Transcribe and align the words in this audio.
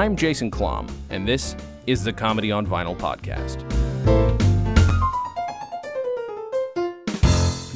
I'm 0.00 0.16
Jason 0.16 0.50
Klamm, 0.50 0.90
and 1.10 1.28
this 1.28 1.54
is 1.86 2.02
the 2.04 2.12
Comedy 2.12 2.50
on 2.50 2.66
Vinyl 2.66 2.96
podcast. 2.96 3.58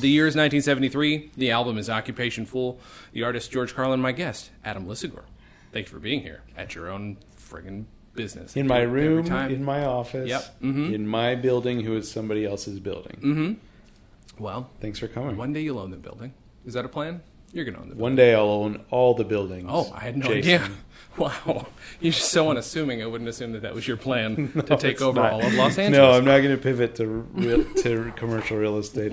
The 0.01 0.09
year 0.09 0.27
is 0.27 0.35
1973. 0.35 1.33
The 1.37 1.51
album 1.51 1.77
is 1.77 1.91
Occupation 1.91 2.47
Foole. 2.47 2.79
The 3.13 3.23
artist 3.23 3.51
George 3.51 3.75
Carlin, 3.75 4.01
my 4.01 4.13
guest, 4.13 4.51
Adam 4.65 4.87
Lisagor. 4.87 5.25
Thank 5.73 5.87
you 5.87 5.93
for 5.93 5.99
being 5.99 6.23
here 6.23 6.43
at 6.57 6.75
your 6.75 6.91
own 6.91 7.19
friggin' 7.39 7.85
business. 8.15 8.57
In 8.57 8.67
my 8.67 8.81
room, 8.83 9.27
in 9.27 9.65
my 9.65 9.85
office, 9.85 10.29
Yep. 10.29 10.61
Mhm. 10.63 10.93
in 10.95 11.07
my 11.07 11.35
building, 11.35 11.81
who 11.81 11.97
is 11.97 12.11
somebody 12.11 12.45
else's 12.45 12.81
building. 12.81 13.17
Mm-hmm. 13.23 14.43
Well, 14.43 14.71
Thanks 14.81 14.99
for 14.99 15.09
coming. 15.09 15.37
one 15.37 15.53
day 15.53 15.61
you'll 15.61 15.79
own 15.79 15.91
the 15.91 15.97
building. 15.97 16.33
Is 16.67 16.75
that 16.75 16.85
a 16.85 16.89
plan? 16.89 17.21
You're 17.53 17.65
gonna 17.65 17.77
own 17.79 17.83
the 17.91 17.95
building. 17.95 18.03
One 18.03 18.17
day 18.17 18.35
I'll 18.35 18.49
own 18.49 18.81
all 18.91 19.15
the 19.15 19.25
buildings. 19.25 19.67
Oh, 19.71 19.93
I 19.95 20.01
had 20.01 20.17
no 20.17 20.27
Jason. 20.29 20.39
idea. 20.63 20.71
Wow, 21.17 21.69
you're 22.01 22.11
just 22.13 22.33
so 22.33 22.51
unassuming. 22.51 23.01
I 23.01 23.07
wouldn't 23.07 23.31
assume 23.31 23.53
that 23.53 23.63
that 23.63 23.73
was 23.73 23.87
your 23.87 23.97
plan 23.97 24.51
to 24.67 24.77
take 24.77 25.01
over 25.01 25.21
not. 25.21 25.33
all 25.33 25.47
of 25.47 25.55
Los 25.55 25.79
Angeles. 25.79 25.97
No, 25.97 26.11
I'm 26.11 26.25
not 26.25 26.39
going 26.43 26.57
to 26.57 26.61
pivot 26.61 26.97
to 26.97 27.07
real, 27.07 27.63
to 27.85 28.13
commercial 28.17 28.57
real 28.57 28.79
estate. 28.79 29.13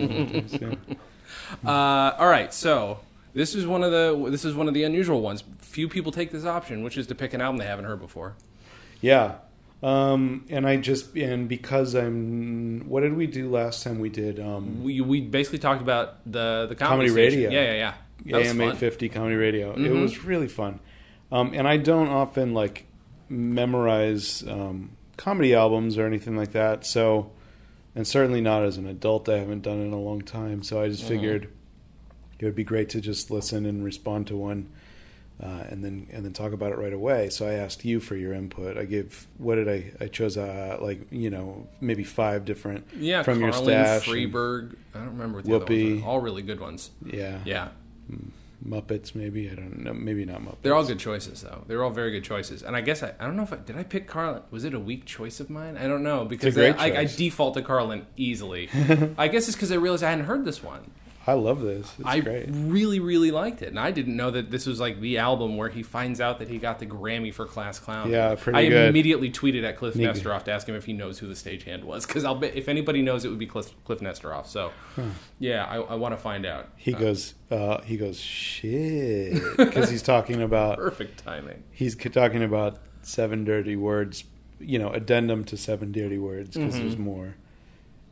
Uh, 1.63 1.69
all 2.17 2.27
right, 2.27 2.51
so 2.53 3.01
this 3.35 3.53
is 3.53 3.67
one 3.67 3.83
of 3.83 3.91
the 3.91 4.29
this 4.31 4.43
is 4.45 4.55
one 4.55 4.67
of 4.67 4.73
the 4.73 4.83
unusual 4.83 5.21
ones. 5.21 5.43
Few 5.59 5.87
people 5.87 6.11
take 6.11 6.31
this 6.31 6.43
option, 6.45 6.81
which 6.83 6.97
is 6.97 7.05
to 7.05 7.13
pick 7.13 7.33
an 7.35 7.41
album 7.41 7.57
they 7.57 7.65
haven't 7.67 7.85
heard 7.85 7.99
before. 7.99 8.35
Yeah. 9.01 9.35
Um, 9.83 10.45
and 10.49 10.67
I 10.67 10.77
just 10.77 11.15
and 11.17 11.49
because 11.49 11.95
I'm 11.95 12.87
what 12.87 13.01
did 13.01 13.15
we 13.15 13.25
do 13.25 13.49
last 13.49 13.83
time 13.83 13.97
we 13.99 14.09
did 14.09 14.39
um 14.39 14.83
We 14.83 15.01
we 15.01 15.21
basically 15.21 15.57
talked 15.59 15.81
about 15.81 16.19
the 16.31 16.67
the 16.69 16.75
Comedy 16.75 17.09
comedy, 17.09 17.11
radio. 17.11 17.49
Yeah, 17.49 17.63
yeah, 17.63 17.73
yeah. 17.73 17.93
That 18.39 18.45
AM 18.45 18.61
850 18.61 19.09
comedy 19.09 19.35
radio. 19.35 19.71
It 19.71 19.79
Mhm. 19.79 20.01
was 20.03 20.23
really 20.23 20.47
fun. 20.47 20.79
Um, 21.31 21.51
and 21.55 21.67
I 21.67 21.77
don't 21.77 22.09
often 22.09 22.53
like 22.53 22.85
memorize 23.27 24.43
um, 24.47 24.91
comedy 25.17 25.53
albums 25.55 25.97
or 25.97 26.05
anything 26.05 26.35
like 26.37 26.51
that. 26.51 26.85
So, 26.85 27.31
and 27.95 28.05
certainly 28.07 28.41
not 28.41 28.63
as 28.63 28.77
an 28.77 28.85
adult. 28.87 29.27
I 29.29 29.39
haven't 29.39 29.61
done 29.63 29.79
it 29.79 29.85
in 29.85 29.93
a 29.93 29.99
long 29.99 30.21
time. 30.21 30.61
So 30.63 30.81
I 30.81 30.89
just 30.89 31.03
Mhm. 31.03 31.07
figured 31.07 31.47
it 32.39 32.45
would 32.45 32.55
be 32.55 32.63
great 32.63 32.89
to 32.89 33.01
just 33.01 33.31
listen 33.31 33.65
and 33.65 33.83
respond 33.83 34.27
to 34.27 34.37
one, 34.37 34.67
uh, 35.41 35.63
and 35.69 35.83
then 35.83 36.07
and 36.11 36.23
then 36.23 36.33
talk 36.33 36.53
about 36.53 36.71
it 36.71 36.77
right 36.77 36.93
away. 36.93 37.29
So 37.29 37.47
I 37.47 37.53
asked 37.53 37.83
you 37.83 37.99
for 37.99 38.15
your 38.15 38.33
input. 38.33 38.77
I 38.77 38.85
gave 38.85 39.27
what 39.37 39.55
did 39.55 39.67
I? 39.67 39.91
I 39.99 40.07
chose 40.07 40.37
uh, 40.37 40.77
like 40.81 41.07
you 41.11 41.29
know 41.29 41.67
maybe 41.79 42.03
five 42.03 42.45
different 42.45 42.87
Yeah, 42.95 43.23
from 43.23 43.39
your 43.41 43.51
Carlin, 43.51 43.67
stash. 43.85 44.07
and- 44.07 44.15
Freberg. 44.15 44.75
I 44.93 44.99
don't 44.99 45.07
remember 45.09 45.37
what 45.37 45.45
the 45.45 45.55
other 45.55 45.65
Whoopi. 45.65 46.05
All 46.05 46.19
really 46.19 46.41
good 46.43 46.59
ones. 46.59 46.91
yeah, 47.05 47.39
Yeah, 47.45 47.69
Muppets 48.67 49.15
maybe. 49.15 49.49
I 49.49 49.55
don't 49.55 49.79
know. 49.83 49.93
Maybe 49.93 50.23
not 50.25 50.41
Muppets. 50.41 50.57
they're 50.61 50.75
all 50.75 50.85
good 50.85 50.99
choices 50.99 51.41
though. 51.41 51.63
They're 51.67 51.83
all 51.83 51.89
very 51.89 52.11
good 52.11 52.23
choices. 52.23 52.61
And 52.61 52.75
I 52.75 52.81
guess 52.81 53.01
I, 53.01 53.13
I 53.19 53.25
don't 53.25 53.35
know 53.35 53.43
if 53.43 53.51
I 53.53 53.55
did 53.57 53.75
I 53.77 53.83
pick 53.83 54.07
Carlin. 54.07 54.43
Was 54.51 54.65
it 54.65 54.73
a 54.75 54.79
weak 54.79 55.05
choice 55.05 55.39
of 55.39 55.49
mine? 55.49 55.77
I 55.77 55.87
don't 55.87 56.03
know 56.03 56.25
because 56.25 56.55
I, 56.57 56.67
I, 56.69 56.97
I 56.99 57.05
default 57.05 57.55
to 57.55 57.63
Carlin 57.63 58.05
easily. 58.17 58.69
I 59.17 59.27
guess 59.29 59.47
it's 59.47 59.55
because 59.55 59.71
I 59.71 59.75
realized 59.75 60.03
I 60.03 60.09
hadn't 60.11 60.25
heard 60.25 60.45
this 60.45 60.61
one. 60.61 60.91
I 61.27 61.33
love 61.33 61.61
this. 61.61 61.93
It's 61.99 62.07
I 62.07 62.19
great. 62.19 62.47
really, 62.49 62.99
really 62.99 63.29
liked 63.29 63.61
it, 63.61 63.67
and 63.69 63.79
I 63.79 63.91
didn't 63.91 64.15
know 64.17 64.31
that 64.31 64.49
this 64.49 64.65
was 64.65 64.79
like 64.79 64.99
the 64.99 65.19
album 65.19 65.55
where 65.55 65.69
he 65.69 65.83
finds 65.83 66.19
out 66.19 66.39
that 66.39 66.47
he 66.47 66.57
got 66.57 66.79
the 66.79 66.87
Grammy 66.87 67.31
for 67.31 67.45
Class 67.45 67.77
Clown. 67.77 68.09
Yeah, 68.09 68.33
pretty 68.33 68.57
good. 68.57 68.65
I 68.65 68.69
good. 68.69 68.89
immediately 68.89 69.29
tweeted 69.31 69.63
at 69.63 69.77
Cliff 69.77 69.95
Neat. 69.95 70.07
Nesteroff 70.09 70.45
to 70.45 70.51
ask 70.51 70.67
him 70.67 70.73
if 70.75 70.85
he 70.85 70.93
knows 70.93 71.19
who 71.19 71.27
the 71.27 71.35
stagehand 71.35 71.83
was, 71.83 72.07
because 72.07 72.23
I'll 72.23 72.33
bet 72.35 72.55
if 72.55 72.67
anybody 72.67 73.03
knows, 73.03 73.23
it 73.23 73.29
would 73.29 73.37
be 73.37 73.45
Cliff, 73.45 73.71
Cliff 73.85 73.99
Nesteroff. 73.99 74.47
So, 74.47 74.71
yeah, 75.37 75.65
I, 75.65 75.75
I 75.77 75.93
want 75.95 76.13
to 76.15 76.17
find 76.17 76.43
out. 76.45 76.69
He 76.75 76.93
Uh, 76.95 76.99
goes, 76.99 77.35
uh, 77.51 77.81
he 77.81 77.97
goes, 77.97 78.19
shit, 78.19 79.33
because 79.57 79.89
he's 79.89 80.01
talking 80.01 80.41
about 80.41 80.77
perfect 80.77 81.23
timing. 81.23 81.63
he's 81.71 81.95
talking 81.95 82.43
about 82.43 82.79
seven 83.03 83.43
dirty 83.43 83.75
words, 83.75 84.23
you 84.59 84.79
know, 84.79 84.89
addendum 84.91 85.43
to 85.45 85.57
seven 85.57 85.91
dirty 85.91 86.17
words 86.17 86.55
because 86.57 86.75
Mhm. 86.75 86.79
there's 86.79 86.97
more. 86.97 87.35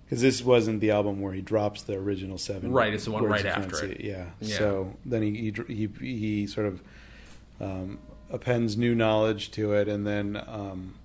Because 0.09 0.21
this 0.23 0.43
wasn't 0.43 0.79
the 0.79 0.89
album 0.89 1.21
where 1.21 1.33
he 1.33 1.41
drops 1.41 1.83
the 1.83 1.93
original 1.93 2.39
seven. 2.39 2.71
Right, 2.71 2.91
it's 2.93 3.05
the 3.05 3.11
one 3.11 3.23
right 3.25 3.45
after 3.45 3.85
it. 3.85 4.01
Yeah. 4.01 4.25
Yeah. 4.39 4.57
So 4.57 4.97
then 5.05 5.21
he 5.21 5.53
he 5.67 5.87
he, 5.99 6.17
he 6.17 6.47
sort 6.47 6.65
of 6.65 6.81
um, 7.61 7.99
appends 8.31 8.75
new 8.75 8.95
knowledge 8.95 9.51
to 9.51 9.73
it, 9.73 9.87
and 9.87 10.07
then 10.07 10.41
um, 10.47 10.95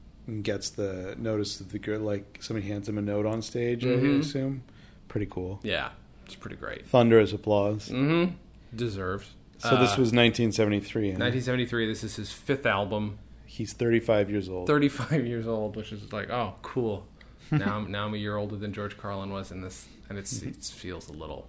gets 0.43 0.71
the 0.71 1.15
notice 1.19 1.59
that 1.59 1.69
the 1.71 1.79
girl 1.79 2.01
like 2.01 2.39
somebody 2.41 2.67
hands 2.67 2.89
him 2.89 2.97
a 2.97 3.03
note 3.03 3.27
on 3.27 3.43
stage. 3.43 3.85
I 3.85 3.89
Mhm. 3.89 4.21
assume. 4.21 4.63
Pretty 5.09 5.27
cool. 5.31 5.61
Yeah, 5.63 5.91
it's 6.25 6.35
pretty 6.35 6.57
great. 6.57 6.87
Thunderous 6.87 7.33
applause. 7.35 7.91
Mm-hmm. 7.91 8.33
Deserved. 8.75 9.29
So 9.59 9.71
this 9.77 9.93
Uh, 9.93 10.01
was 10.01 10.13
1973. 10.13 11.09
1973. 11.11 11.87
This 11.87 12.03
is 12.05 12.17
his 12.17 12.33
fifth 12.33 12.67
album. 12.67 13.19
He's 13.47 13.73
35 13.73 14.31
years 14.31 14.49
old. 14.49 14.67
35 14.67 15.27
years 15.27 15.47
old, 15.47 15.77
which 15.77 15.93
is 15.93 16.13
like, 16.13 16.29
oh, 16.31 16.55
cool. 16.63 17.07
Now, 17.51 17.77
I'm, 17.77 17.91
now 17.91 18.07
I'm 18.07 18.15
a 18.15 18.17
year 18.17 18.37
older 18.37 18.57
than 18.57 18.73
George 18.73 18.97
Carlin 18.97 19.31
was 19.31 19.51
in 19.53 19.61
this, 19.61 19.87
and 20.09 20.19
it's, 20.19 20.43
it 20.43 20.57
feels 20.57 21.09
a 21.09 21.13
little. 21.13 21.47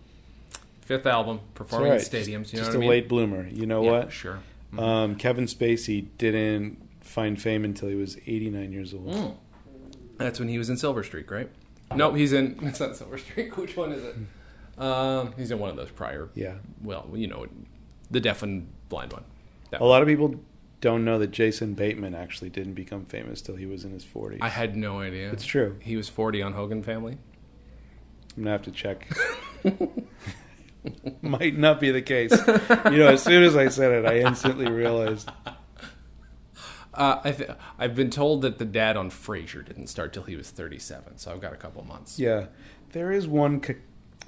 Fifth 0.82 1.06
album, 1.08 1.40
performing 1.56 1.92
right. 1.92 2.00
in 2.00 2.06
stadiums. 2.06 2.52
Just, 2.52 2.54
You 2.54 2.60
know 2.60 2.66
just 2.66 2.68
what 2.68 2.76
a 2.76 2.78
I 2.78 2.80
mean? 2.82 2.90
late 2.90 3.10
bloomer. 3.10 3.48
You 3.48 3.66
know 3.66 3.84
Yeah, 3.84 3.92
what? 3.92 4.12
Sure. 4.14 4.40
Um, 4.78 5.16
Kevin 5.16 5.46
Spacey 5.46 6.06
didn't 6.18 6.78
find 7.02 7.42
fame 7.42 7.64
until 7.66 7.90
he 7.90 7.96
was 7.96 8.18
89 8.28 8.72
years 8.72 8.94
old. 8.94 9.08
Mm. 9.08 9.36
That's 10.18 10.40
when 10.40 10.48
he 10.50 10.58
was 10.58 10.70
in 10.70 10.78
Silver 10.78 11.04
Streak, 11.04 11.32
right? 11.32 11.50
No, 11.96 12.14
he's 12.14 12.34
in. 12.34 12.58
It's 12.64 12.80
not 12.80 12.96
Silver 12.96 13.18
Streak. 13.18 13.58
Which 13.58 13.76
one 13.78 13.92
is 13.94 14.04
it? 14.04 14.16
Um, 14.82 15.34
he's 15.38 15.52
in 15.52 15.60
one 15.60 15.70
of 15.70 15.76
those 15.76 15.90
prior. 15.90 16.30
Yeah. 16.36 16.56
Well, 16.84 17.10
you 17.14 17.28
know, 17.28 17.48
the 18.12 18.20
deaf 18.20 18.44
and 18.44 18.68
blind 18.90 19.14
one. 19.14 19.24
That 19.72 19.82
A 19.82 19.86
lot 19.86 20.02
of 20.02 20.08
people 20.08 20.36
don't 20.82 21.04
know 21.06 21.18
that 21.20 21.32
Jason 21.32 21.74
Bateman 21.74 22.14
actually 22.16 22.50
didn't 22.50 22.74
become 22.74 23.06
famous 23.06 23.42
till 23.42 23.56
he 23.56 23.66
was 23.66 23.84
in 23.86 23.92
his 23.92 24.06
40s. 24.06 24.40
I 24.42 24.50
had 24.50 24.76
no 24.76 25.00
idea. 25.00 25.32
it's 25.32 25.46
true. 25.46 25.78
He 25.82 25.96
was 25.96 26.10
40 26.10 26.42
on 26.42 26.54
Hogan 26.54 26.84
Family. 26.84 27.18
I'm 28.38 28.44
gonna 28.44 28.52
have 28.52 28.64
to 28.64 28.72
check. 28.72 29.08
Might 31.22 31.58
not 31.58 31.80
be 31.80 31.90
the 31.92 32.02
case. 32.02 32.32
You 32.92 32.98
know, 32.98 33.08
as 33.08 33.24
soon 33.24 33.44
as 33.44 33.56
I 33.56 33.70
said 33.70 33.92
it, 33.92 34.06
I 34.06 34.20
instantly 34.20 34.70
realized. 34.70 35.30
Uh, 36.94 37.20
I 37.24 37.32
th- 37.32 37.50
I've 37.80 37.96
been 37.96 38.10
told 38.10 38.42
that 38.44 38.58
the 38.58 38.66
dad 38.66 38.96
on 38.96 39.10
Frasier 39.10 39.66
didn't 39.66 39.88
start 39.88 40.14
till 40.14 40.24
he 40.24 40.36
was 40.36 40.50
37, 40.52 41.18
so 41.18 41.32
I've 41.32 41.42
got 41.42 41.54
a 41.54 41.58
couple 41.58 41.84
months. 41.84 42.20
Yeah, 42.20 42.46
there 42.92 43.12
is 43.12 43.28
one 43.28 43.60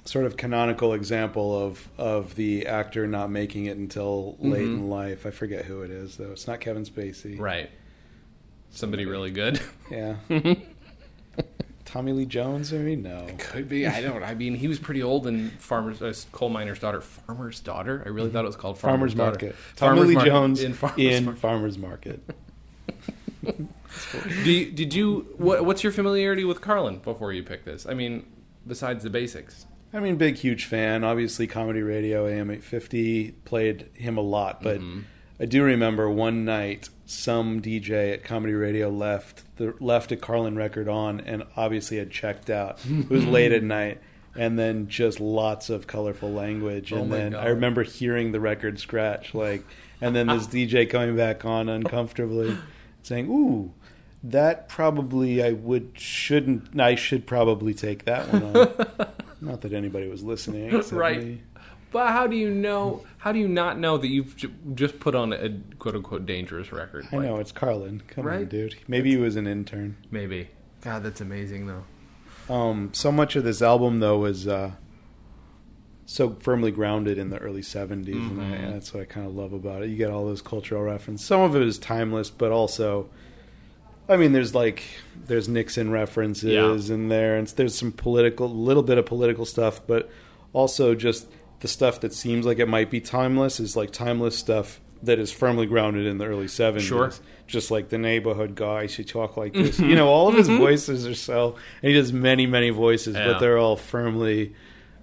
sort 0.08 0.24
of 0.24 0.36
canonical 0.36 0.94
example 0.94 1.60
of 1.66 1.88
of 1.98 2.34
the 2.34 2.66
actor 2.66 3.06
not 3.06 3.30
making 3.30 3.66
it 3.66 3.76
until 3.76 4.36
late 4.40 4.62
Mhm. 4.66 4.74
in 4.74 4.88
life. 4.90 5.26
I 5.26 5.30
forget 5.30 5.66
who 5.66 5.82
it 5.82 5.90
is 5.90 6.16
though. 6.16 6.32
It's 6.32 6.46
not 6.46 6.60
Kevin 6.60 6.84
Spacey. 6.84 7.38
Right. 7.38 7.70
Somebody 8.70 9.04
really 9.06 9.30
good. 9.30 9.60
Yeah. 9.90 10.16
Tommy 11.84 12.12
Lee 12.12 12.26
Jones, 12.26 12.70
maybe 12.70 12.96
no. 12.96 13.26
Could 13.38 13.66
be. 13.66 13.86
I 13.86 14.02
don't. 14.02 14.22
I 14.22 14.34
mean, 14.34 14.54
he 14.54 14.68
was 14.68 14.78
pretty 14.78 15.02
old 15.02 15.26
in 15.26 15.48
Farmer's 15.58 16.02
uh, 16.02 16.12
Coal 16.32 16.50
Miner's 16.50 16.78
Daughter. 16.78 17.00
Farmer's 17.00 17.60
Daughter. 17.60 18.02
I 18.04 18.10
really 18.10 18.28
thought 18.28 18.44
it 18.44 18.46
was 18.46 18.56
called 18.56 18.78
Farmers 18.78 19.14
Farmer's, 19.14 19.16
Market. 19.16 19.46
Daughter. 19.46 19.56
Tommy 19.76 19.88
Farmer's 19.96 20.08
Lee 20.08 20.14
Market 20.16 20.30
Jones 20.30 20.60
in 20.62 20.70
in 20.72 20.74
Farmer's 20.74 20.98
Market. 21.24 21.38
Farmers 21.38 21.78
Market. 21.78 22.20
You, 24.44 24.70
did 24.70 24.92
you? 24.92 25.26
What, 25.38 25.64
what's 25.64 25.82
your 25.82 25.92
familiarity 25.92 26.44
with 26.44 26.60
Carlin 26.60 26.98
before 26.98 27.32
you 27.32 27.42
pick 27.42 27.64
this? 27.64 27.86
I 27.86 27.94
mean, 27.94 28.26
besides 28.66 29.02
the 29.02 29.10
basics. 29.10 29.64
I 29.92 30.00
mean, 30.00 30.16
big, 30.16 30.36
huge 30.36 30.64
fan. 30.66 31.02
Obviously, 31.04 31.46
comedy 31.46 31.82
radio, 31.82 32.26
AM 32.26 32.50
850, 32.50 33.32
played 33.44 33.86
him 33.94 34.18
a 34.18 34.22
lot. 34.22 34.62
But 34.62 34.80
Mhm. 34.80 35.04
I 35.40 35.44
do 35.46 35.62
remember 35.62 36.10
one 36.10 36.44
night 36.44 36.88
some 37.06 37.60
DJ 37.62 38.12
at 38.12 38.22
comedy 38.24 38.52
radio 38.52 38.90
left 38.90 39.44
the 39.56 39.72
left 39.80 40.12
a 40.12 40.16
Carlin 40.16 40.56
record 40.56 40.88
on 40.88 41.20
and 41.20 41.42
obviously 41.56 41.96
had 41.96 42.10
checked 42.10 42.50
out. 42.50 42.78
It 42.88 43.08
was 43.08 43.24
late 43.24 43.50
at 43.52 43.62
night. 43.78 43.98
And 44.36 44.56
then 44.58 44.86
just 44.88 45.18
lots 45.18 45.68
of 45.68 45.86
colorful 45.88 46.30
language. 46.30 46.92
Oh 46.92 46.98
And 46.98 47.10
my 47.10 47.16
then 47.16 47.32
God. 47.32 47.44
I 47.44 47.48
remember 47.48 47.82
hearing 47.82 48.30
the 48.30 48.38
record 48.38 48.78
scratch, 48.78 49.34
like, 49.34 49.64
and 50.00 50.14
then 50.14 50.28
this 50.28 50.46
DJ 50.46 50.86
coming 50.88 51.16
back 51.16 51.44
on 51.44 51.68
uncomfortably, 51.68 52.56
saying, 53.02 53.26
"Ooh, 53.28 53.72
that 54.22 54.68
probably 54.68 55.42
I 55.42 55.52
would 55.52 55.92
shouldn't 55.94 56.78
I 56.78 56.94
should 56.94 57.26
probably 57.26 57.74
take 57.74 58.04
that 58.04 58.32
one 58.32 58.42
on." 58.44 58.68
Not 59.40 59.60
that 59.62 59.72
anybody 59.72 60.08
was 60.08 60.22
listening, 60.22 60.70
Right. 60.92 61.22
me. 61.22 61.42
But 61.90 62.08
how 62.12 62.26
do 62.26 62.36
you 62.36 62.50
know? 62.50 63.04
How 63.18 63.32
do 63.32 63.38
you 63.38 63.48
not 63.48 63.78
know 63.78 63.96
that 63.96 64.08
you've 64.08 64.36
ju- 64.36 64.52
just 64.74 65.00
put 65.00 65.14
on 65.14 65.32
a 65.32 65.58
quote 65.78 65.94
unquote 65.94 66.26
dangerous 66.26 66.70
record? 66.70 67.06
I 67.12 67.16
Like, 67.16 67.26
know 67.26 67.36
it's 67.38 67.50
Carlin. 67.52 68.02
Come 68.08 68.26
on, 68.28 68.44
dude. 68.46 68.74
Maybe 68.86 69.10
he 69.10 69.16
was 69.16 69.36
an 69.36 69.46
intern. 69.46 69.96
Maybe. 70.10 70.50
God, 70.82 71.02
that's 71.02 71.20
amazing 71.22 71.66
though. 71.66 71.84
Um, 72.54 72.90
so 72.92 73.10
much 73.10 73.36
of 73.36 73.44
this 73.44 73.62
album 73.62 74.00
though 74.00 74.18
was 74.18 74.46
uh, 74.46 74.72
so 76.04 76.36
firmly 76.40 76.70
grounded 76.70 77.16
in 77.18 77.30
the 77.30 77.38
early 77.38 77.62
'70s, 77.62 78.12
and, 78.14 78.40
I, 78.40 78.44
and 78.44 78.74
that's 78.74 78.92
what 78.92 79.02
I 79.02 79.06
kind 79.06 79.26
of 79.26 79.34
love 79.34 79.52
about 79.54 79.82
it. 79.82 79.88
You 79.88 79.96
get 79.96 80.10
all 80.10 80.26
those 80.26 80.42
cultural 80.42 80.82
references. 80.82 81.26
Some 81.26 81.40
of 81.40 81.56
it 81.56 81.62
is 81.62 81.78
timeless, 81.78 82.28
but 82.30 82.50
also 82.52 83.08
I 84.08 84.16
mean, 84.16 84.32
there's 84.32 84.54
like 84.54 84.82
there's 85.26 85.48
Nixon 85.48 85.90
references 85.90 86.90
in 86.90 87.08
there, 87.08 87.36
and 87.36 87.46
there's 87.48 87.74
some 87.74 87.92
political, 87.92 88.48
little 88.48 88.82
bit 88.82 88.98
of 88.98 89.06
political 89.06 89.44
stuff, 89.44 89.80
but 89.86 90.10
also 90.52 90.94
just 90.94 91.28
the 91.60 91.68
stuff 91.68 92.00
that 92.00 92.12
seems 92.12 92.46
like 92.46 92.58
it 92.58 92.68
might 92.68 92.90
be 92.90 93.00
timeless 93.00 93.60
is 93.60 93.76
like 93.76 93.90
timeless 93.90 94.38
stuff 94.38 94.80
that 95.02 95.18
is 95.18 95.30
firmly 95.30 95.66
grounded 95.66 96.06
in 96.06 96.18
the 96.18 96.24
early 96.24 96.46
70s. 96.46 96.80
Sure. 96.80 97.12
Just 97.46 97.70
like 97.70 97.88
the 97.88 97.98
neighborhood 97.98 98.54
guy 98.54 98.86
should 98.86 99.08
talk 99.08 99.36
like 99.36 99.52
this. 99.52 99.76
Mm-hmm. 99.76 99.90
you 99.90 99.96
know, 99.96 100.08
all 100.08 100.28
of 100.28 100.34
his 100.34 100.48
mm-hmm. 100.48 100.58
voices 100.58 101.06
are 101.06 101.14
so, 101.14 101.56
and 101.82 101.90
he 101.90 101.94
does 101.94 102.12
many, 102.12 102.46
many 102.46 102.70
voices, 102.70 103.14
Yeah. 103.14 103.32
but 103.32 103.38
they're 103.38 103.58
all 103.58 103.76
firmly 103.76 104.54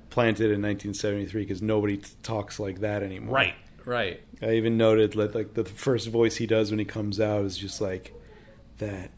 planted 0.10 0.46
in 0.46 0.62
1973 0.62 1.42
because 1.42 1.62
nobody 1.62 1.98
t- 1.98 2.10
talks 2.24 2.60
like 2.60 2.80
that 2.82 3.04
anymore. 3.04 3.36
Right. 3.36 3.56
Right. 3.86 4.22
I 4.42 4.54
even 4.54 4.78
noted 4.78 5.14
that 5.14 5.36
like 5.36 5.54
the 5.54 5.66
first 5.66 6.10
voice 6.10 6.38
he 6.38 6.48
does 6.48 6.72
when 6.72 6.80
he 6.80 6.86
comes 6.86 7.20
out 7.20 7.46
is 7.46 7.58
just 7.58 7.80
like 7.82 8.14
that. 8.80 9.12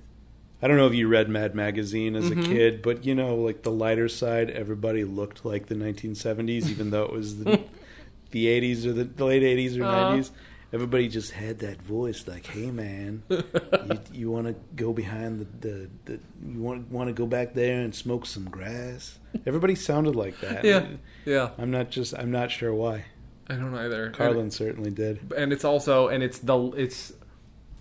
I 0.62 0.68
don't 0.68 0.77
know 0.77 0.88
if 0.88 0.94
you 0.95 1.07
read 1.07 1.30
Mad 1.30 1.54
Magazine 1.54 2.15
as 2.15 2.25
Mm-hmm. 2.31 2.39
a 2.42 2.45
kid, 2.45 2.81
but 2.81 3.06
you 3.06 3.13
know, 3.13 3.36
like 3.36 3.62
the 3.63 3.71
lighter 3.71 4.09
side, 4.09 4.50
everybody 4.50 5.04
looked 5.04 5.45
like 5.45 5.68
the 5.68 5.75
1970s, 5.75 6.69
even 6.69 6.89
though 6.89 7.04
it 7.04 7.12
was 7.12 7.44
the, 7.44 7.59
the 8.31 8.45
80s 8.48 8.86
or 8.86 8.94
the, 8.94 9.04
the 9.04 9.25
late 9.25 9.44
80s 9.44 9.80
or 9.80 9.83
Uh-huh. 9.83 10.15
90s. 10.18 10.31
Everybody 10.74 11.07
just 11.07 11.31
had 11.31 11.59
that 11.59 11.81
voice, 11.81 12.27
like, 12.27 12.45
"Hey, 12.48 12.71
man, 12.71 13.24
you, 13.30 14.00
you 14.12 14.30
want 14.31 14.48
to 14.48 14.56
go 14.75 14.92
behind 14.92 15.39
the, 15.39 15.68
the, 15.68 15.89
the 16.03 16.19
you 16.45 16.60
want 16.60 16.92
want 16.92 17.07
to 17.07 17.13
go 17.13 17.25
back 17.25 17.53
there 17.53 17.80
and 17.80 17.95
smoke 17.95 18.25
some 18.25 18.50
grass?" 18.50 19.18
Everybody 19.45 19.75
sounded 19.75 20.18
like 20.18 20.42
that. 20.42 20.65
Yeah. 20.65 20.86
Yeah. 21.25 21.51
I'm 21.57 21.71
not 21.71 21.89
just 21.89 22.13
I'm 22.15 22.31
not 22.31 22.51
sure 22.51 22.74
why. 22.74 23.06
I 23.48 23.56
don't 23.56 23.74
either. 23.75 24.10
Carlin 24.10 24.51
certainly 24.51 24.92
did. 24.92 25.31
and 25.38 25.53
it's 25.53 25.63
also 25.63 26.10
and 26.10 26.21
it's 26.21 26.39
the 26.39 26.57
it's 26.71 27.13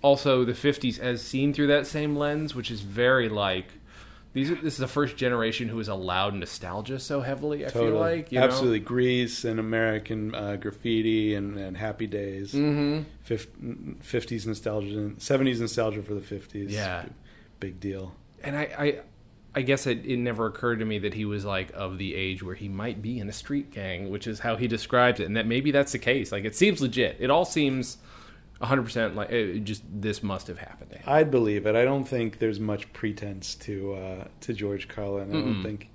also 0.02 0.44
the 0.44 0.52
50s 0.52 0.98
as 0.98 1.22
seen 1.22 1.52
through 1.52 1.66
that 1.68 1.86
same 1.86 2.16
lens 2.16 2.54
which 2.54 2.70
is 2.70 2.80
very 2.80 3.28
like 3.28 3.66
these 4.32 4.50
are, 4.50 4.54
this 4.56 4.74
is 4.74 4.78
the 4.78 4.86
first 4.86 5.16
generation 5.16 5.68
who 5.68 5.80
is 5.80 5.88
allowed 5.88 6.34
nostalgia 6.34 6.98
so 6.98 7.20
heavily 7.20 7.64
i 7.64 7.68
feel 7.70 7.94
like 7.94 8.30
you 8.30 8.38
know? 8.38 8.44
absolutely 8.44 8.80
Grease 8.80 9.44
and 9.44 9.58
American 9.58 10.34
uh, 10.34 10.56
graffiti 10.56 11.34
and, 11.34 11.58
and 11.58 11.76
Happy 11.76 12.06
Days. 12.06 12.52
mm-hmm. 12.52 13.02
Fifties 14.00 14.46
nostalgia, 14.46 15.12
seventies 15.18 15.60
nostalgia 15.60 16.02
for 16.02 16.14
the 16.14 16.20
fifties. 16.20 16.72
Yeah. 16.72 17.06
big 17.60 17.80
deal. 17.80 18.14
and 18.42 18.56
i 18.56 18.62
i 18.78 19.00
I 19.56 19.62
guess 19.62 19.86
it, 19.86 20.04
it 20.04 20.18
never 20.18 20.44
occurred 20.44 20.80
to 20.80 20.84
me 20.84 20.98
that 20.98 21.14
he 21.14 21.24
was 21.24 21.46
like 21.46 21.72
of 21.72 21.96
the 21.96 22.14
age 22.14 22.42
where 22.42 22.54
he 22.54 22.68
might 22.68 23.00
be 23.00 23.18
in 23.18 23.28
a 23.30 23.32
street 23.32 23.70
gang, 23.70 24.10
which 24.10 24.26
is 24.26 24.40
how 24.40 24.56
he 24.56 24.68
describes 24.68 25.18
it, 25.18 25.24
and 25.24 25.34
that 25.38 25.46
maybe 25.46 25.70
that's 25.70 25.92
the 25.92 25.98
case. 25.98 26.30
Like 26.30 26.44
it 26.44 26.54
seems 26.54 26.82
legit. 26.82 27.16
It 27.20 27.30
all 27.30 27.46
seems 27.46 27.96
100% 28.60 29.14
like 29.14 29.30
it, 29.30 29.60
just 29.64 29.82
this 29.92 30.22
must 30.22 30.46
have 30.46 30.58
happened 30.58 30.90
to 30.90 30.96
him. 30.98 31.04
I'd 31.06 31.30
believe 31.30 31.66
it. 31.66 31.74
I 31.76 31.84
don't 31.84 32.04
think 32.04 32.38
there's 32.38 32.58
much 32.60 32.92
pretense 32.92 33.54
to 33.56 33.94
uh, 33.94 34.24
to 34.42 34.52
George 34.54 34.88
Carlin. 34.88 35.30
I 35.30 35.32
don't 35.34 35.54
Mm-mm. 35.56 35.62
think 35.62 35.90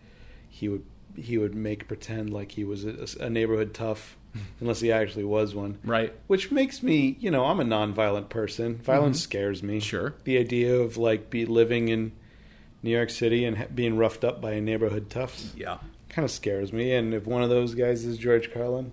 he 0.49 0.69
would 0.69 0.83
he 1.15 1.37
would 1.37 1.55
make 1.55 1.87
pretend 1.87 2.31
like 2.31 2.51
he 2.53 2.63
was 2.63 2.85
a, 2.85 3.05
a 3.19 3.29
neighborhood 3.29 3.73
tough, 3.73 4.15
unless 4.61 4.79
he 4.79 4.91
actually 4.91 5.23
was 5.25 5.53
one. 5.55 5.79
Right? 5.83 6.13
Which 6.27 6.51
makes 6.51 6.81
me, 6.83 7.17
you 7.19 7.31
know, 7.31 7.45
I'm 7.45 7.59
a 7.59 7.65
nonviolent 7.65 8.29
person. 8.29 8.77
Violence 8.77 9.19
scares 9.21 9.61
me. 9.63 9.75
Mm-hmm. 9.77 9.79
Sure. 9.81 10.13
The 10.23 10.37
idea 10.37 10.75
of 10.75 10.97
like 10.97 11.29
be 11.29 11.45
living 11.45 11.89
in 11.89 12.11
New 12.83 12.91
York 12.91 13.09
City 13.09 13.43
and 13.43 13.57
ha- 13.57 13.65
being 13.73 13.97
roughed 13.97 14.23
up 14.23 14.39
by 14.39 14.51
a 14.53 14.61
neighborhood 14.61 15.09
tough. 15.09 15.41
Yeah. 15.55 15.79
kind 16.09 16.23
of 16.25 16.31
scares 16.31 16.71
me. 16.71 16.93
And 16.93 17.13
if 17.13 17.25
one 17.25 17.43
of 17.43 17.49
those 17.49 17.75
guys 17.75 18.05
is 18.05 18.17
George 18.17 18.53
Carlin, 18.53 18.91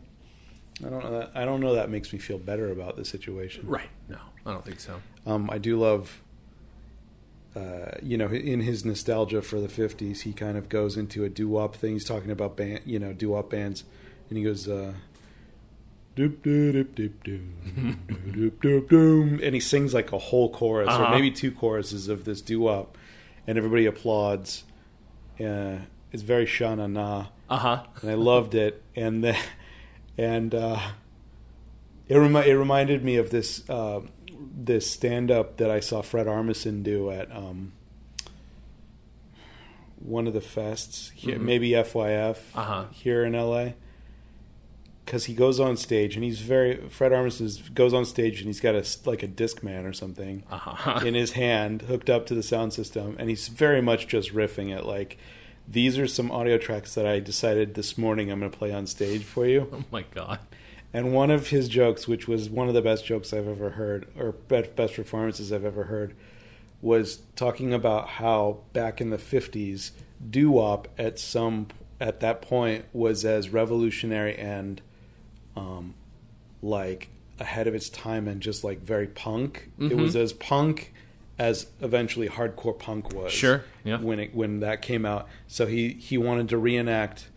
I 0.84 0.90
don't 0.90 1.02
know 1.02 1.18
that 1.18 1.30
I 1.34 1.44
don't 1.44 1.60
know 1.60 1.74
that 1.74 1.90
makes 1.90 2.12
me 2.12 2.18
feel 2.18 2.38
better 2.38 2.70
about 2.70 2.96
the 2.96 3.04
situation. 3.04 3.66
Right. 3.66 3.88
No, 4.08 4.18
I 4.46 4.52
don't 4.52 4.64
think 4.64 4.80
so. 4.80 5.00
Um, 5.26 5.50
I 5.50 5.58
do 5.58 5.78
love, 5.78 6.20
uh, 7.56 7.92
you 8.02 8.16
know, 8.16 8.28
in 8.28 8.60
his 8.60 8.84
nostalgia 8.84 9.42
for 9.42 9.60
the 9.60 9.68
'50s, 9.68 10.20
he 10.20 10.32
kind 10.32 10.56
of 10.56 10.68
goes 10.68 10.96
into 10.96 11.24
a 11.24 11.28
doo-wop 11.28 11.74
thing. 11.74 11.94
He's 11.94 12.04
talking 12.04 12.30
about 12.30 12.56
band, 12.56 12.80
you 12.84 12.98
know, 12.98 13.12
doo-wop 13.12 13.50
bands, 13.50 13.84
and 14.28 14.38
he 14.38 14.44
goes, 14.44 14.68
uh, 14.68 14.92
doop 16.16 16.36
doop 16.38 16.84
doop 16.94 17.10
doop 17.24 17.96
doop 18.32 18.50
doop 18.60 18.88
doop 18.88 19.40
and 19.44 19.54
he 19.54 19.60
sings 19.60 19.94
like 19.94 20.10
a 20.12 20.18
whole 20.18 20.50
chorus 20.50 20.88
or 20.88 21.02
Uh-huh. 21.02 21.10
maybe 21.14 21.30
two 21.30 21.52
choruses 21.52 22.08
of 22.08 22.24
this 22.24 22.40
doo-wop, 22.40 22.96
and 23.46 23.56
everybody 23.58 23.86
applauds. 23.86 24.64
Uh, 25.40 25.78
it's 26.12 26.22
very 26.22 26.46
sha 26.46 26.74
na 26.74 26.86
na 26.86 27.26
Uh 27.50 27.56
huh. 27.58 27.82
and 28.02 28.10
I 28.10 28.14
loved 28.14 28.54
it. 28.54 28.82
And 28.96 29.22
the, 29.24 29.36
and 30.18 30.54
uh, 30.54 30.78
it 32.08 32.16
remi- 32.16 32.46
it 32.50 32.54
reminded 32.54 33.02
me 33.04 33.16
of 33.16 33.30
this 33.30 33.68
uh, 33.70 34.00
this 34.60 34.90
stand 34.90 35.30
up 35.30 35.56
that 35.58 35.70
I 35.70 35.80
saw 35.80 36.02
Fred 36.02 36.26
Armisen 36.26 36.82
do 36.82 37.10
at 37.10 37.30
um, 37.34 37.72
one 40.00 40.26
of 40.26 40.32
the 40.34 40.40
fests, 40.40 41.10
here, 41.12 41.36
Mhm. 41.38 41.42
maybe 41.42 41.70
FYF 41.74 42.38
Uh-huh. 42.54 42.84
here 42.92 43.24
in 43.24 43.34
LA. 43.34 43.74
Because 45.04 45.24
he 45.24 45.32
goes 45.34 45.58
on 45.58 45.76
stage 45.78 46.16
and 46.16 46.22
he's 46.24 46.40
very 46.40 46.76
Fred 46.90 47.12
Armisen 47.12 47.72
goes 47.74 47.94
on 47.94 48.04
stage 48.04 48.40
and 48.40 48.46
he's 48.46 48.60
got 48.60 48.74
a 48.74 48.84
like 49.08 49.22
a 49.22 49.28
Discman 49.28 49.86
or 49.88 49.92
something 49.94 50.42
Uh 50.50 50.58
huh. 50.58 51.00
in 51.06 51.14
his 51.14 51.32
hand 51.32 51.82
hooked 51.82 52.10
up 52.10 52.26
to 52.26 52.34
the 52.34 52.42
sound 52.42 52.74
system 52.74 53.16
and 53.18 53.30
he's 53.30 53.48
very 53.48 53.80
much 53.80 54.06
just 54.06 54.34
riffing 54.34 54.70
it 54.76 54.84
like 54.84 55.16
these 55.70 55.98
are 55.98 56.06
some 56.06 56.30
audio 56.30 56.56
tracks 56.58 56.94
that 56.94 57.06
I 57.06 57.20
decided 57.20 57.74
this 57.74 57.98
morning 57.98 58.30
I'm 58.30 58.40
going 58.40 58.50
to 58.50 58.56
play 58.58 58.72
on 58.72 58.86
stage 58.86 59.22
for 59.24 59.46
you. 59.46 59.68
Oh 59.72 59.84
my 59.90 60.02
god. 60.14 60.38
And 60.94 61.12
one 61.12 61.30
of 61.30 61.48
his 61.48 61.68
jokes, 61.68 62.08
which 62.08 62.26
was 62.26 62.48
one 62.48 62.68
of 62.68 62.74
the 62.74 62.80
best 62.80 63.04
jokes 63.04 63.34
I've 63.34 63.46
ever 63.46 63.70
heard, 63.70 64.08
or 64.18 64.32
be- 64.32 64.62
best 64.74 64.94
performances 64.94 65.52
I've 65.52 65.64
ever 65.66 65.84
heard, 65.84 66.14
was 66.80 67.20
talking 67.36 67.74
about 67.74 68.08
how 68.08 68.60
back 68.72 69.00
in 69.02 69.10
the 69.10 69.18
50s, 69.18 69.90
doo 70.30 70.50
wop 70.52 70.88
at 70.98 71.18
some 71.18 71.66
at 72.00 72.20
that 72.20 72.40
point 72.40 72.86
was 72.94 73.24
as 73.26 73.50
revolutionary 73.50 74.34
and 74.38 74.80
um, 75.56 75.92
like 76.62 77.10
ahead 77.38 77.66
of 77.66 77.74
its 77.74 77.90
time 77.90 78.26
and 78.26 78.40
just 78.40 78.64
like 78.64 78.80
very 78.80 79.06
punk. 79.08 79.70
It 79.78 79.90
Mhm. 79.90 80.00
was 80.00 80.16
as 80.16 80.32
punk 80.32 80.94
as 81.38 81.66
eventually 81.80 82.28
hardcore 82.28 82.78
punk 82.78 83.12
was. 83.12 83.32
Sure. 83.32 83.64
Yeah. 83.84 83.98
When 84.00 84.18
it 84.20 84.34
when 84.34 84.60
that 84.60 84.82
came 84.82 85.06
out, 85.06 85.28
so 85.46 85.66
he 85.66 85.90
he 85.90 86.18
wanted 86.18 86.48
to 86.50 86.58
reenact 86.58 87.28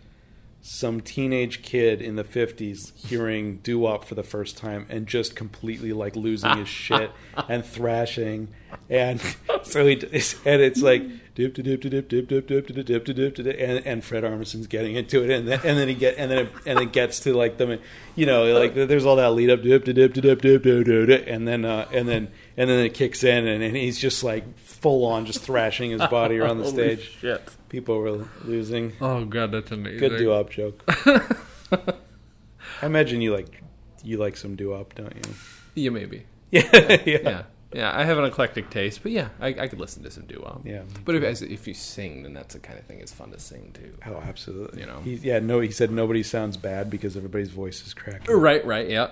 some 0.62 1.02
teenage 1.02 1.64
kid 1.64 2.02
in 2.02 2.16
the 2.16 2.24
50s 2.24 2.96
hearing 3.08 3.58
doo-wop 3.64 4.06
for 4.06 4.14
the 4.14 4.24
first 4.24 4.58
time 4.58 4.86
and 4.90 5.08
just 5.08 5.36
completely 5.36 5.92
like 5.92 6.16
losing 6.16 6.56
his 6.56 6.68
shit 6.68 7.12
and 7.50 7.66
thrashing 7.66 8.48
and 8.88 9.20
so 9.64 9.88
he 9.88 9.94
and 9.94 10.62
it's 10.62 10.84
like 10.84 11.02
dip 11.34 11.56
dip 11.56 11.66
dip 11.66 11.82
dip 11.82 12.08
dip 12.10 12.28
dip 12.28 12.48
dip 12.48 12.68
dip 12.68 13.06
dip 13.06 13.36
dip 13.36 13.48
and 13.60 13.88
and 13.88 14.04
Fred 14.04 14.24
Armisen's 14.24 14.68
getting 14.68 14.96
into 14.96 15.24
it 15.24 15.32
and 15.32 15.48
then 15.48 15.60
and 15.64 15.80
then 15.80 15.88
he 15.88 15.96
get 15.96 16.16
and 16.20 16.30
then 16.30 16.46
it, 16.46 16.52
and 16.68 16.80
it 16.80 16.94
gets 16.94 17.20
to 17.22 17.34
like 17.34 17.58
the 17.58 17.80
you 18.16 18.28
know 18.28 18.54
like 18.54 18.76
there's 18.76 19.06
all 19.06 19.16
that 19.16 19.32
lead 19.32 19.50
up 19.50 19.64
dip 19.64 19.84
to 19.86 19.94
dip 19.94 20.14
dip 20.14 20.42
dip 20.42 20.62
dip 20.62 20.86
dip 20.86 21.28
and 21.28 21.48
then 21.48 21.66
uh 21.66 21.88
and 21.92 22.08
then 22.08 22.32
and 22.58 22.70
then 22.70 22.86
it 22.86 22.94
kicks 22.94 23.24
in 23.24 23.48
and, 23.48 23.64
and 23.64 23.76
he's 23.76 23.98
just 24.00 24.24
like 24.24 24.58
full 24.58 25.06
on 25.06 25.26
just 25.26 25.42
thrashing 25.42 25.92
his 25.92 26.02
body 26.08 26.38
around 26.40 26.58
the 26.58 26.64
Holy 26.72 26.96
stage 26.96 27.18
Shit. 27.20 27.42
people 27.70 27.98
were 28.00 28.26
losing 28.44 28.94
Oh 29.02 29.26
god, 29.26 29.52
that's 29.52 29.72
amazing. 29.72 30.00
Good 30.00 30.18
doo 30.18 30.30
wop 30.30 30.50
joke. 30.50 30.84
I 31.72 32.86
imagine 32.86 33.22
you 33.22 33.34
like 33.34 33.62
you 34.04 34.18
like 34.18 34.36
some 34.38 34.56
doo 34.56 34.72
wop, 34.72 34.96
don't 34.96 35.16
you? 35.16 35.34
Yeah, 35.76 35.90
maybe. 35.92 36.26
Yeah, 36.50 36.70
yeah, 36.74 36.98
Yeah. 37.06 37.44
Yeah, 37.74 37.98
I 37.98 38.04
have 38.04 38.18
an 38.18 38.26
eclectic 38.26 38.70
taste, 38.70 39.02
but 39.02 39.14
yeah, 39.14 39.30
I, 39.40 39.48
I 39.48 39.68
could 39.70 39.80
listen 39.80 40.04
to 40.04 40.12
some 40.12 40.26
doo 40.26 40.42
wop. 40.44 40.64
Yeah. 40.66 40.82
But 41.06 41.16
if 41.16 41.24
as- 41.24 41.42
if 41.42 41.66
you 41.68 41.74
sing, 41.74 42.24
then 42.24 42.34
that's 42.34 42.54
the 42.54 42.60
kind 42.60 42.78
of 42.78 42.84
thing 42.86 43.00
it's 43.00 43.14
fun 43.14 43.32
to 43.32 43.40
sing 43.40 43.72
too. 43.74 43.94
Oh, 44.06 44.18
absolutely. 44.18 44.82
You 44.82 44.88
know. 44.88 45.00
he, 45.00 45.14
yeah. 45.14 45.40
No, 45.40 45.62
he 45.62 45.72
said 45.72 45.90
nobody 45.90 46.22
sounds 46.22 46.58
bad 46.58 46.90
because 46.90 47.16
everybody's 47.16 47.52
voice 47.52 47.86
is 47.88 47.94
cracking. 47.94 48.36
Right, 48.36 48.66
right, 48.66 48.90
yeah. 48.90 49.12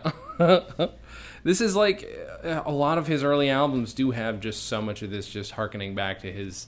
This 1.44 1.62
is 1.62 1.76
like 1.76 2.08
uh, 2.44 2.64
a 2.66 2.72
lot 2.72 2.98
of 2.98 3.08
his 3.08 3.24
early 3.24 3.50
albums 3.50 3.94
do 3.94 4.12
have 4.12 4.40
just 4.40 4.66
so 4.68 4.82
much 4.82 5.02
of 5.02 5.10
this, 5.12 5.28
just 5.28 5.52
harkening 5.52 5.96
back 5.96 6.20
to 6.22 6.32
his 6.32 6.68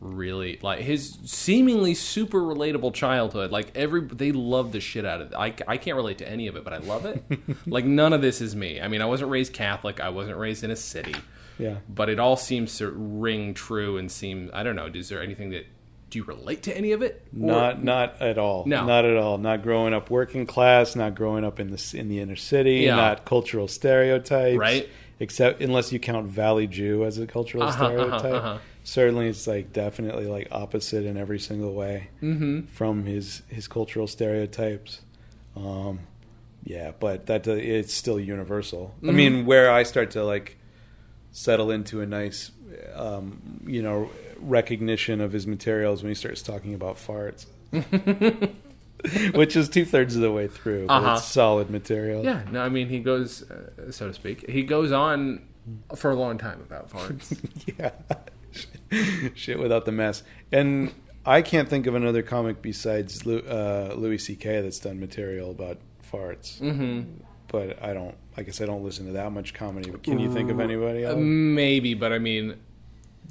really 0.00 0.58
like 0.62 0.80
his 0.80 1.18
seemingly 1.26 1.94
super 1.94 2.40
relatable 2.40 2.94
childhood. 2.94 3.50
Like 3.50 3.70
every 3.76 4.00
they 4.00 4.32
love 4.32 4.72
the 4.72 4.80
shit 4.80 5.04
out 5.04 5.20
of 5.20 5.32
it. 5.32 5.34
I, 5.36 5.54
I 5.68 5.76
can't 5.76 5.96
relate 5.96 6.18
to 6.18 6.28
any 6.28 6.46
of 6.46 6.56
it, 6.56 6.64
but 6.64 6.72
I 6.72 6.78
love 6.78 7.04
it. 7.04 7.22
like 7.66 7.84
none 7.84 8.12
of 8.12 8.22
this 8.22 8.40
is 8.40 8.56
me. 8.56 8.80
I 8.80 8.88
mean, 8.88 9.02
I 9.02 9.06
wasn't 9.06 9.30
raised 9.30 9.52
Catholic. 9.52 10.00
I 10.00 10.08
wasn't 10.08 10.38
raised 10.38 10.64
in 10.64 10.70
a 10.70 10.76
city, 10.76 11.14
Yeah. 11.58 11.76
but 11.88 12.08
it 12.08 12.18
all 12.18 12.36
seems 12.36 12.78
to 12.78 12.90
ring 12.90 13.52
true 13.52 13.98
and 13.98 14.10
seem. 14.10 14.50
I 14.54 14.62
don't 14.62 14.74
know. 14.76 14.86
Is 14.92 15.10
there 15.10 15.22
anything 15.22 15.50
that 15.50 15.66
do 16.10 16.18
you 16.18 16.24
relate 16.24 16.64
to 16.64 16.76
any 16.76 16.92
of 16.92 17.02
it? 17.02 17.22
Or- 17.40 17.46
Not 17.46 17.82
not 17.84 18.20
at 18.20 18.36
all. 18.36 18.66
No. 18.66 18.84
Not 18.84 19.04
at 19.04 19.16
all. 19.16 19.38
Not 19.38 19.62
growing 19.62 19.94
up 19.94 20.10
working 20.10 20.44
class. 20.46 20.94
Not 20.96 21.14
growing 21.14 21.44
up 21.44 21.58
in 21.60 21.70
the 21.70 21.94
in 21.96 22.08
the 22.08 22.18
inner 22.20 22.36
city. 22.36 22.78
Yeah. 22.80 22.96
Not 22.96 23.24
cultural 23.24 23.68
stereotypes. 23.68 24.58
Right. 24.58 24.88
Except 25.20 25.60
unless 25.60 25.92
you 25.92 25.98
count 26.00 26.26
Valley 26.28 26.66
Jew 26.66 27.04
as 27.04 27.18
a 27.18 27.26
cultural 27.26 27.62
Uh-huh, 27.64 27.84
uh-huh, 27.84 28.18
stereotype. 28.18 28.32
uh-huh. 28.42 28.58
Certainly, 28.82 29.28
it's 29.28 29.46
like 29.46 29.72
definitely 29.72 30.26
like 30.26 30.48
opposite 30.50 31.04
in 31.04 31.16
every 31.18 31.38
single 31.38 31.74
way. 31.74 32.08
Mhm. 32.22 32.68
from 32.70 33.04
his 33.04 33.42
his 33.48 33.68
cultural 33.68 34.06
stereotypes. 34.06 35.02
Um, 35.54 36.00
yeah, 36.64 36.92
but 36.98 37.26
that 37.26 37.46
uh, 37.46 37.52
it's 37.52 37.92
still 37.94 38.18
universal. 38.18 38.94
I 39.02 39.06
Mhm. 39.08 39.14
mean, 39.14 39.46
where 39.46 39.70
I 39.70 39.82
start 39.84 40.10
to 40.12 40.24
like 40.24 40.56
settle 41.32 41.70
into 41.70 42.00
a 42.00 42.06
nice, 42.06 42.50
um, 42.94 43.60
you 43.66 43.82
know, 43.82 44.10
recognition 44.40 45.20
of 45.20 45.32
his 45.32 45.46
materials 45.46 46.02
when 46.02 46.10
he 46.10 46.14
starts 46.14 46.42
talking 46.42 46.74
about 46.74 46.96
farts. 46.96 47.46
Which 49.34 49.56
is 49.56 49.68
two 49.70 49.86
thirds 49.86 50.14
of 50.14 50.20
the 50.22 50.30
way 50.30 50.46
through. 50.46 50.86
But 50.86 50.92
Uh-huh. 50.94 51.14
It's 51.18 51.24
solid 51.26 51.70
material. 51.70 52.22
Yeah, 52.22 52.42
no, 52.50 52.60
I 52.62 52.68
mean 52.68 52.88
he 52.88 52.98
goes, 53.00 53.48
uh, 53.50 53.90
so 53.90 54.08
to 54.08 54.14
speak, 54.14 54.48
he 54.48 54.62
goes 54.62 54.92
on 54.92 55.46
for 55.96 56.10
a 56.10 56.14
long 56.16 56.36
time 56.36 56.60
about 56.60 56.90
farts. 56.90 57.38
yeah. 57.78 57.92
Shit 59.34 59.58
without 59.58 59.84
the 59.86 59.92
mess. 59.92 60.22
And 60.52 60.92
I 61.24 61.40
can't 61.40 61.68
think 61.68 61.86
of 61.86 61.94
another 61.94 62.22
comic 62.22 62.60
besides 62.60 63.26
uh, 63.26 63.94
Louis 63.96 64.18
C.K. 64.18 64.60
that's 64.60 64.78
done 64.80 65.00
material 65.00 65.50
about 65.50 65.78
farts. 66.12 66.58
hmm 66.58 67.02
But 67.48 67.82
I 67.82 67.94
don't. 67.94 68.16
I 68.36 68.42
guess 68.42 68.60
I 68.60 68.66
don't 68.66 68.82
listen 68.84 69.06
to 69.06 69.12
that 69.12 69.32
much 69.32 69.54
comedy. 69.54 69.90
But 69.90 70.02
can 70.02 70.18
you 70.18 70.32
think 70.32 70.50
of 70.50 70.60
anybody 70.60 71.04
else? 71.04 71.16
Maybe, 71.18 71.94
but 71.94 72.12
I 72.12 72.18
mean, 72.18 72.56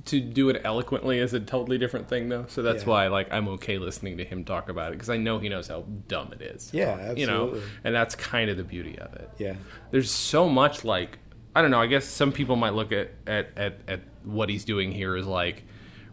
to 0.05 0.19
do 0.19 0.49
it 0.49 0.61
eloquently 0.63 1.19
is 1.19 1.33
a 1.33 1.39
totally 1.39 1.77
different 1.77 2.07
thing, 2.07 2.29
though. 2.29 2.45
So 2.47 2.61
that's 2.61 2.83
Yeah. 2.83 2.89
why, 2.89 3.07
like, 3.07 3.31
I'm 3.31 3.47
okay 3.49 3.77
listening 3.77 4.17
to 4.17 4.25
him 4.25 4.43
talk 4.45 4.69
about 4.69 4.91
it 4.91 4.95
because 4.95 5.09
I 5.09 5.17
know 5.17 5.39
he 5.39 5.49
knows 5.49 5.67
how 5.67 5.81
dumb 6.07 6.31
it 6.33 6.41
is. 6.41 6.71
Yeah, 6.73 7.13
you 7.13 7.25
know, 7.27 7.43
absolutely. 7.47 7.69
and 7.83 7.95
that's 7.95 8.15
kind 8.15 8.49
of 8.49 8.57
the 8.57 8.63
beauty 8.63 8.97
of 8.99 9.13
it. 9.15 9.29
yeah. 9.37 9.55
There's 9.91 10.11
so 10.11 10.47
much 10.49 10.83
like 10.85 11.19
I 11.55 11.61
don't 11.61 11.71
know. 11.71 11.81
I 11.81 11.87
guess 11.87 12.05
some 12.05 12.31
people 12.31 12.55
might 12.55 12.73
look 12.75 12.91
at 12.91 13.11
at 13.27 13.49
at, 13.57 13.79
at 13.87 14.01
what 14.23 14.49
he's 14.49 14.63
doing 14.65 14.91
here 14.91 15.17
is 15.17 15.25
like 15.25 15.63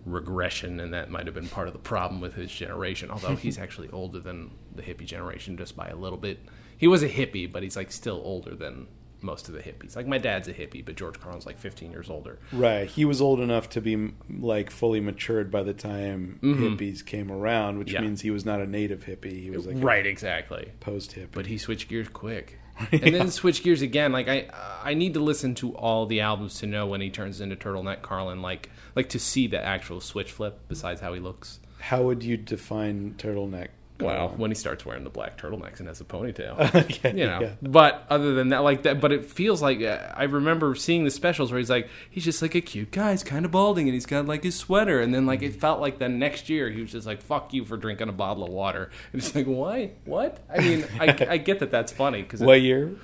regression, 0.04 0.80
and 0.80 0.94
that 0.94 1.10
might 1.10 1.26
have 1.26 1.34
been 1.34 1.48
part 1.48 1.66
of 1.68 1.72
the 1.72 1.78
problem 1.78 2.20
with 2.20 2.34
his 2.34 2.50
generation. 2.50 3.10
Although 3.10 3.36
he's 3.44 3.58
actually 3.58 3.90
older 3.90 4.18
than 4.20 4.50
the 4.74 4.82
hippie 4.82 5.04
generation 5.06 5.56
just 5.56 5.76
by 5.76 5.88
a 5.88 5.96
little 5.96 6.18
bit. 6.18 6.38
He 6.78 6.86
was 6.88 7.02
a 7.02 7.08
hippie, 7.08 7.50
but 7.50 7.62
he's 7.62 7.76
like 7.76 7.90
still 7.92 8.20
older 8.24 8.54
than 8.54 8.86
most 9.26 9.48
of 9.48 9.54
the 9.54 9.60
hippies. 9.60 9.94
Like 9.96 10.06
my 10.06 10.16
dad's 10.18 10.48
a 10.48 10.54
hippie, 10.54 10.82
but 10.84 10.94
George 10.96 11.20
Carlin's 11.20 11.44
like 11.44 11.58
15 11.58 11.90
years 11.90 12.08
older. 12.08 12.38
Right. 12.52 12.88
He 12.88 13.04
was 13.04 13.20
old 13.20 13.40
enough 13.40 13.68
to 13.70 13.80
be 13.82 14.12
like 14.30 14.70
fully 14.70 15.00
matured 15.00 15.50
by 15.50 15.62
the 15.62 15.74
time 15.74 16.38
Mhm. 16.42 16.76
hippies 16.78 17.04
came 17.04 17.30
around, 17.30 17.78
which 17.78 17.92
Yeah. 17.92 18.00
means 18.00 18.22
he 18.22 18.30
was 18.30 18.44
not 18.46 18.60
a 18.62 18.66
native 18.66 19.04
hippie. 19.04 19.42
He 19.42 19.50
was 19.50 19.66
like 19.66 19.76
right, 19.82 20.06
exactly. 20.06 20.70
post 20.80 21.14
hippie. 21.16 21.28
But 21.32 21.46
he 21.46 21.58
switched 21.58 21.88
gears 21.88 22.08
quick. 22.08 22.58
And 22.92 23.14
then 23.14 23.30
switched 23.30 23.64
gears 23.64 23.80
again. 23.82 24.12
Like 24.12 24.28
I, 24.28 24.48
I 24.84 24.94
need 24.94 25.14
to 25.14 25.20
listen 25.20 25.54
to 25.56 25.74
all 25.76 26.06
the 26.06 26.20
albums 26.20 26.58
to 26.60 26.66
know 26.66 26.86
when 26.86 27.00
he 27.00 27.10
turns 27.10 27.40
into 27.40 27.56
Turtleneck 27.56 28.02
Carlin. 28.02 28.42
Like, 28.42 28.70
like 28.94 29.08
to 29.10 29.18
see 29.18 29.46
the 29.46 29.58
actual 29.64 30.00
switch 30.00 30.30
flip. 30.30 30.60
Besides 30.68 31.00
how 31.00 31.14
he 31.14 31.20
looks. 31.20 31.58
How 31.78 32.02
would 32.02 32.22
you 32.22 32.36
define 32.36 33.14
turtleneck? 33.18 33.68
Wow, 34.00 34.32
when 34.36 34.50
he 34.50 34.54
starts 34.54 34.84
wearing 34.84 35.04
the 35.04 35.10
black 35.10 35.38
turtlenecks 35.40 35.78
and 35.78 35.88
has 35.88 36.00
a 36.00 36.04
ponytail. 36.04 36.74
okay, 36.74 37.10
you 37.16 37.26
know, 37.26 37.40
yeah. 37.40 37.50
but 37.62 38.04
other 38.10 38.34
than 38.34 38.48
that, 38.50 38.58
like 38.58 38.82
that, 38.82 39.00
but 39.00 39.12
it 39.12 39.24
feels 39.24 39.62
like 39.62 39.80
uh, 39.82 40.12
I 40.14 40.24
remember 40.24 40.74
seeing 40.74 41.04
the 41.04 41.10
specials 41.10 41.50
where 41.50 41.58
he's 41.58 41.70
like, 41.70 41.88
he's 42.10 42.24
just 42.24 42.42
like 42.42 42.54
a 42.54 42.60
cute 42.60 42.90
guy, 42.90 43.12
he's 43.12 43.22
kind 43.24 43.44
of 43.44 43.50
balding, 43.50 43.86
and 43.88 43.94
he's 43.94 44.06
got 44.06 44.26
like 44.26 44.42
his 44.42 44.54
sweater, 44.56 45.00
and 45.00 45.14
then 45.14 45.26
like 45.26 45.42
it 45.42 45.60
felt 45.60 45.80
like 45.80 45.98
the 45.98 46.08
next 46.08 46.48
year 46.48 46.70
he 46.70 46.80
was 46.82 46.92
just 46.92 47.06
like, 47.06 47.22
"Fuck 47.22 47.54
you 47.54 47.64
for 47.64 47.76
drinking 47.76 48.08
a 48.08 48.12
bottle 48.12 48.44
of 48.44 48.50
water," 48.50 48.90
and 49.12 49.22
it's 49.22 49.34
like, 49.34 49.46
why? 49.46 49.92
What? 50.04 50.40
I 50.54 50.60
mean, 50.60 50.84
I, 51.00 51.06
I 51.30 51.36
get 51.38 51.60
that 51.60 51.70
that's 51.70 51.92
funny 51.92 52.22
because 52.22 52.40
What 52.40 52.60
year? 52.60 52.96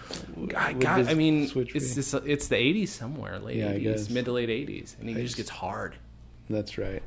I 0.57 0.73
got. 0.73 1.09
I 1.09 1.15
mean, 1.15 1.51
it's 1.55 1.95
just 1.95 2.15
it's 2.15 2.49
the 2.49 2.57
'80s 2.57 2.89
somewhere, 2.89 3.39
late 3.39 3.57
Yeah, 3.57 3.73
'80s, 3.73 4.11
mid 4.11 4.27
to 4.27 4.33
late 4.33 4.49
'80s, 4.49 4.99
and 5.01 5.09
he 5.09 5.15
just 5.15 5.25
just- 5.25 5.37
gets 5.37 5.51
hard. 5.51 5.97
That's 6.51 6.77
right. 6.77 7.03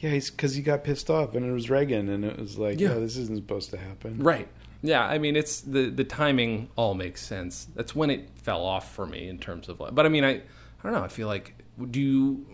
Yeah, 0.00 0.10
he's 0.10 0.30
because 0.30 0.54
he 0.54 0.62
got 0.62 0.82
pissed 0.82 1.08
off, 1.10 1.34
and 1.34 1.44
it 1.46 1.52
was 1.52 1.70
Reagan, 1.70 2.08
and 2.08 2.24
it 2.24 2.38
was 2.38 2.58
like, 2.58 2.80
Yeah. 2.80 2.90
yeah, 2.94 2.94
this 3.00 3.16
isn't 3.16 3.36
supposed 3.36 3.70
to 3.70 3.76
happen. 3.76 4.18
Right. 4.22 4.48
Yeah, 4.82 5.04
I 5.04 5.18
mean, 5.18 5.36
it's 5.36 5.60
the 5.60 5.90
the 5.90 6.04
timing 6.04 6.70
all 6.76 6.94
makes 6.94 7.20
sense. 7.22 7.68
That's 7.74 7.94
when 7.94 8.08
it 8.10 8.30
fell 8.34 8.64
off 8.64 8.94
for 8.94 9.06
me 9.06 9.28
in 9.28 9.38
terms 9.38 9.68
of 9.68 9.78
like. 9.78 9.94
But 9.94 10.06
I 10.06 10.08
mean, 10.08 10.24
I 10.24 10.30
I 10.30 10.42
don't 10.82 10.92
know. 10.92 11.02
I 11.02 11.08
feel 11.08 11.28
like 11.28 11.54
do 11.90 12.00
you 12.00 12.46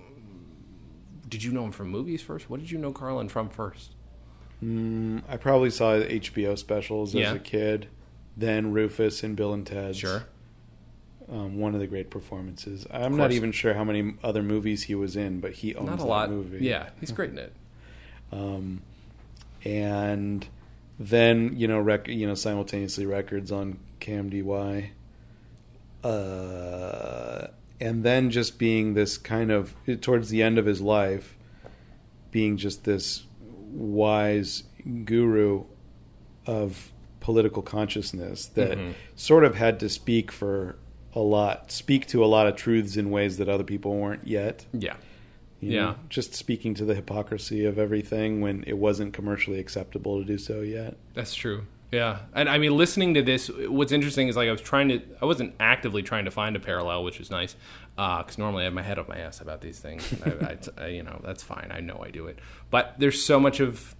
did 1.28 1.42
you 1.44 1.52
know 1.52 1.64
him 1.64 1.72
from 1.72 1.88
movies 1.88 2.22
first? 2.22 2.50
What 2.50 2.60
did 2.60 2.70
you 2.70 2.78
know 2.78 2.92
Carlin 2.92 3.28
from 3.28 3.48
first? 3.48 3.92
Mm, 4.62 5.22
I 5.28 5.36
probably 5.36 5.70
saw 5.70 5.92
HBO 5.94 6.56
specials 6.58 7.14
Yeah. 7.14 7.30
as 7.30 7.36
a 7.36 7.38
kid, 7.38 7.88
then 8.36 8.72
Rufus 8.72 9.22
and 9.22 9.36
Bill 9.36 9.52
and 9.52 9.66
Ted. 9.66 9.94
Sure. 9.96 10.24
Um, 11.28 11.58
one 11.58 11.74
of 11.74 11.80
the 11.80 11.88
great 11.88 12.08
performances. 12.08 12.86
I'm 12.90 13.16
not 13.16 13.32
even 13.32 13.50
sure 13.50 13.74
how 13.74 13.82
many 13.82 14.14
other 14.22 14.44
movies 14.44 14.84
he 14.84 14.94
was 14.94 15.16
in, 15.16 15.40
but 15.40 15.52
he 15.54 15.74
owns 15.74 15.88
Not 15.88 15.94
a 15.98 16.02
that 16.02 16.06
lot. 16.06 16.30
movie. 16.30 16.64
Yeah, 16.64 16.90
he's 17.00 17.10
great 17.10 17.30
in 17.30 17.38
it. 17.38 17.52
Um, 18.30 18.82
and 19.64 20.46
then 21.00 21.54
you 21.56 21.66
know, 21.66 21.80
rec- 21.80 22.06
you 22.06 22.28
know, 22.28 22.34
simultaneously 22.36 23.06
records 23.06 23.50
on 23.50 23.78
KMDY, 24.00 24.90
Uh, 26.04 27.48
and 27.80 28.04
then 28.04 28.30
just 28.30 28.58
being 28.58 28.94
this 28.94 29.18
kind 29.18 29.50
of 29.50 29.74
towards 30.00 30.30
the 30.30 30.42
end 30.42 30.58
of 30.58 30.66
his 30.66 30.80
life, 30.80 31.36
being 32.30 32.56
just 32.56 32.84
this 32.84 33.24
wise 33.72 34.62
guru 35.04 35.64
of 36.46 36.92
political 37.20 37.60
consciousness 37.62 38.46
that 38.46 38.78
Mhm. 38.78 38.94
sort 39.16 39.42
of 39.44 39.56
had 39.56 39.80
to 39.80 39.88
speak 39.88 40.30
for 40.30 40.76
a 41.16 41.20
lot, 41.20 41.72
speak 41.72 42.06
to 42.08 42.24
a 42.24 42.26
lot 42.26 42.46
of 42.46 42.54
truths 42.54 42.96
in 42.96 43.10
ways 43.10 43.38
that 43.38 43.48
other 43.48 43.64
people 43.64 43.96
weren't 43.96 44.26
yet. 44.28 44.66
Yeah. 44.72 44.94
You 45.60 45.72
Yeah. 45.72 45.80
know, 45.86 45.94
just 46.10 46.34
speaking 46.34 46.74
to 46.74 46.84
the 46.84 46.94
hypocrisy 46.94 47.64
of 47.64 47.78
everything 47.78 48.40
when 48.42 48.62
it 48.66 48.76
wasn't 48.78 49.12
commercially 49.14 49.58
acceptable 49.58 50.20
to 50.20 50.24
do 50.24 50.38
so 50.38 50.60
yet. 50.60 50.96
That's 51.14 51.34
true. 51.34 51.66
Yeah, 51.92 52.18
and 52.34 52.48
I 52.48 52.58
mean, 52.58 52.76
listening 52.76 53.14
to 53.14 53.22
this, 53.22 53.48
what's 53.48 53.92
interesting 53.92 54.28
is 54.28 54.36
like 54.36 54.48
I 54.48 54.52
was 54.52 54.60
trying 54.60 54.88
to, 54.90 55.00
I 55.22 55.24
wasn't 55.24 55.54
actively 55.58 56.02
trying 56.02 56.26
to 56.26 56.30
find 56.30 56.54
a 56.56 56.60
parallel, 56.60 57.04
which 57.04 57.20
is 57.20 57.30
nice, 57.30 57.56
uh, 57.96 58.18
because 58.22 58.36
normally 58.38 58.62
I 58.62 58.64
have 58.64 58.74
my 58.74 58.82
head 58.82 58.98
up 58.98 59.08
my 59.08 59.16
ass 59.18 59.40
about 59.40 59.60
these 59.62 59.78
things. 59.78 60.12
I, 60.26 60.30
I, 60.80 60.84
I, 60.84 60.86
you 60.88 61.02
know, 61.04 61.20
that's 61.24 61.42
fine. 61.42 61.70
I 61.72 61.80
know 61.80 62.02
I 62.04 62.10
do 62.10 62.26
it, 62.26 62.38
but 62.70 62.94
there's 62.98 63.24
so 63.24 63.40
much 63.40 63.60
of 63.60 63.94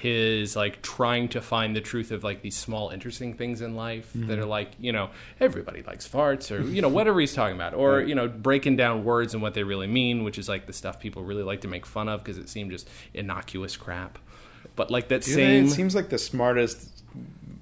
his 0.00 0.56
like 0.56 0.80
trying 0.82 1.28
to 1.28 1.40
find 1.40 1.76
the 1.76 1.80
truth 1.80 2.10
of 2.10 2.24
like 2.24 2.42
these 2.42 2.56
small 2.56 2.90
interesting 2.90 3.34
things 3.34 3.60
in 3.60 3.76
life 3.76 4.10
that 4.14 4.20
mm-hmm. 4.20 4.40
are 4.40 4.46
like 4.46 4.70
you 4.80 4.92
know 4.92 5.10
everybody 5.38 5.82
likes 5.82 6.08
farts 6.08 6.50
or 6.50 6.62
you 6.62 6.80
know 6.80 6.88
whatever 6.88 7.20
he's 7.20 7.34
talking 7.34 7.54
about 7.54 7.74
or 7.74 7.98
Right. 7.98 8.08
you 8.08 8.14
know 8.14 8.26
breaking 8.26 8.76
down 8.76 9.04
words 9.04 9.34
and 9.34 9.42
what 9.42 9.54
they 9.54 9.62
really 9.62 9.86
mean 9.86 10.24
which 10.24 10.38
is 10.38 10.48
like 10.48 10.66
the 10.66 10.72
stuff 10.72 11.00
people 11.00 11.22
really 11.22 11.42
like 11.42 11.60
to 11.62 11.68
make 11.68 11.84
fun 11.84 12.08
of 12.08 12.24
because 12.24 12.38
it 12.38 12.48
seemed 12.48 12.70
just 12.70 12.88
innocuous 13.12 13.76
crap 13.76 14.18
but 14.76 14.90
like 14.90 15.08
that 15.08 15.22
Dude, 15.22 15.34
same 15.34 15.66
it 15.66 15.70
seems 15.70 15.94
like 15.94 16.08
the 16.08 16.18
smartest, 16.18 17.02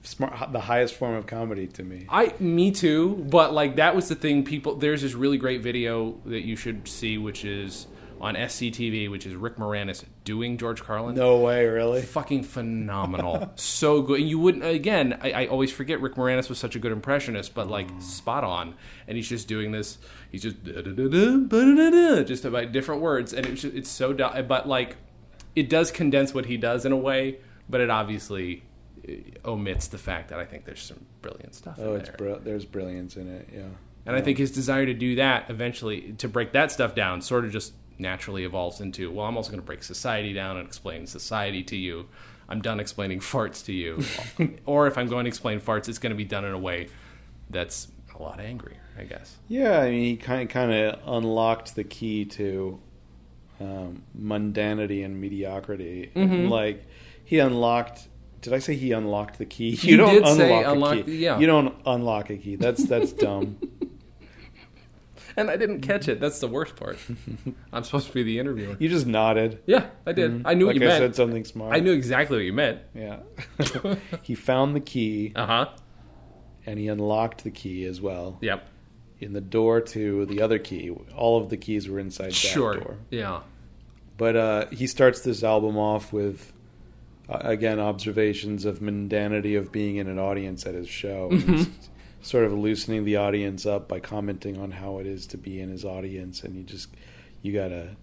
smart, 0.03 0.53
the 0.53 0.61
highest 0.61 0.95
form 0.95 1.15
of 1.15 1.27
comedy 1.27 1.67
to 1.69 1.83
me. 1.83 2.07
I 2.09 2.35
me 2.39 2.71
too, 2.71 3.27
but 3.31 3.53
like 3.53 3.77
that 3.77 3.95
was 3.95 4.09
the 4.09 4.15
thing. 4.15 4.45
People, 4.45 4.77
there's 4.77 5.03
this 5.03 5.15
really 5.15 5.39
great 5.39 5.63
video 5.63 6.17
that 6.27 6.45
you 6.45 6.57
should 6.57 6.87
see, 6.89 7.19
which 7.19 7.45
is 7.45 7.87
on 8.21 8.35
SCTV, 8.35 9.11
which 9.11 9.27
is 9.27 9.35
Rick 9.35 9.57
Moranis 9.57 10.05
doing 10.25 10.59
George 10.59 10.83
Carlin. 10.83 11.15
No 11.15 11.39
way, 11.39 11.67
really. 11.67 12.03
Fucking 12.03 12.43
phenomenal, 12.43 13.53
so 13.57 14.03
good. 14.03 14.21
And 14.21 14.29
you 14.29 14.39
wouldn't 14.39 14.65
again. 14.65 15.19
I, 15.23 15.33
I 15.33 15.47
always 15.47 15.71
forget 15.73 16.01
Rick 16.01 16.15
Moranis 16.15 16.49
was 16.49 16.59
such 16.59 16.77
a 16.77 16.79
good 16.79 16.93
impressionist, 16.93 17.55
but 17.55 17.69
like 17.69 17.89
spot 18.01 18.45
on. 18.45 18.75
And 19.07 19.17
he's 19.17 19.29
just 19.29 19.49
doing 19.49 19.73
this. 19.73 19.99
He's 20.31 20.43
just 20.43 20.57
just 22.27 22.45
about 22.45 22.73
different 22.73 23.01
words, 23.01 23.33
and 23.33 23.47
it's 23.47 23.63
just, 23.63 23.75
it's 23.75 23.91
so. 23.91 24.13
But 24.15 24.69
like, 24.69 24.97
it 25.55 25.69
does 25.69 25.91
condense 25.91 26.35
what 26.35 26.47
he 26.47 26.57
does 26.57 26.85
in 26.85 26.93
a 26.93 26.97
way, 26.97 27.39
but 27.69 27.81
it 27.81 27.91
obviously 27.91 28.63
uh, 29.09 29.13
omits 29.45 29.89
the 29.89 29.99
fact 29.99 30.29
that 30.31 30.39
I 30.39 30.45
think 30.45 30.65
there's 30.65 30.83
some 30.83 31.05
brilliant 31.23 31.55
stuff. 31.55 31.79
Oh, 31.81 31.95
it's 31.95 32.09
there. 32.11 32.17
br- 32.37 32.43
there's 32.45 32.65
brilliance 32.65 33.17
in 33.17 33.29
it. 33.29 33.49
Yeah, 33.53 33.63
And 34.07 34.17
I 34.17 34.21
think 34.21 34.39
his 34.39 34.51
desire 34.51 34.87
to 34.87 34.95
do 34.95 35.17
that 35.17 35.51
eventually, 35.51 36.13
to 36.19 36.29
break 36.29 36.53
that 36.53 36.71
stuff 36.71 36.95
down, 36.95 37.23
sort 37.23 37.45
of 37.45 37.53
just 37.53 37.73
naturally 37.99 38.45
evolves 38.45 38.81
into, 38.81 39.11
well, 39.11 39.27
I'm 39.27 39.37
also 39.37 39.51
going 39.51 39.61
to 39.61 39.67
break 39.67 39.83
society 39.83 40.33
down 40.33 40.57
and 40.57 40.67
explain 40.67 41.07
society 41.07 41.63
to 41.65 41.77
you. 41.77 42.07
I'm 42.49 42.61
done 42.63 42.81
explaining 42.81 43.21
farts 43.33 43.65
to 43.67 43.73
you. 43.73 44.03
or 44.67 44.87
if 44.87 44.97
I'm 44.97 45.09
going 45.09 45.25
to 45.25 45.29
explain 45.29 45.61
farts, 45.61 45.89
it's 45.89 45.99
going 45.99 46.11
to 46.13 46.17
be 46.17 46.25
done 46.25 46.45
in 46.45 46.53
a 46.53 46.59
way 46.59 46.89
that's 47.51 47.89
a 48.19 48.23
lot 48.23 48.41
angrier, 48.41 48.81
I 48.99 49.05
guess. 49.05 49.37
yeah. 49.49 49.81
I 49.81 49.91
mean, 49.91 50.03
he 50.05 50.17
kind 50.17 50.43
of 50.43 50.49
kind 50.49 50.73
of 50.73 50.99
unlocked 51.07 51.75
the 51.77 51.85
key 51.85 52.25
to 52.25 52.79
um, 53.61 54.03
mundanity 54.19 55.05
and 55.05 55.21
mediocrity. 55.21 56.11
Mhm. 56.15 56.49
Like 56.49 56.85
he 57.25 57.39
unlocked. 57.39 58.09
Did 58.41 58.53
I 58.53 58.61
say 58.61 58.75
he 58.77 58.93
unlocked 58.93 59.39
the 59.39 59.45
key? 59.47 59.71
You 59.83 59.97
did 59.99 60.27
say 60.29 60.63
a 60.63 60.71
unlock- 60.73 61.05
key. 61.07 61.17
yeah. 61.19 61.39
You 61.39 61.47
don't 61.47 61.75
unlock 61.87 62.31
a 62.31 62.37
key. 62.37 62.57
That's 62.57 62.85
that's 62.85 63.13
dumb. 63.13 63.57
And 65.41 65.51
I 65.51 65.57
didn't 65.57 65.83
catch 65.83 66.09
it. 66.09 66.19
That's 66.21 66.41
the 66.41 66.49
worst 66.49 66.75
part. 66.77 66.99
I'm 67.73 67.85
supposed 67.85 68.09
to 68.09 68.13
be 68.13 68.23
the 68.25 68.39
interviewer. 68.41 68.77
You 68.81 68.89
just 68.89 69.07
nodded. 69.07 69.61
Yeah, 69.67 69.87
I 70.05 70.13
did. 70.13 70.43
I 70.45 70.55
knew 70.55 70.67
like 70.67 70.75
what 70.75 70.83
you 70.83 70.87
I 70.89 70.91
meant. 70.91 71.03
said 71.03 71.15
something 71.17 71.45
smart. 71.45 71.75
I 71.77 71.81
knew 71.81 71.93
exactly 71.93 72.39
what 72.39 72.45
you 72.45 72.53
meant. 72.53 72.81
Yeah. 72.95 73.21
he 74.23 74.35
found 74.35 74.75
the 74.75 74.81
key 74.81 75.33
Uh 75.37 75.47
huh. 75.47 75.67
and 76.67 76.79
he 76.79 76.89
unlocked 76.89 77.45
the 77.45 77.51
key 77.53 77.85
as 77.85 78.01
well. 78.01 78.39
Yep. 78.41 78.67
In 79.21 79.33
the 79.33 79.41
door 79.41 79.81
to 79.81 80.27
the 80.27 80.43
other 80.43 80.59
key, 80.59 80.91
all 81.17 81.41
of 81.41 81.51
the 81.51 81.57
keys 81.57 81.89
were 81.89 81.99
inside 81.99 82.27
that 82.31 82.35
Sure. 82.35 82.75
door. 82.75 82.97
Yeah. 83.11 83.41
But 84.17 84.35
uh, 84.37 84.67
he 84.71 84.87
starts 84.89 85.21
this 85.21 85.45
album 85.45 85.77
off 85.79 86.13
with, 86.13 86.53
uh, 87.29 87.39
again, 87.43 87.79
observations 87.79 88.65
of 88.65 88.81
mundanity 88.81 89.57
of 89.59 89.71
being 89.71 89.97
in 89.97 90.09
an 90.09 90.19
audience 90.19 90.67
at 90.67 90.75
his 90.75 90.89
show. 90.89 91.31
He's 91.31 91.69
sort 92.29 92.45
of 92.45 92.53
loosening 92.53 93.05
the 93.05 93.17
audience 93.17 93.65
up 93.65 93.89
by 93.89 94.01
commenting 94.01 94.59
on 94.59 94.71
how 94.71 94.99
it 94.99 95.07
is 95.07 95.27
to 95.29 95.39
be 95.39 95.61
in 95.61 95.71
his 95.71 95.85
audience, 95.85 96.43
and 96.43 96.55
you 96.57 96.63
just 96.63 96.89
you 97.41 97.53
gotta 97.53 97.97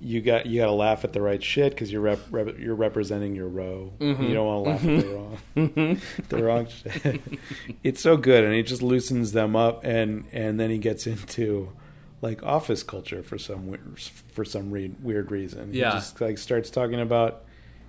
you 0.00 0.20
got 0.22 0.46
you 0.46 0.60
gotta 0.60 0.72
laugh 0.72 1.04
at 1.04 1.12
the 1.12 1.20
right 1.20 1.42
shit 1.42 1.72
because 1.72 1.92
you're 1.92 2.00
rep, 2.00 2.20
rep, 2.30 2.58
you're 2.58 2.74
representing 2.74 3.34
your 3.34 3.48
row. 3.48 3.92
Mhm. 4.00 4.28
You 4.28 4.34
don't 4.34 4.46
want 4.46 4.64
to 4.64 4.70
laugh 4.70 4.98
at 4.98 5.04
the 5.04 5.14
wrong 5.14 6.00
the 6.30 6.42
wrong 6.44 6.66
shit. 6.68 7.20
it's 7.82 8.00
so 8.00 8.16
good, 8.16 8.44
and 8.44 8.54
he 8.54 8.62
just 8.62 8.82
loosens 8.82 9.32
them 9.32 9.54
up, 9.56 9.84
and 9.84 10.24
and 10.32 10.58
then 10.58 10.70
he 10.70 10.78
gets 10.78 11.06
into 11.06 11.70
like 12.22 12.42
office 12.42 12.82
culture 12.82 13.22
for 13.22 13.36
some 13.36 13.66
weird, 13.66 14.00
for 14.32 14.44
some 14.46 14.70
re- 14.70 14.94
weird 15.02 15.30
reason. 15.30 15.74
Yeah. 15.74 15.90
he 15.92 15.96
just 15.98 16.20
like 16.20 16.38
starts 16.38 16.70
talking 16.70 17.00
about 17.00 17.43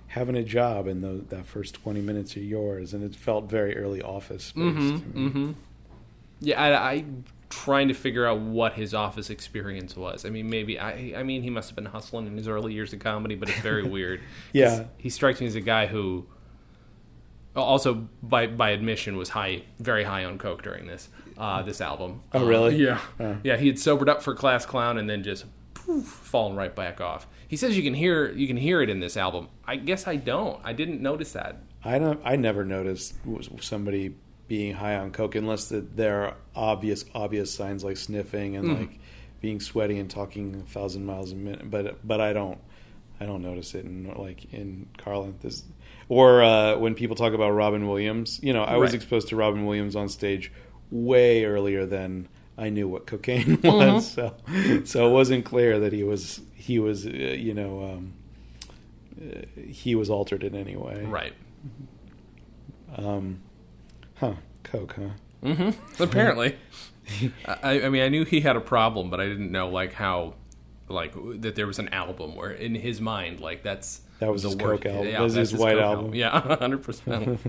having 0.08 0.36
a 0.36 0.42
job, 0.44 0.86
and 0.86 1.02
the, 1.02 1.24
that 1.34 1.46
first 1.46 1.74
twenty 1.74 2.00
minutes 2.00 2.36
are 2.36 2.40
yours, 2.40 2.94
and 2.94 3.02
it 3.04 3.14
felt 3.16 3.48
very 3.50 3.76
early 3.76 4.02
office 4.02 4.52
based. 4.52 4.56
Mm-hmm. 4.76 5.26
Mm-hmm. 5.28 5.52
Yeah, 6.40 6.60
I, 6.62 6.92
I 6.92 7.04
trying 7.48 7.88
to 7.88 7.94
figure 7.94 8.26
out 8.26 8.40
what 8.40 8.72
his 8.74 8.92
office 8.92 9.30
experience 9.30 9.96
was. 9.96 10.24
I 10.24 10.30
mean, 10.30 10.50
maybe 10.50 10.78
I. 10.78 11.14
I 11.16 11.22
mean, 11.22 11.42
he 11.42 11.50
must 11.50 11.68
have 11.70 11.76
been 11.76 11.86
hustling 11.86 12.26
in 12.26 12.36
his 12.36 12.48
early 12.48 12.72
years 12.74 12.92
of 12.92 12.98
comedy, 13.00 13.34
but 13.34 13.48
it's 13.48 13.60
very 13.60 13.84
weird 13.88 14.20
Yeah. 14.52 14.84
he 14.98 15.08
strikes 15.10 15.40
me 15.40 15.46
as 15.46 15.54
a 15.54 15.60
guy 15.60 15.86
who, 15.86 16.26
also 17.54 18.06
by 18.22 18.46
by 18.46 18.70
admission, 18.70 19.16
was 19.16 19.30
high, 19.30 19.62
very 19.78 20.04
high 20.04 20.24
on 20.24 20.38
coke 20.38 20.62
during 20.62 20.86
this 20.86 21.08
uh, 21.38 21.62
this 21.62 21.80
album. 21.80 22.22
Oh, 22.32 22.42
Uh, 22.42 22.44
really? 22.46 22.76
yeah, 22.76 23.00
Oh. 23.20 23.36
yeah. 23.42 23.56
He 23.56 23.66
had 23.66 23.78
sobered 23.78 24.08
up 24.08 24.22
for 24.22 24.34
Class 24.34 24.66
Clown 24.66 24.98
and 24.98 25.08
then 25.08 25.22
just 25.22 25.44
poof, 25.86 26.04
fallen 26.04 26.56
right 26.56 26.74
back 26.74 27.00
off. 27.00 27.26
He 27.48 27.56
says 27.56 27.76
you 27.76 27.82
can 27.82 27.94
hear 27.94 28.30
you 28.32 28.46
can 28.46 28.56
hear 28.56 28.82
it 28.82 28.90
in 28.90 29.00
this 29.00 29.16
album. 29.16 29.48
I 29.64 29.76
guess 29.76 30.06
I 30.06 30.16
don't. 30.16 30.60
I 30.64 30.72
didn't 30.72 31.00
notice 31.00 31.32
that. 31.32 31.56
I 31.84 31.98
don't. 31.98 32.20
I 32.24 32.36
never 32.36 32.64
noticed 32.64 33.14
somebody 33.60 34.14
being 34.48 34.74
high 34.74 34.96
on 34.96 35.10
coke 35.12 35.34
unless 35.34 35.68
that 35.70 35.96
there 35.96 36.24
are 36.24 36.34
obvious 36.54 37.04
obvious 37.14 37.52
signs 37.54 37.82
like 37.84 37.96
sniffing 37.96 38.56
and 38.56 38.68
Mhm. 38.68 38.78
like 38.80 38.98
being 39.40 39.60
sweaty 39.60 39.98
and 39.98 40.10
talking 40.10 40.62
a 40.66 40.70
thousand 40.70 41.06
miles 41.06 41.32
a 41.32 41.36
minute. 41.36 41.70
But 41.70 42.06
but 42.06 42.20
I 42.20 42.32
don't. 42.32 42.58
I 43.18 43.24
don't 43.24 43.40
notice 43.42 43.74
it 43.74 43.84
in 43.86 44.12
like 44.16 44.52
in 44.52 44.88
Carlin. 44.98 45.36
This 45.40 45.64
or 46.08 46.42
uh, 46.42 46.76
when 46.78 46.94
people 46.94 47.16
talk 47.16 47.32
about 47.32 47.50
Robin 47.52 47.86
Williams. 47.88 48.40
You 48.42 48.52
know, 48.52 48.62
I 48.62 48.76
was 48.76 48.92
exposed 48.94 49.28
to 49.28 49.36
Robin 49.36 49.64
Williams 49.66 49.96
on 49.96 50.08
stage 50.08 50.52
way 50.90 51.44
earlier 51.44 51.86
than 51.86 52.28
I 52.58 52.70
knew 52.70 52.88
what 52.88 53.06
cocaine 53.06 53.60
was. 53.64 54.10
So 54.10 54.34
so 54.84 55.08
it 55.08 55.12
wasn't 55.12 55.44
clear 55.44 55.78
that 55.80 55.92
he 55.92 56.02
was 56.04 56.40
he 56.54 56.78
was 56.78 57.06
uh, 57.06 57.10
you 57.10 57.54
know. 57.54 57.84
Um, 57.84 58.12
uh, 59.18 59.40
he 59.56 59.94
was 59.94 60.10
altered 60.10 60.44
in 60.44 60.54
any 60.54 60.76
way. 60.76 61.02
Right. 61.04 61.32
Um, 62.96 63.40
huh? 64.16 64.34
Coke, 64.62 64.94
huh? 64.96 65.08
Mm-hmm. 65.42 66.02
Apparently, 66.02 66.56
I, 67.46 67.82
I 67.82 67.88
mean, 67.88 68.02
I 68.02 68.08
knew 68.08 68.24
he 68.24 68.40
had 68.40 68.56
a 68.56 68.60
problem, 68.60 69.10
but 69.10 69.20
I 69.20 69.26
didn't 69.26 69.50
know 69.50 69.68
like 69.68 69.92
how, 69.94 70.34
like 70.88 71.14
that 71.40 71.54
there 71.54 71.66
was 71.66 71.78
an 71.78 71.88
album 71.90 72.36
where 72.36 72.50
in 72.50 72.74
his 72.74 73.00
mind, 73.00 73.40
like 73.40 73.62
that's 73.62 74.00
That 74.18 74.30
was 74.32 74.42
the 74.42 74.50
his 74.50 74.56
Coke 74.56 74.84
album. 74.86 75.06
Yeah, 75.06 75.12
That 75.12 75.22
was 75.22 75.34
that's 75.34 75.50
his 75.50 75.60
White 75.60 75.76
Coke 75.76 75.82
album. 75.82 76.14
Yeah, 76.14 76.56
hundred 76.58 76.82
percent. 76.82 77.40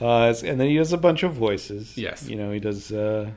Uh, 0.00 0.34
and 0.44 0.60
then 0.60 0.68
he 0.68 0.76
does 0.76 0.92
a 0.92 0.98
bunch 0.98 1.22
of 1.22 1.34
voices. 1.34 1.96
Yes. 1.96 2.28
you 2.28 2.36
know 2.36 2.50
he 2.50 2.58
does 2.58 2.90
uh, 2.92 3.30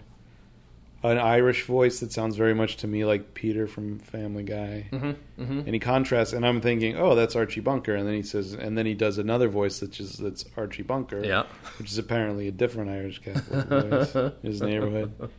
an 1.03 1.17
Irish 1.19 1.63
voice 1.65 1.99
that 1.99 2.11
sounds 2.11 2.35
very 2.35 2.53
much 2.55 2.77
to 2.77 2.87
me 2.87 3.05
like 3.05 3.33
Peter 3.33 3.67
from 3.67 3.99
Family 3.99 4.43
Guy. 4.43 4.87
hmm 4.89 5.11
hmm 5.37 5.59
And 5.59 5.69
he 5.69 5.79
contrasts, 5.79 6.33
and 6.33 6.45
I'm 6.45 6.59
thinking, 6.61 6.97
oh, 6.97 7.13
that's 7.15 7.35
Archie 7.35 7.59
Bunker. 7.61 7.95
And 7.95 8.07
then 8.07 8.15
he 8.15 8.23
says, 8.23 8.53
and 8.53 8.77
then 8.77 8.85
he 8.85 8.93
does 8.95 9.17
another 9.17 9.47
voice 9.47 9.79
that 9.79 9.99
is 9.99 10.13
that's 10.17 10.43
Archie 10.57 10.83
Bunker. 10.83 11.23
Yeah. 11.23 11.43
which 11.79 11.91
is 11.91 11.97
apparently 11.97 12.47
a 12.47 12.51
different 12.51 12.89
Irish 12.89 13.19
Catholic 13.19 13.65
voice 13.89 14.15
in 14.15 14.33
his 14.43 14.61
neighborhood. 14.61 15.29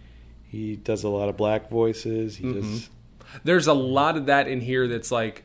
He 0.48 0.76
does 0.76 1.02
a 1.04 1.08
lot 1.08 1.28
of 1.28 1.36
black 1.36 1.68
voices. 1.70 2.36
He 2.36 2.44
Mm-hmm. 2.44 2.60
does. 2.60 2.90
There's 3.44 3.66
a 3.66 3.74
lot 3.74 4.16
of 4.16 4.26
that 4.26 4.48
in 4.48 4.60
here 4.62 4.88
that's 4.88 5.10
like, 5.10 5.44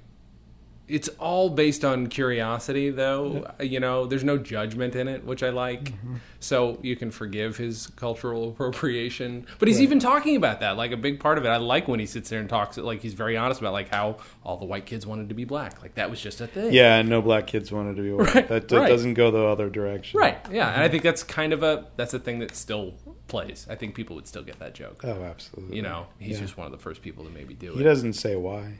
it's 0.87 1.07
all 1.19 1.49
based 1.49 1.85
on 1.85 2.07
curiosity, 2.07 2.89
though. 2.89 3.49
You 3.61 3.79
know, 3.79 4.05
there's 4.05 4.23
no 4.23 4.37
judgment 4.37 4.95
in 4.95 5.07
it, 5.07 5.23
which 5.23 5.41
I 5.41 5.49
like. 5.49 5.85
Mm-hmm. 5.85 6.15
So 6.39 6.77
you 6.81 6.95
can 6.97 7.09
forgive 7.09 7.55
his 7.55 7.87
cultural 7.95 8.49
appropriation. 8.49 9.47
But 9.59 9.69
he's 9.69 9.77
Right. 9.77 9.83
even 9.83 9.99
talking 9.99 10.35
about 10.35 10.59
that, 10.59 10.75
like 10.75 10.91
a 10.91 10.97
big 10.97 11.19
part 11.21 11.37
of 11.37 11.45
it. 11.45 11.47
I 11.47 11.57
like 11.57 11.87
when 11.87 11.99
he 12.01 12.05
sits 12.05 12.29
there 12.29 12.39
and 12.41 12.49
talks. 12.49 12.77
Like 12.77 13.01
he's 13.01 13.13
very 13.13 13.37
honest 13.37 13.61
about 13.61 13.71
like 13.73 13.89
how 13.89 14.17
all 14.43 14.57
the 14.57 14.65
white 14.65 14.85
kids 14.85 15.07
wanted 15.07 15.29
to 15.29 15.35
be 15.35 15.45
black. 15.45 15.81
Like 15.81 15.95
that 15.95 16.09
was 16.09 16.19
just 16.19 16.41
a 16.41 16.47
thing. 16.47 16.73
Yeah, 16.73 16.97
and 16.97 17.07
no 17.09 17.21
black 17.21 17.47
kids 17.47 17.71
wanted 17.71 17.95
to 17.95 18.01
be 18.01 18.11
white. 18.11 18.35
Right, 18.35 18.47
that, 18.49 18.67
that 18.67 18.77
right. 18.77 18.89
doesn't 18.89 19.13
go 19.13 19.31
the 19.31 19.43
other 19.45 19.69
direction. 19.69 20.19
Right. 20.19 20.37
Yeah. 20.51 20.69
And 20.73 20.81
I 20.81 20.89
think 20.89 21.03
that's 21.03 21.23
kind 21.23 21.53
of 21.53 21.63
a 21.63 21.85
that's 21.95 22.13
a 22.13 22.19
thing 22.19 22.39
that 22.39 22.55
still 22.55 22.93
plays. 23.29 23.65
I 23.69 23.75
think 23.75 23.95
people 23.95 24.15
would 24.17 24.27
still 24.27 24.43
get 24.43 24.59
that 24.59 24.73
joke. 24.73 25.01
Oh, 25.05 25.23
absolutely. 25.23 25.77
You 25.77 25.81
know, 25.83 26.07
he's 26.19 26.35
Yeah. 26.37 26.41
just 26.43 26.57
one 26.57 26.65
of 26.65 26.71
the 26.71 26.77
first 26.77 27.01
people 27.01 27.23
to 27.23 27.29
maybe 27.29 27.53
do 27.53 27.71
it. 27.73 27.77
He 27.77 27.83
doesn't 27.83 28.13
say 28.13 28.35
why. 28.35 28.79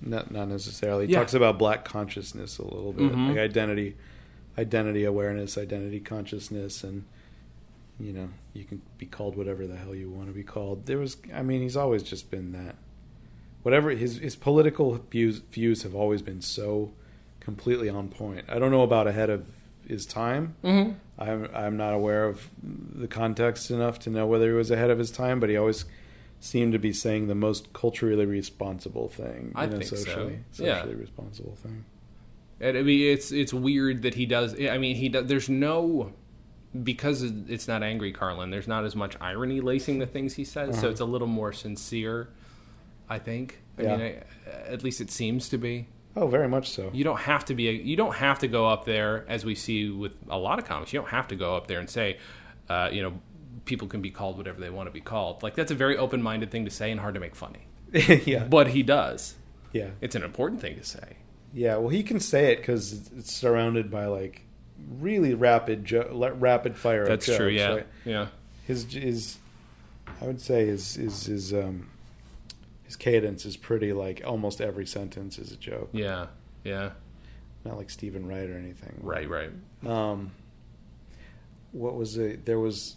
Not 0.00 0.30
not 0.30 0.48
necessarily. 0.48 1.06
He 1.06 1.12
Yeah. 1.12 1.18
talks 1.20 1.34
about 1.34 1.58
black 1.58 1.84
consciousness 1.84 2.58
a 2.58 2.64
little 2.64 2.92
bit, 2.92 3.12
Mhm. 3.12 3.28
like 3.28 3.38
identity, 3.38 3.94
identity 4.58 5.04
awareness, 5.04 5.56
identity 5.58 6.00
consciousness, 6.00 6.82
and 6.82 7.04
you 7.98 8.12
know, 8.12 8.28
you 8.52 8.64
can 8.64 8.82
be 8.98 9.06
called 9.06 9.36
whatever 9.36 9.66
the 9.66 9.76
hell 9.76 9.94
you 9.94 10.10
want 10.10 10.28
to 10.28 10.34
be 10.34 10.42
called. 10.42 10.84
There 10.86 10.98
was, 10.98 11.16
I 11.32 11.42
mean, 11.42 11.62
he's 11.62 11.76
always 11.78 12.02
just 12.02 12.30
been 12.30 12.52
that. 12.52 12.76
Whatever 13.62 13.90
his 13.90 14.18
his 14.18 14.36
political 14.36 14.94
views 15.10 15.38
views 15.50 15.82
have 15.82 15.94
always 15.94 16.22
been 16.22 16.40
so 16.42 16.92
completely 17.40 17.88
on 17.88 18.08
point. 18.08 18.44
I 18.48 18.58
don't 18.58 18.70
know 18.70 18.82
about 18.82 19.06
ahead 19.06 19.30
of 19.30 19.46
his 19.88 20.04
time. 20.06 20.56
Mm-hmm. 20.62 20.92
I'm 21.18 21.48
I'm 21.54 21.76
not 21.76 21.94
aware 21.94 22.24
of 22.26 22.48
the 22.62 23.08
context 23.08 23.70
enough 23.70 23.98
to 24.00 24.10
know 24.10 24.26
whether 24.26 24.50
he 24.50 24.56
was 24.56 24.70
ahead 24.70 24.90
of 24.90 24.98
his 24.98 25.10
time, 25.10 25.40
but 25.40 25.48
he 25.48 25.56
always 25.56 25.84
seemed 26.40 26.72
to 26.72 26.78
be 26.78 26.92
saying 26.92 27.26
the 27.28 27.34
most 27.34 27.72
culturally 27.72 28.26
responsible 28.26 29.08
thing. 29.08 29.52
I 29.54 29.64
you 29.64 29.70
know, 29.70 29.76
think 29.78 29.90
so. 29.90 29.96
socially, 29.96 30.38
Yeah. 30.58 30.76
socially 30.80 30.94
responsible 30.96 31.56
thing. 31.56 31.84
And 32.60 32.76
I 32.78 32.82
mean, 32.82 33.12
it's 33.12 33.32
it's 33.32 33.52
weird 33.52 34.02
that 34.02 34.14
he 34.14 34.26
does. 34.26 34.54
I 34.60 34.78
mean, 34.78 34.96
he 34.96 35.08
does. 35.08 35.26
There's 35.26 35.48
no 35.48 36.12
because 36.82 37.22
it's 37.22 37.66
not 37.68 37.82
angry 37.82 38.12
Carlin. 38.12 38.50
There's 38.50 38.68
not 38.68 38.84
as 38.84 38.94
much 38.94 39.16
irony 39.20 39.60
lacing 39.60 39.98
the 39.98 40.06
things 40.06 40.34
he 40.34 40.44
says, 40.44 40.74
so 40.74 40.80
Uh-huh. 40.80 40.88
it's 40.90 41.00
a 41.00 41.04
little 41.06 41.26
more 41.28 41.52
sincere. 41.52 42.28
I 43.08 43.18
think. 43.18 43.60
I 43.78 43.82
Yeah. 43.82 43.96
mean, 43.96 44.00
I, 44.46 44.50
at 44.72 44.82
least 44.82 45.00
it 45.00 45.10
seems 45.10 45.48
to 45.50 45.58
be. 45.58 45.86
Oh, 46.16 46.26
very 46.28 46.48
much 46.48 46.70
so. 46.70 46.90
You 46.94 47.04
don't 47.04 47.20
have 47.20 47.44
to 47.46 47.54
be. 47.54 47.68
A, 47.68 47.72
you 47.72 47.94
don't 47.96 48.14
have 48.16 48.38
to 48.40 48.48
go 48.48 48.66
up 48.66 48.84
there, 48.84 49.24
as 49.28 49.44
we 49.44 49.54
see 49.54 49.90
with 49.90 50.12
a 50.28 50.38
lot 50.38 50.58
of 50.58 50.64
comics. 50.64 50.92
You 50.92 50.98
don't 51.00 51.10
have 51.10 51.28
to 51.28 51.36
go 51.36 51.56
up 51.56 51.66
there 51.66 51.78
and 51.78 51.88
say, 51.88 52.18
uh, 52.70 52.88
you 52.92 53.02
know, 53.02 53.12
people 53.64 53.88
can 53.88 54.02
be 54.02 54.10
called 54.10 54.36
whatever 54.36 54.60
they 54.60 54.70
want 54.70 54.86
to 54.88 54.92
be 54.92 55.00
called. 55.00 55.42
Like 55.42 55.54
that's 55.54 55.70
a 55.70 55.74
very 55.74 55.96
open-minded 55.96 56.50
thing 56.50 56.64
to 56.66 56.70
say 56.70 56.90
and 56.90 57.00
hard 57.00 57.14
to 57.14 57.20
make 57.20 57.34
funny. 57.34 57.66
yeah, 57.92 58.44
But 58.44 58.68
he 58.68 58.82
does. 58.82 59.34
yeah, 59.72 59.90
It's 60.00 60.14
an 60.14 60.22
important 60.22 60.60
thing 60.60 60.76
to 60.76 60.84
say. 60.84 61.16
yeah. 61.54 61.76
Well, 61.76 61.88
he 61.88 62.02
can 62.02 62.20
say 62.20 62.52
it 62.52 62.56
because 62.56 62.92
it's 63.16 63.32
surrounded 63.32 63.90
by 63.90 64.06
like 64.06 64.42
really 64.98 65.34
rapid, 65.34 65.84
jo- 65.84 66.34
rapid 66.38 66.76
fire. 66.76 67.06
That's 67.06 67.24
true. 67.26 67.50
jokes, 67.50 67.58
Yeah. 67.58 67.68
right? 67.74 67.86
Yeah. 68.04 68.26
His 68.66 68.92
his, 68.92 69.38
I 70.20 70.26
would 70.26 70.40
say 70.40 70.66
his 70.66 70.94
his 70.96 71.26
his 71.26 71.52
um 71.54 71.88
his 72.82 72.96
cadence 72.96 73.46
is 73.46 73.56
pretty 73.56 73.92
like 73.92 74.22
almost 74.24 74.60
every 74.60 74.86
sentence 74.86 75.38
is 75.38 75.52
a 75.52 75.56
joke. 75.56 75.88
Yeah. 75.92 76.26
Yeah. 76.64 76.90
Not 77.64 77.76
like 77.78 77.90
Steven 77.90 78.26
Wright 78.26 78.48
or 78.50 78.56
anything. 78.58 78.98
Right. 79.02 79.28
Right. 79.28 79.50
Um, 79.86 80.32
what 81.72 81.94
was 81.96 82.16
it? 82.16 82.44
There 82.44 82.58
was. 82.60 82.96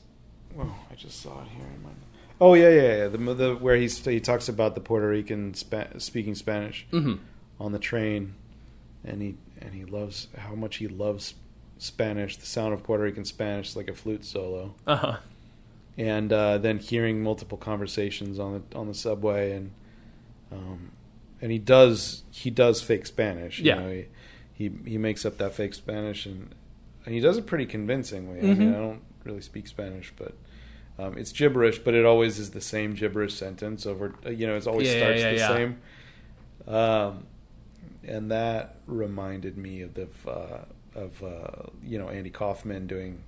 Oh, 0.57 0.75
I 0.91 0.95
just 0.95 1.21
saw 1.21 1.41
it 1.41 1.47
here. 1.49 1.65
In 1.75 1.83
my, 1.83 1.89
oh 2.41 2.53
yeah, 2.53 2.69
yeah, 2.69 2.97
yeah. 2.97 3.07
The, 3.07 3.17
the 3.33 3.55
where 3.55 3.75
he's, 3.75 4.03
he 4.03 4.19
talks 4.19 4.49
about 4.49 4.75
the 4.75 4.81
Puerto 4.81 5.07
Rican 5.07 5.53
spa- 5.53 5.97
speaking 5.97 6.35
Spanish 6.35 6.87
Mm-hmm. 6.91 7.15
on 7.59 7.71
the 7.71 7.79
train, 7.79 8.35
and 9.03 9.21
he 9.21 9.35
and 9.61 9.73
he 9.73 9.85
loves 9.85 10.27
how 10.37 10.55
much 10.55 10.77
he 10.77 10.87
loves 10.87 11.35
Spanish. 11.77 12.37
The 12.37 12.45
sound 12.45 12.73
of 12.73 12.83
Puerto 12.83 13.03
Rican 13.03 13.25
Spanish, 13.25 13.75
like 13.75 13.87
a 13.89 13.93
flute 13.93 14.25
solo, 14.25 14.73
Uh 14.87 14.95
huh. 14.95 15.17
and 15.97 16.31
uh, 16.33 16.57
then 16.57 16.79
hearing 16.79 17.21
multiple 17.21 17.57
conversations 17.57 18.39
on 18.39 18.63
the 18.69 18.77
on 18.77 18.87
the 18.87 18.93
subway, 18.93 19.51
and 19.51 19.71
um, 20.51 20.91
and 21.41 21.51
he 21.51 21.59
does 21.59 22.23
he 22.31 22.49
does 22.49 22.81
fake 22.81 23.05
Spanish. 23.05 23.59
you 23.59 23.65
Yeah. 23.67 23.75
know, 23.75 23.89
he, 23.91 24.05
he 24.53 24.71
he 24.91 24.97
makes 24.97 25.25
up 25.25 25.37
that 25.37 25.53
fake 25.53 25.73
Spanish, 25.73 26.25
and 26.25 26.53
and 27.05 27.13
he 27.13 27.21
does 27.21 27.37
it 27.37 27.45
pretty 27.45 27.65
convincingly. 27.65 28.39
I 28.39 28.53
mean. 28.55 28.73
I 28.73 28.77
don't 28.77 29.01
really 29.23 29.41
speak 29.41 29.67
Spanish, 29.67 30.13
but. 30.17 30.33
Um, 30.97 31.17
it's 31.17 31.31
gibberish, 31.31 31.79
but 31.79 31.93
it 31.93 32.03
always 32.05 32.39
is 32.39 32.51
the 32.51 32.59
same 32.59 32.93
gibberish 32.93 33.33
sentence 33.33 33.85
over. 33.85 34.13
uh, 34.25 34.31
You 34.31 34.47
know, 34.47 34.57
it 34.57 34.67
always 34.67 34.85
Yeah, 34.89 34.95
yeah, 34.95 34.99
starts 34.99 35.21
yeah, 35.21 35.29
the 35.31 35.37
yeah. 35.37 35.47
same. 35.47 35.77
Um, 36.67 37.25
and 38.05 38.31
that 38.31 38.75
reminded 38.85 39.57
me 39.57 39.81
of 39.81 39.93
the 39.93 40.07
uh, 40.27 40.65
of 40.95 41.23
uh, 41.23 41.69
you 41.83 41.97
know 41.99 42.09
Andy 42.09 42.29
Kaufman 42.29 42.87
doing 42.87 43.23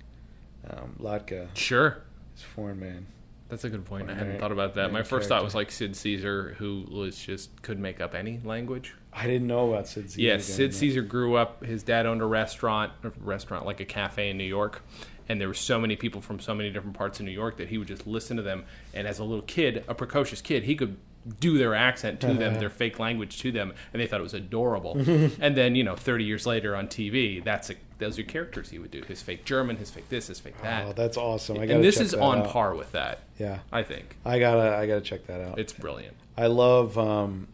um, 0.68 0.96
Latka, 1.00 1.48
Sure. 1.54 2.02
his 2.34 2.42
foreign 2.42 2.78
man. 2.80 3.06
That's 3.48 3.64
a 3.64 3.70
good 3.70 3.84
point. 3.84 4.10
I 4.10 4.14
hadn't 4.14 4.38
thought 4.38 4.52
about 4.52 4.74
that. 4.74 4.92
My 4.92 5.02
first 5.02 5.28
thought 5.28 5.44
was 5.44 5.54
like 5.54 5.70
Sid 5.70 5.94
Caesar, 5.96 6.54
who 6.58 6.86
was 6.90 7.18
just 7.18 7.60
could 7.62 7.78
make 7.78 8.00
up 8.00 8.14
any 8.14 8.40
language. 8.44 8.94
I 9.12 9.26
didn't 9.26 9.46
know 9.46 9.72
about 9.72 9.88
Sid 9.88 10.10
Caesar. 10.10 10.20
Yes, 10.22 10.46
doing 10.46 10.56
Sid. 10.70 10.74
Caesar 10.74 11.02
grew 11.02 11.36
up. 11.36 11.62
His 11.64 11.82
dad 11.82 12.06
owned 12.06 12.22
a 12.22 12.26
restaurant, 12.26 12.92
a 13.02 13.10
restaurant 13.20 13.66
like 13.66 13.80
a 13.80 13.84
cafe 13.84 14.30
in 14.30 14.38
New 14.38 14.44
York, 14.44 14.82
and 15.28 15.40
there 15.40 15.48
were 15.48 15.54
so 15.54 15.78
many 15.78 15.96
people 15.96 16.20
from 16.20 16.40
so 16.40 16.54
many 16.54 16.70
different 16.70 16.96
parts 16.96 17.20
of 17.20 17.26
New 17.26 17.32
York 17.32 17.56
that 17.56 17.68
he 17.68 17.78
would 17.78 17.88
just 17.88 18.06
listen 18.06 18.36
to 18.36 18.42
them. 18.42 18.64
And 18.94 19.06
as 19.06 19.18
a 19.18 19.24
little 19.24 19.42
kid, 19.42 19.84
a 19.88 19.94
precocious 19.94 20.40
kid, 20.40 20.64
he 20.64 20.74
could 20.74 20.96
do 21.40 21.56
their 21.58 21.74
accent 21.74 22.20
to 22.20 22.34
them, 22.34 22.54
their 22.58 22.70
fake 22.70 22.98
language 22.98 23.38
to 23.40 23.52
them, 23.52 23.72
and 23.92 24.02
they 24.02 24.06
thought 24.06 24.20
it 24.20 24.24
was 24.24 24.34
adorable. 24.34 24.96
and 25.40 25.56
then 25.56 25.74
you 25.74 25.84
know, 25.84 25.96
30 25.96 26.24
years 26.24 26.46
later 26.46 26.74
on 26.74 26.88
TV, 26.88 27.42
that's 27.42 27.70
a, 27.70 27.74
those 27.98 28.18
are 28.18 28.24
characters 28.24 28.70
he 28.70 28.78
would 28.78 28.90
do: 28.90 29.02
his 29.02 29.22
fake 29.22 29.44
German, 29.44 29.76
his 29.76 29.90
fake 29.90 30.08
this, 30.08 30.26
his 30.26 30.40
fake 30.40 30.60
that. 30.62 30.86
Oh, 30.86 30.92
that's 30.92 31.16
awesome. 31.16 31.58
I 31.58 31.64
and 31.64 31.84
this 31.84 32.00
is 32.00 32.14
on 32.14 32.38
out. 32.40 32.48
par 32.48 32.74
with 32.74 32.92
that. 32.92 33.20
Yeah, 33.38 33.60
I 33.70 33.82
think 33.82 34.16
I 34.24 34.38
gotta 34.38 34.76
I 34.76 34.86
gotta 34.86 35.00
check 35.00 35.26
that 35.26 35.40
out. 35.40 35.58
it's 35.58 35.72
brilliant. 35.72 36.16
I 36.36 36.46
love 36.46 36.98
um, 36.98 37.48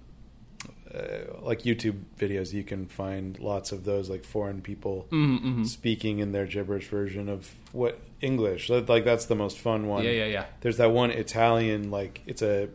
uh, 0.95 1.41
like 1.43 1.63
YouTube 1.63 2.01
videos. 2.19 2.53
You 2.53 2.65
can 2.65 2.87
find 2.87 3.39
lots 3.39 3.73
of 3.73 3.85
those, 3.85 4.09
like 4.09 4.25
foreign 4.25 4.63
people 4.63 5.07
Mm-hmm, 5.11 5.65
speaking 5.65 6.19
in 6.19 6.33
their 6.33 6.47
gibberish 6.47 6.89
version 6.89 7.29
of 7.29 7.55
what 7.73 8.01
English. 8.21 8.71
Like 8.71 9.05
that's 9.05 9.27
the 9.27 9.35
most 9.37 9.59
fun 9.59 9.87
one. 9.87 10.05
Yeah, 10.05 10.11
yeah, 10.13 10.27
yeah. 10.27 10.45
There's 10.61 10.79
that 10.79 10.91
one 10.93 11.11
Italian, 11.11 11.91
like 11.91 12.23
it's 12.27 12.43
a 12.43 12.69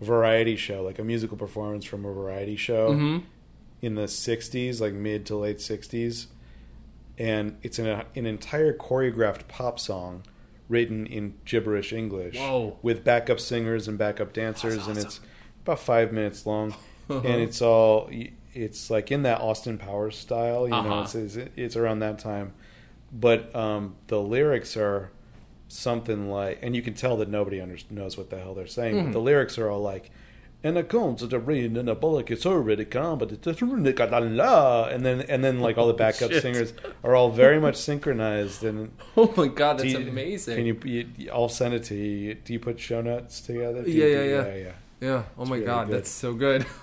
variety 0.00 0.56
show, 0.56 0.82
like 0.82 0.98
a 0.98 1.04
musical 1.04 1.36
performance 1.36 1.84
from 1.84 2.04
a 2.04 2.12
variety 2.12 2.56
show 2.56 2.90
Mm-hmm. 2.90 3.24
in 3.82 3.94
the 3.94 4.02
'60s, 4.04 4.80
like 4.80 4.92
mid 4.92 5.26
to 5.26 5.36
late 5.36 5.58
'60s, 5.58 6.26
and 7.18 7.56
it's 7.62 7.78
an 7.78 7.86
an 8.14 8.26
entire 8.26 8.72
choreographed 8.76 9.48
pop 9.48 9.78
song 9.80 10.22
written 10.68 11.06
in 11.06 11.34
gibberish 11.44 11.92
English 11.92 12.36
Whoa. 12.36 12.76
with 12.82 13.04
backup 13.04 13.38
singers 13.40 13.86
and 13.88 13.96
backup 13.96 14.32
dancers, 14.32 14.76
That's 14.76 14.88
and 14.88 14.98
it's 14.98 15.20
about 15.62 15.78
five 15.78 16.12
minutes 16.12 16.44
long, 16.44 16.74
Uh-huh. 17.08 17.20
and 17.24 17.40
it's 17.40 17.62
all 17.62 18.10
it's 18.54 18.90
like 18.90 19.12
in 19.12 19.22
that 19.22 19.40
Austin 19.40 19.78
Powers 19.78 20.16
style, 20.18 20.64
you 20.64 20.70
know, 20.70 20.78
Uh-huh. 20.78 21.00
it's, 21.02 21.14
it's 21.14 21.36
it's 21.56 21.76
around 21.76 21.98
that 22.00 22.18
time, 22.18 22.52
but 23.12 23.54
um, 23.54 23.96
the 24.08 24.20
lyrics 24.20 24.76
are 24.76 25.10
something 25.68 26.30
like, 26.30 26.58
and 26.62 26.74
you 26.76 26.82
can 26.82 26.94
tell 26.94 27.16
that 27.18 27.28
nobody 27.28 27.60
under, 27.60 27.76
knows 27.90 28.16
what 28.16 28.30
the 28.30 28.38
hell 28.38 28.54
they're 28.54 28.66
saying. 28.66 28.94
Mm-hmm. 28.94 29.04
But 29.06 29.12
the 29.12 29.20
lyrics 29.20 29.58
are 29.58 29.68
all 29.70 29.80
like. 29.82 30.10
And 30.64 30.76
it 30.78 30.88
comes 30.88 31.20
to 31.20 31.26
the 31.28 31.38
rain 31.38 31.76
and 31.76 31.86
the 31.86 31.94
bullock 31.94 32.28
is 32.30 32.44
already 32.44 32.84
come, 32.86 33.18
but 33.18 33.30
it's 33.30 33.46
and 33.46 35.04
then 35.06 35.20
and 35.20 35.44
then 35.44 35.60
like 35.60 35.78
all 35.78 35.86
the 35.86 35.92
backup 36.04 36.32
Shit. 36.32 36.42
singers 36.42 36.72
are 37.04 37.14
all 37.14 37.30
very 37.30 37.60
much 37.60 37.76
synchronized 37.76 38.64
and 38.64 38.90
Oh 39.16 39.32
my 39.36 39.46
god, 39.48 39.78
that's 39.78 39.90
you- 39.92 39.98
amazing. 40.08 40.56
Can 40.56 40.66
you, 40.66 40.80
you? 41.18 41.30
I'll 41.32 41.48
send 41.50 41.74
it 41.74 41.84
to 41.84 41.94
you. 41.94 42.34
Do 42.34 42.52
you 42.52 42.58
put 42.58 42.80
show 42.80 43.00
notes 43.00 43.40
together? 43.42 43.82
Yeah, 43.86 44.06
you, 44.06 44.06
yeah, 44.06 44.22
yeah. 44.22 44.46
yeah, 44.46 44.54
yeah. 44.56 44.72
Yeah. 45.00 45.22
Oh 45.38 45.44
my 45.44 45.56
really 45.56 45.66
god, 45.66 45.86
good. 45.88 45.96
that's 45.98 46.10
so 46.10 46.32
good. 46.32 46.66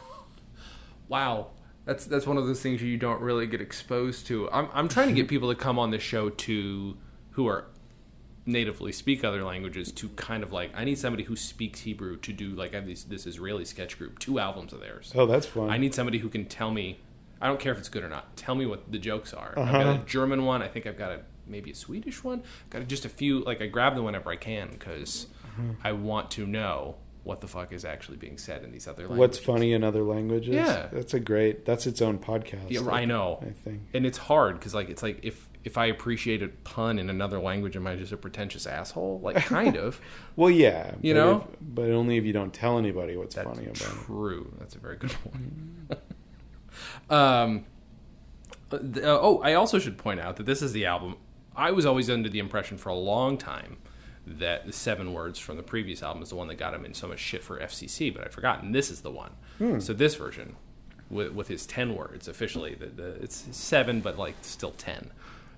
wow. 1.08 1.48
That's 1.86 2.06
that's 2.06 2.26
one 2.26 2.38
of 2.38 2.48
those 2.48 2.62
things 2.62 2.82
you 2.82 2.98
don't 2.98 3.20
really 3.22 3.46
get 3.46 3.60
exposed 3.62 4.26
to. 4.28 4.50
I'm 4.52 4.70
I'm 4.74 4.88
trying 4.88 5.10
to 5.10 5.14
get 5.14 5.28
people 5.34 5.50
to 5.50 5.56
come 5.56 5.78
on 5.78 5.92
the 5.92 6.00
show 6.00 6.30
to 6.30 6.98
who 7.32 7.48
are 7.48 7.66
natively 8.46 8.92
speak 8.92 9.24
other 9.24 9.44
languages 9.44 9.92
to 9.94 10.10
kind 10.10 10.44
of 10.44 10.52
like 10.52 10.72
I 10.76 10.84
need 10.84 10.98
somebody 10.98 11.24
who 11.24 11.36
speaks 11.36 11.82
Hebrew 11.82 12.18
to 12.18 12.34
do 12.34 12.50
like 12.50 12.74
I 12.74 12.78
have 12.78 12.86
this 12.88 13.04
this 13.04 13.26
Israeli 13.26 13.66
sketch 13.66 13.98
group, 13.98 14.20
two 14.20 14.40
albums 14.40 14.74
of 14.74 14.80
theirs. 14.80 15.12
Oh, 15.16 15.26
that's 15.26 15.46
fun. 15.46 15.70
I 15.70 15.78
need 15.78 15.94
somebody 15.94 16.20
who 16.20 16.30
can 16.30 16.46
tell 16.46 16.72
me. 16.72 17.00
I 17.42 17.48
don't 17.48 17.60
care 17.60 17.74
if 17.74 17.80
it's 17.80 17.90
good 17.90 18.04
or 18.06 18.10
not. 18.10 18.38
Tell 18.38 18.56
me 18.56 18.66
what 18.66 18.90
the 18.90 18.98
jokes 19.00 19.34
are. 19.34 19.54
I've 19.58 19.64
Uh-huh. 19.68 19.84
got 19.84 19.96
a 20.02 20.06
German 20.06 20.46
one. 20.46 20.62
I 20.62 20.70
think 20.70 20.88
I've 20.88 20.98
got 20.98 21.12
a 21.12 21.20
maybe 21.46 21.72
a 21.72 21.76
Swedish 21.76 22.24
one. 22.24 22.42
I've 22.66 22.70
Got 22.70 22.88
just 22.88 23.04
a 23.04 23.10
few. 23.10 23.42
Like 23.44 23.62
I 23.62 23.68
grab 23.68 23.96
them 23.96 24.06
whenever 24.06 24.30
I 24.30 24.38
can 24.38 24.70
because 24.72 25.28
Uh-huh. 25.44 25.74
I 25.84 25.92
want 25.92 26.32
to 26.32 26.46
know 26.48 26.96
what 27.24 27.40
the 27.42 27.48
fuck 27.48 27.72
is 27.72 27.86
actually 27.86 28.18
being 28.18 28.38
said 28.38 28.64
in 28.64 28.72
these 28.72 28.88
other 28.88 29.04
languages. 29.04 29.20
What's 29.20 29.38
funny 29.40 29.72
in 29.72 29.84
other 29.84 30.04
languages? 30.04 30.54
Yeah. 30.56 30.88
that's 30.92 31.14
a 31.14 31.20
great. 31.20 31.66
That's 31.66 31.88
its 31.88 32.02
own 32.02 32.20
podcast. 32.20 32.70
Yeah, 32.70 32.88
I 32.90 33.06
know. 33.06 33.40
I 33.42 33.52
think. 33.52 33.84
And 33.94 34.06
it's 34.06 34.18
hard 34.18 34.60
because 34.60 34.74
like 34.76 34.90
it's 34.90 35.02
like 35.02 35.20
if 35.24 35.48
if 35.64 35.78
I 35.78 35.86
appreciate 35.86 36.44
a 36.44 36.50
pun 36.50 37.00
in 37.00 37.10
another 37.10 37.40
language, 37.40 37.78
am 37.78 37.88
I 37.88 37.96
just 37.96 38.12
a 38.12 38.18
pretentious 38.18 38.68
asshole? 38.68 39.22
Like 39.24 39.36
kind 39.46 39.78
of. 39.78 40.02
Well, 40.36 40.50
yeah, 40.50 40.96
You 41.02 41.14
but 41.14 41.20
know? 41.20 41.38
if- 41.38 41.58
but 41.62 41.90
only 41.92 42.18
if 42.18 42.26
you 42.26 42.34
don't 42.34 42.54
tell 42.54 42.78
anybody 42.78 43.16
what's 43.16 43.36
That's 43.36 43.48
funny 43.48 43.68
about 43.68 43.82
it. 43.82 44.06
true. 44.06 44.54
That's 44.60 44.76
a 44.76 44.80
very 44.80 44.98
good 44.98 45.16
point. 45.24 46.00
um, 47.10 47.66
uh, 48.72 48.76
uh, 48.76 48.80
oh, 49.22 49.40
I 49.44 49.54
also 49.54 49.80
should 49.80 49.98
point 49.98 50.20
out 50.20 50.36
that 50.38 50.46
this 50.46 50.62
is 50.62 50.74
the 50.74 50.86
album. 50.86 51.16
I 51.56 51.72
was 51.72 51.86
always 51.86 52.10
under 52.10 52.30
the 52.30 52.40
impression 52.40 52.78
for 52.78 52.90
a 52.90 52.96
long 52.96 53.38
time 53.38 53.78
that 54.26 54.66
the 54.66 54.74
seven 54.74 55.14
words 55.14 55.38
from 55.40 55.58
the 55.58 55.64
previous 55.64 56.02
album 56.02 56.24
is 56.24 56.30
the 56.30 56.36
one 56.36 56.48
that 56.48 56.56
got 56.56 56.74
him 56.74 56.86
in 56.86 56.94
so 56.94 57.08
much 57.08 57.20
shit 57.20 57.44
for 57.44 57.60
FCC, 57.60 58.14
but 58.14 58.24
I'd 58.24 58.32
forgotten 58.32 58.72
this 58.72 58.90
is 58.90 59.02
the 59.02 59.12
one. 59.12 59.32
Hmm. 59.58 59.80
So 59.80 59.94
this 59.94 60.16
version, 60.16 60.56
with, 61.10 61.34
with 61.34 61.48
his 61.50 61.66
ten 61.66 61.96
words 61.96 62.28
officially, 62.28 62.74
the, 62.76 62.86
the, 62.88 63.08
it's 63.24 63.46
seven, 63.52 64.00
but 64.02 64.18
like 64.18 64.36
still 64.42 64.72
ten. 64.72 65.12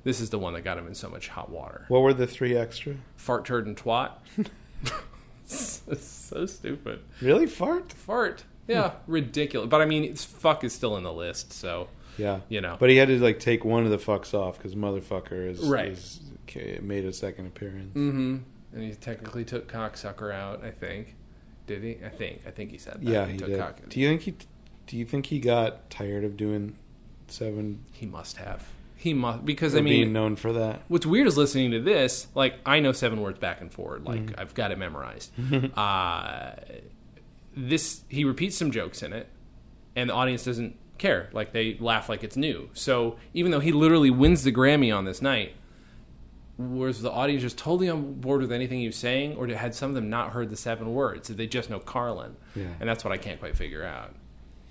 This 0.03 0.19
is 0.19 0.29
the 0.29 0.37
one 0.39 0.53
that 0.53 0.61
got 0.61 0.77
him 0.77 0.87
in 0.87 0.93
so 0.95 1.09
much 1.09 1.29
hot 1.29 1.49
water. 1.49 1.85
What 1.87 2.01
were 2.01 2.13
the 2.13 2.27
three 2.27 2.55
extra? 2.55 2.95
Fart, 3.15 3.45
turd, 3.45 3.65
and 3.65 3.75
twat. 3.75 4.11
so 5.45 6.45
stupid. 6.45 6.99
Really, 7.21 7.45
fart? 7.47 7.91
Fart. 7.91 8.43
Yeah, 8.67 8.91
ridiculous. 9.07 9.69
But 9.69 9.81
I 9.81 9.85
mean, 9.85 10.03
it's, 10.03 10.25
fuck 10.25 10.63
is 10.63 10.73
still 10.73 10.97
in 10.97 11.03
the 11.03 11.13
list, 11.13 11.53
so 11.53 11.87
Yeah, 12.17 12.39
you 12.49 12.61
know. 12.61 12.77
But 12.79 12.89
he 12.89 12.97
had 12.97 13.09
to 13.09 13.19
like 13.19 13.39
take 13.39 13.63
one 13.63 13.83
of 13.85 13.91
the 13.91 13.97
fucks 13.97 14.33
off 14.33 14.57
because 14.57 14.75
motherfucker 14.75 15.47
is, 15.49 15.59
Right. 15.61 15.89
is 15.91 16.19
made 16.81 17.05
a 17.05 17.13
second 17.13 17.47
appearance. 17.47 17.95
mm-hmm. 17.95 18.37
And 18.75 18.83
he 18.83 18.93
technically 18.93 19.43
took 19.45 19.71
cocksucker 19.71 20.31
out. 20.31 20.63
I 20.63 20.69
think. 20.69 21.15
Did 21.65 21.81
he? 21.81 21.97
I 22.05 22.09
think. 22.09 22.41
I 22.45 22.51
think 22.51 22.69
he 22.69 22.77
said 22.77 22.95
that. 22.95 23.03
Yeah, 23.03 23.25
he 23.25 23.37
took 23.37 23.47
did. 23.47 23.57
cock- 23.59 23.89
Do 23.89 23.99
you 23.99 24.09
think 24.09 24.21
he? 24.21 24.35
Do 24.85 24.97
you 24.97 25.05
think 25.05 25.25
he 25.27 25.39
got 25.39 25.89
tired 25.89 26.23
of 26.23 26.37
doing 26.37 26.75
seven? 27.27 27.83
He 27.91 28.05
must 28.05 28.37
have. 28.37 28.67
He 28.97 29.13
must 29.13 29.45
because 29.45 29.73
I 29.75 29.77
mean, 29.81 29.85
being 29.93 30.13
known 30.13 30.35
for 30.35 30.53
that. 30.53 30.81
what's 30.89 31.05
weird 31.05 31.25
is 31.27 31.37
listening 31.37 31.71
to 31.71 31.79
this. 31.79 32.27
Like 32.35 32.55
I 32.65 32.79
know 32.81 32.91
seven 32.91 33.21
words 33.21 33.39
back 33.39 33.61
and 33.61 33.71
forward. 33.73 34.03
Like 34.05 34.19
Mm-hmm. 34.21 34.39
I've 34.39 34.53
got 34.53 34.71
it 34.71 34.77
memorized. 34.77 35.31
uh, 35.77 36.51
this 37.55 38.01
he 38.09 38.25
repeats 38.25 38.57
some 38.57 38.71
jokes 38.71 39.01
in 39.03 39.13
it, 39.13 39.27
and 39.95 40.09
the 40.09 40.13
audience 40.13 40.43
doesn't 40.43 40.75
care. 40.97 41.29
Like 41.33 41.51
they 41.53 41.77
laugh 41.79 42.09
like 42.09 42.23
it's 42.23 42.35
new. 42.37 42.69
So 42.73 43.17
even 43.33 43.51
though 43.51 43.59
he 43.59 43.71
literally 43.71 44.09
wins 44.09 44.43
the 44.43 44.51
Grammy 44.51 44.95
on 44.95 45.05
this 45.05 45.21
night, 45.21 45.53
was 46.57 47.01
the 47.01 47.11
audience 47.11 47.41
just 47.41 47.57
totally 47.57 47.89
on 47.89 48.13
board 48.13 48.41
with 48.41 48.51
anything 48.51 48.79
he 48.79 48.87
was 48.87 48.95
saying, 48.95 49.35
or 49.35 49.47
had 49.47 49.75
some 49.75 49.89
of 49.91 49.95
them 49.95 50.09
not 50.09 50.31
heard 50.31 50.49
the 50.49 50.55
seven 50.55 50.93
words? 50.93 51.27
Did 51.27 51.37
they 51.37 51.47
just 51.47 51.69
know 51.69 51.79
Carlin? 51.79 52.35
Yeah. 52.55 52.67
And 52.79 52.87
that's 52.87 53.03
what 53.03 53.11
I 53.11 53.17
can't 53.17 53.39
quite 53.39 53.57
figure 53.57 53.83
out. 53.83 54.13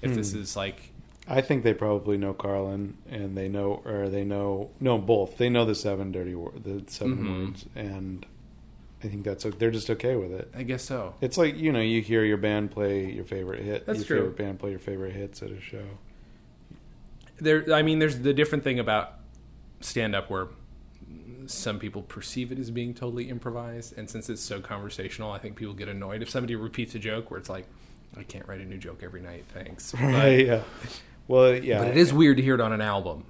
If 0.02 0.14
this 0.14 0.32
Hmm. 0.32 0.38
is 0.40 0.56
like 0.56 0.90
I 1.26 1.40
think 1.40 1.62
they 1.62 1.72
probably 1.72 2.18
know 2.18 2.34
Carlin, 2.34 2.98
and 3.10 3.34
they 3.36 3.48
know, 3.48 3.80
or 3.86 4.10
they 4.10 4.24
know, 4.24 4.68
no, 4.78 4.98
both. 4.98 5.38
They 5.38 5.48
know 5.48 5.64
the 5.64 5.74
seven 5.74 6.12
dirty, 6.12 6.34
wor- 6.34 6.52
the 6.54 6.84
7 6.86 7.16
Mhm. 7.16 7.46
words, 7.46 7.66
and 7.74 8.26
I 9.02 9.08
think 9.08 9.24
that's 9.24 9.44
they're 9.44 9.70
just 9.70 9.88
okay 9.88 10.16
with 10.16 10.32
it. 10.32 10.50
I 10.54 10.62
guess 10.64 10.82
so. 10.82 11.14
It's 11.22 11.38
like 11.38 11.56
you 11.58 11.72
know, 11.72 11.80
you 11.80 12.02
hear 12.02 12.24
your 12.24 12.36
band 12.36 12.70
play 12.72 13.10
your 13.10 13.24
favorite 13.24 13.62
hit. 13.62 13.86
That's 13.86 14.00
your 14.00 14.06
true. 14.06 14.16
favorite 14.18 14.36
band 14.36 14.58
play 14.58 14.70
your 14.70 14.78
favorite 14.78 15.12
hits 15.14 15.42
at 15.42 15.50
a 15.50 15.60
show. 15.60 15.84
there 17.38 17.64
i 17.74 17.82
mean 17.82 17.98
there's 17.98 18.20
the 18.20 18.32
different 18.32 18.62
thing 18.62 18.78
about 18.78 19.14
stand 19.80 20.14
up 20.14 20.30
where 20.30 20.46
some 21.46 21.78
people 21.78 22.02
perceive 22.02 22.50
it 22.52 22.58
as 22.58 22.70
being 22.70 22.94
totally 22.94 23.28
improvised 23.28 23.96
and 23.98 24.08
since 24.08 24.28
it's 24.30 24.42
so 24.42 24.60
conversational 24.60 25.30
i 25.32 25.38
think 25.38 25.56
people 25.56 25.74
get 25.74 25.88
annoyed 25.88 26.22
if 26.22 26.30
somebody 26.30 26.54
repeats 26.54 26.94
a 26.94 26.98
joke 26.98 27.30
where 27.30 27.38
it's 27.38 27.48
like 27.48 27.66
i 28.16 28.22
can't 28.22 28.46
write 28.48 28.60
a 28.60 28.64
new 28.64 28.78
joke 28.78 29.02
every 29.02 29.20
night 29.20 29.44
thanks 29.52 29.94
Right? 29.94 30.46
Yeah. 30.46 30.62
Well, 31.28 31.54
yeah. 31.54 31.78
but 31.78 31.88
it 31.88 31.96
is 31.96 32.12
weird 32.12 32.36
to 32.36 32.42
hear 32.42 32.54
it 32.54 32.60
on 32.60 32.72
an 32.72 32.80
album 32.80 33.24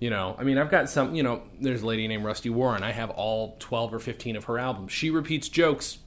you 0.00 0.10
know 0.10 0.34
i 0.38 0.42
mean 0.44 0.58
i've 0.58 0.70
got 0.70 0.88
some 0.90 1.14
you 1.14 1.22
know 1.22 1.42
there's 1.60 1.82
a 1.82 1.86
lady 1.86 2.06
named 2.08 2.24
rusty 2.24 2.50
warren 2.50 2.82
i 2.82 2.90
have 2.92 3.10
all 3.10 3.56
12 3.60 3.94
or 3.94 3.98
15 3.98 4.36
of 4.36 4.44
her 4.44 4.58
albums 4.58 4.92
she 4.92 5.10
repeats 5.10 5.48
jokes 5.48 5.98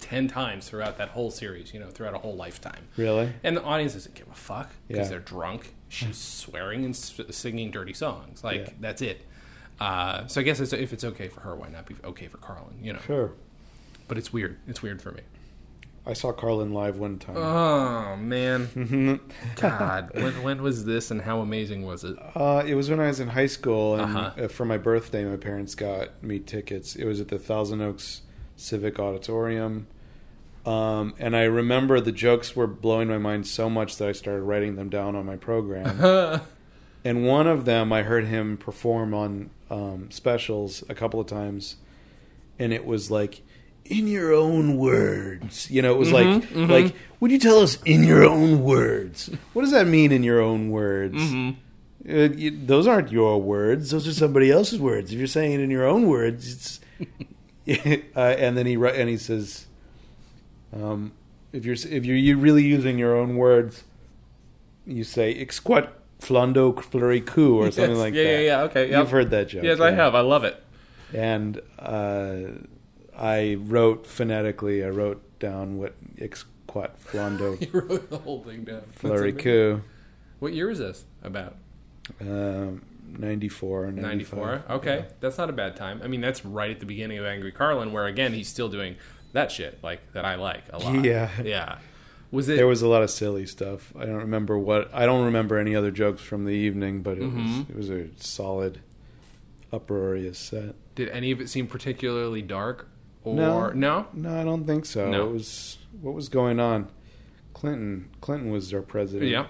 10 0.00 0.28
times 0.28 0.68
throughout 0.68 0.98
that 0.98 1.08
whole 1.10 1.30
series 1.30 1.72
you 1.72 1.80
know 1.80 1.88
throughout 1.88 2.12
a 2.14 2.18
whole 2.18 2.34
lifetime 2.36 2.86
really. 2.96 3.32
and 3.44 3.56
the 3.56 3.62
audience 3.62 3.94
doesn't 3.94 4.14
give 4.14 4.28
a 4.28 4.34
fuck 4.34 4.70
because 4.88 5.06
Yeah. 5.06 5.10
they're 5.10 5.20
drunk. 5.20 5.72
She's 5.88 6.18
swearing 6.18 6.84
and 6.84 6.92
s- 6.94 7.18
singing 7.30 7.70
dirty 7.70 7.92
songs. 7.94 8.42
Like 8.44 8.58
Yeah. 8.66 8.70
that's 8.80 9.00
it. 9.00 9.22
Uh, 9.80 10.26
so 10.26 10.40
I 10.40 10.44
guess 10.44 10.58
it's, 10.60 10.72
if 10.72 10.92
it's 10.92 11.04
okay 11.04 11.28
for 11.28 11.40
her, 11.40 11.54
why 11.54 11.68
not 11.68 11.86
be 11.86 11.96
okay 12.04 12.28
for 12.28 12.38
Carlin? 12.38 12.78
You 12.82 12.94
know. 12.94 13.00
Sure. 13.06 13.32
But 14.08 14.18
it's 14.18 14.32
weird. 14.32 14.58
It's 14.66 14.82
weird 14.82 15.02
for 15.02 15.12
me. 15.12 15.20
I 16.08 16.12
saw 16.12 16.30
Carlin 16.32 16.72
live 16.72 16.98
one 16.98 17.18
time. 17.18 17.36
Oh 17.36 18.14
man, 18.16 19.20
God, 19.56 20.10
when, 20.14 20.40
when 20.44 20.62
was 20.62 20.84
this 20.84 21.10
and 21.10 21.20
how 21.20 21.40
amazing 21.40 21.84
was 21.84 22.04
it? 22.04 22.16
Uh, 22.36 22.62
it 22.64 22.76
was 22.76 22.88
when 22.88 23.00
I 23.00 23.08
was 23.08 23.18
in 23.18 23.26
high 23.26 23.46
school, 23.48 23.96
and 23.96 24.16
Uh-huh. 24.16 24.44
uh, 24.44 24.48
for 24.48 24.64
my 24.64 24.78
birthday, 24.78 25.24
my 25.24 25.36
parents 25.36 25.74
got 25.74 26.22
me 26.22 26.38
tickets. 26.38 26.94
It 26.94 27.04
was 27.06 27.20
at 27.20 27.26
the 27.26 27.40
Thousand 27.40 27.80
Oaks 27.82 28.22
Civic 28.54 29.00
Auditorium, 29.00 29.88
um, 30.64 31.12
and 31.18 31.36
I 31.36 31.42
remember 31.42 32.00
the 32.00 32.12
jokes 32.12 32.54
were 32.54 32.68
blowing 32.68 33.08
my 33.08 33.18
mind 33.18 33.48
so 33.48 33.68
much 33.68 33.96
that 33.96 34.08
I 34.08 34.12
started 34.12 34.42
writing 34.42 34.76
them 34.76 34.88
down 34.88 35.16
on 35.16 35.26
my 35.26 35.36
program. 35.36 36.40
and 37.06 37.24
one 37.24 37.46
of 37.46 37.66
them, 37.66 37.92
I 37.92 38.02
heard 38.02 38.24
him 38.24 38.56
perform 38.56 39.14
on 39.14 39.50
um, 39.70 40.10
specials 40.10 40.82
a 40.88 40.94
couple 40.94 41.20
of 41.20 41.28
times, 41.28 41.76
and 42.58 42.72
it 42.72 42.84
was 42.84 43.10
like. 43.10 43.42
In 43.88 44.08
your 44.08 44.34
own 44.34 44.78
words, 44.78 45.70
you 45.70 45.80
know, 45.80 45.94
it 45.94 45.96
was 45.96 46.10
like, 46.10 46.44
like, 46.52 46.96
would 47.20 47.30
you 47.30 47.38
tell 47.38 47.60
us 47.60 47.80
in 47.84 48.02
your 48.02 48.24
own 48.24 48.64
words? 48.64 49.30
What 49.52 49.62
does 49.62 49.70
that 49.70 49.86
mean 49.86 50.10
in 50.10 50.24
your 50.24 50.40
own 50.40 50.70
words? 50.70 51.14
Uh, 52.08 52.34
you, 52.34 52.50
those 52.66 52.88
aren't 52.88 53.12
your 53.12 53.40
words; 53.40 53.92
those 53.92 54.08
are 54.08 54.12
somebody 54.12 54.50
else's 54.50 54.80
words. 54.80 55.12
If 55.12 55.18
you're 55.18 55.28
saying 55.28 55.52
it 55.52 55.60
in 55.60 55.70
your 55.70 55.86
own 55.86 56.08
words, 56.08 56.80
it's. 56.98 58.00
uh, 58.16 58.20
and 58.20 58.58
then 58.58 58.66
he 58.66 58.74
and 58.74 59.08
he 59.08 59.16
says, 59.16 59.66
um, 60.72 61.12
"If 61.52 61.64
you're 61.64 61.76
if 61.76 62.04
you're 62.04 62.16
you 62.16 62.38
really 62.38 62.64
using 62.64 62.98
your 62.98 63.16
own 63.16 63.36
words, 63.36 63.84
you 64.84 65.04
say 65.04 65.30
exquat 65.30 65.95
flando 66.20 66.82
flurry 66.82 67.20
coup 67.20 67.58
or 67.58 67.70
something 67.70 67.90
Yes. 67.92 67.98
like 67.98 68.14
yeah, 68.14 68.22
that." 68.22 68.28
Yeah, 68.30 68.38
yeah, 68.38 68.44
yeah. 68.46 68.62
Okay. 68.62 68.90
Yep. 68.90 68.98
You've 69.00 69.10
heard 69.10 69.30
that 69.30 69.48
joke. 69.48 69.64
Yes, 69.64 69.80
I 69.80 69.90
have. 69.92 70.14
I 70.14 70.20
love 70.20 70.44
it. 70.44 70.62
And 71.14 71.60
uh, 71.78 72.36
I 73.16 73.56
wrote 73.60 74.06
phonetically. 74.06 74.84
I 74.84 74.88
wrote 74.88 75.22
down 75.38 75.78
what 75.78 75.94
exquat 76.18 76.98
flando 77.00 77.60
You 77.72 77.80
wrote 77.80 78.10
the 78.10 78.18
whole 78.18 78.42
thing 78.42 78.64
down. 78.64 78.82
Flurry 78.92 79.32
coup. 79.32 79.82
What 80.38 80.52
year 80.52 80.70
is 80.70 80.78
this? 80.78 81.04
About 81.22 81.56
Um, 82.20 82.82
94 83.18 83.92
94 83.92 84.62
Okay, 84.70 84.96
Yeah. 84.96 85.04
that's 85.20 85.38
not 85.38 85.48
a 85.48 85.52
bad 85.52 85.76
time. 85.76 86.00
I 86.02 86.08
mean, 86.08 86.20
that's 86.20 86.44
right 86.44 86.70
at 86.70 86.80
the 86.80 86.86
beginning 86.86 87.18
of 87.18 87.24
Angry 87.24 87.52
Carlin, 87.52 87.92
where 87.92 88.06
again 88.06 88.32
he's 88.32 88.48
still 88.48 88.68
doing 88.68 88.96
that 89.32 89.50
shit 89.52 89.78
like 89.82 90.12
that 90.12 90.24
I 90.24 90.34
like 90.34 90.64
a 90.72 90.78
lot. 90.78 90.94
Yeah. 91.04 91.30
yeah. 91.42 91.78
Was 92.36 92.48
it? 92.48 92.56
There 92.56 92.66
was 92.66 92.82
a 92.82 92.88
lot 92.88 93.02
of 93.02 93.10
silly 93.10 93.46
stuff. 93.46 93.92
I 93.98 94.04
don't 94.04 94.16
remember 94.18 94.58
what. 94.58 94.90
I 94.94 95.06
don't 95.06 95.24
remember 95.24 95.58
any 95.58 95.74
other 95.74 95.90
jokes 95.90 96.22
from 96.22 96.44
the 96.44 96.52
evening, 96.52 97.02
but 97.02 97.18
it 97.18 97.22
was 97.24 97.32
Mhm. 97.32 97.70
it 97.70 97.76
was 97.76 97.90
a 97.90 98.08
solid, 98.16 98.80
uproarious 99.72 100.38
set. 100.38 100.74
Did 100.94 101.08
any 101.10 101.30
of 101.30 101.40
it 101.40 101.48
seem 101.48 101.66
particularly 101.66 102.42
dark? 102.42 102.88
Or 103.24 103.34
No. 103.34 103.70
no? 103.70 104.06
No, 104.12 104.40
I 104.40 104.44
don't 104.44 104.64
think 104.64 104.86
so. 104.86 105.10
No. 105.10 105.28
It 105.28 105.32
was 105.32 105.78
what 106.00 106.14
was 106.14 106.28
going 106.28 106.60
on. 106.60 106.88
Clinton 107.54 108.08
Clinton 108.20 108.50
was 108.50 108.72
our 108.74 108.82
president. 108.82 109.30
Yeah. 109.30 109.46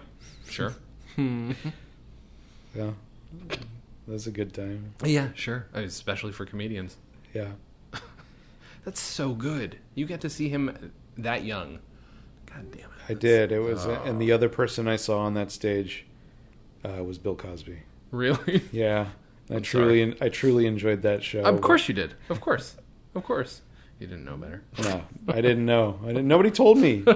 Sure. 0.48 0.74
Hmm. 1.16 1.52
yeah. 2.74 2.90
That 3.48 3.58
was 4.12 4.26
a 4.26 4.30
good 4.30 4.52
time. 4.52 4.92
Yeah, 5.04 5.30
sure. 5.34 5.66
Especially 5.74 6.30
for 6.32 6.44
comedians. 6.46 6.96
Yeah. 7.34 7.52
That's 8.84 9.00
so 9.00 9.32
good. 9.34 9.78
You 9.94 10.06
get 10.06 10.20
to 10.20 10.30
see 10.30 10.48
him 10.50 10.92
that 11.18 11.44
young. 11.44 11.78
God 12.56 12.70
damn 12.72 12.80
it. 12.80 12.90
I 13.08 13.14
did. 13.14 13.52
It 13.52 13.60
was, 13.60 13.86
Oh. 13.86 14.02
and 14.04 14.20
the 14.20 14.32
other 14.32 14.48
person 14.48 14.88
I 14.88 14.96
saw 14.96 15.20
on 15.20 15.34
that 15.34 15.50
stage 15.52 16.06
uh, 16.84 17.02
was 17.04 17.18
Bill 17.18 17.34
Cosby. 17.36 17.80
Really? 18.10 18.62
Yeah, 18.72 19.08
I 19.50 19.54
I'm 19.56 19.62
truly, 19.62 20.16
I 20.20 20.28
truly 20.28 20.66
enjoyed 20.66 21.02
that 21.02 21.22
show. 21.22 21.42
of 21.42 21.60
course 21.60 21.88
you 21.88 21.94
did. 21.94 22.14
Of 22.28 22.40
course. 22.40 22.76
Of 23.14 23.24
course. 23.24 23.62
You 23.98 24.06
didn't 24.06 24.24
know 24.24 24.36
better. 24.36 24.62
No, 24.82 25.04
I 25.28 25.40
didn't 25.40 25.64
know. 25.64 25.98
I 26.04 26.08
didn't. 26.08 26.28
Nobody 26.28 26.50
told 26.50 26.78
me. 26.78 27.04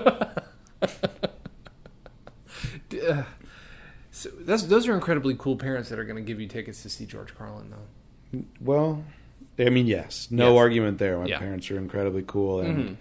Uh, 3.09 3.23
So 4.11 4.29
those 4.41 4.89
are 4.89 4.95
incredibly 4.95 5.35
cool 5.37 5.57
parents 5.57 5.89
that 5.89 5.99
are 5.99 6.05
going 6.05 6.17
to 6.17 6.23
give 6.23 6.41
you 6.41 6.47
tickets 6.49 6.83
to 6.83 6.89
see 6.91 7.07
George 7.07 7.35
Carlin, 7.35 7.71
though. 7.71 8.43
Well, 8.61 9.05
I 9.59 9.71
mean, 9.71 9.87
yes, 9.87 10.29
no 10.31 10.53
Yes. 10.55 10.59
argument 10.59 10.99
there. 10.99 11.17
My 11.19 11.27
Yeah. 11.27 11.39
parents 11.39 11.71
are 11.71 11.79
incredibly 11.79 12.25
cool, 12.27 12.61
and 12.61 12.97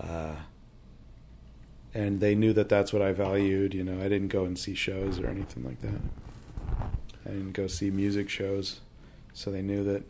Mhm. 0.00 0.08
uh, 0.08 0.36
and 1.94 2.20
they 2.20 2.34
knew 2.34 2.52
that 2.52 2.68
that's 2.68 2.92
what 2.92 3.02
I 3.02 3.12
valued. 3.12 3.74
You 3.74 3.84
know, 3.84 4.00
I 4.04 4.08
didn't 4.08 4.28
go 4.28 4.44
and 4.44 4.58
see 4.58 4.74
shows 4.74 5.18
or 5.18 5.26
anything 5.28 5.64
like 5.64 5.80
that. 5.82 6.00
I 7.26 7.30
didn't 7.30 7.52
go 7.52 7.66
see 7.66 7.90
music 7.90 8.28
shows, 8.28 8.80
so 9.32 9.50
they 9.50 9.62
knew 9.62 9.84
that 9.84 10.04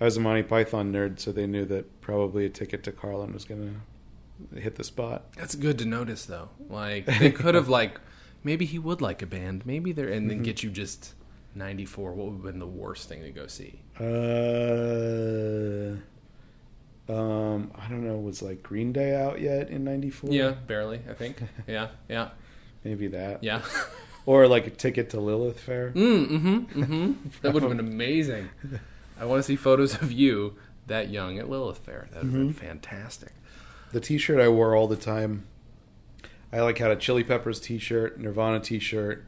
I 0.00 0.04
was 0.04 0.16
a 0.16 0.20
Monty 0.20 0.42
Python 0.42 0.92
nerd. 0.92 1.18
So 1.18 1.32
they 1.32 1.46
knew 1.46 1.64
that 1.66 2.00
probably 2.00 2.44
a 2.46 2.50
ticket 2.50 2.82
to 2.84 2.92
Carlin 2.92 3.32
was 3.32 3.44
going 3.44 3.80
to 4.52 4.60
hit 4.60 4.76
the 4.76 4.84
spot. 4.84 5.32
That's 5.36 5.54
good 5.54 5.78
to 5.78 5.84
notice, 5.84 6.26
though. 6.26 6.50
Like 6.68 7.06
they 7.18 7.30
could 7.30 7.54
have 7.54 7.68
like 7.68 8.00
maybe 8.42 8.66
he 8.66 8.78
would 8.78 9.00
like 9.00 9.22
a 9.22 9.26
band, 9.26 9.66
maybe 9.66 9.92
they're 9.92 10.08
and 10.08 10.30
then 10.30 10.42
get 10.42 10.62
you 10.62 10.70
just 10.70 11.14
ninety 11.54 11.84
four. 11.84 12.12
What 12.12 12.26
would 12.26 12.34
have 12.34 12.42
been 12.42 12.58
the 12.58 12.66
worst 12.66 13.08
thing 13.08 13.22
to 13.22 13.30
go 13.30 13.46
see? 13.46 13.80
Uh, 13.98 14.04
um, 17.08 17.70
I 17.78 17.88
don't 17.88 18.04
know. 18.06 18.16
Was 18.18 18.42
like 18.42 18.62
Green 18.62 18.92
Day 18.92 19.14
out 19.14 19.40
yet 19.40 19.68
in 19.70 19.84
'94? 19.84 20.30
Yeah, 20.32 20.52
barely. 20.52 21.00
I 21.08 21.14
think. 21.14 21.36
Yeah, 21.66 21.88
yeah, 22.08 22.30
maybe 22.84 23.08
that. 23.08 23.42
yeah. 23.44 23.62
Or 24.26 24.46
like 24.48 24.66
a 24.66 24.70
ticket 24.70 25.10
to 25.10 25.20
Lilith 25.20 25.60
Fair. 25.60 25.90
Mm, 25.90 26.26
mm-hmm, 26.30 26.82
mm-hmm. 26.82 27.12
That 27.42 27.52
would 27.52 27.62
have 27.62 27.70
been 27.76 27.78
amazing. 27.78 28.48
I 29.20 29.26
want 29.26 29.40
to 29.40 29.42
see 29.42 29.54
photos 29.54 30.00
of 30.00 30.10
you 30.10 30.54
that 30.86 31.10
young 31.10 31.38
at 31.38 31.50
Lilith 31.50 31.76
Fair. 31.76 32.08
That 32.12 32.22
would 32.22 32.32
have 32.32 32.32
been 32.32 32.52
fantastic. 32.54 33.32
The 33.92 34.00
T-shirt 34.00 34.40
I 34.40 34.48
wore 34.48 34.74
all 34.74 34.88
the 34.88 34.96
time. 34.96 35.44
I 36.50 36.62
like 36.62 36.78
had 36.78 36.90
a 36.90 36.96
Chili 36.96 37.22
Peppers 37.22 37.60
T-shirt, 37.60 38.18
Nirvana 38.18 38.60
T-shirt, 38.60 39.26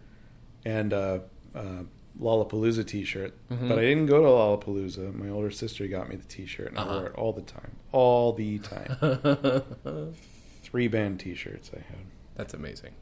and 0.64 0.94
a, 0.94 1.24
a 1.54 1.84
Lollapalooza 2.20 2.86
T-shirt. 2.86 3.34
Mhm. 3.50 3.68
But 3.68 3.78
I 3.78 3.82
didn't 3.82 4.06
go 4.06 4.20
to 4.22 4.26
Lollapalooza. 4.26 5.14
My 5.14 5.28
older 5.28 5.50
sister 5.50 5.86
got 5.86 6.08
me 6.08 6.16
the 6.16 6.24
T-shirt, 6.24 6.68
and 6.68 6.78
Uh-huh. 6.78 6.90
I 6.90 6.96
wore 6.98 7.06
it 7.08 7.14
all 7.14 7.32
the 7.32 7.42
time, 7.42 7.72
all 7.92 8.32
the 8.32 8.58
time. 8.58 10.14
Three 10.62 10.88
band 10.88 11.20
T-shirts 11.20 11.70
I 11.74 11.78
had. 11.80 12.06
That's 12.36 12.54
amazing. 12.54 12.92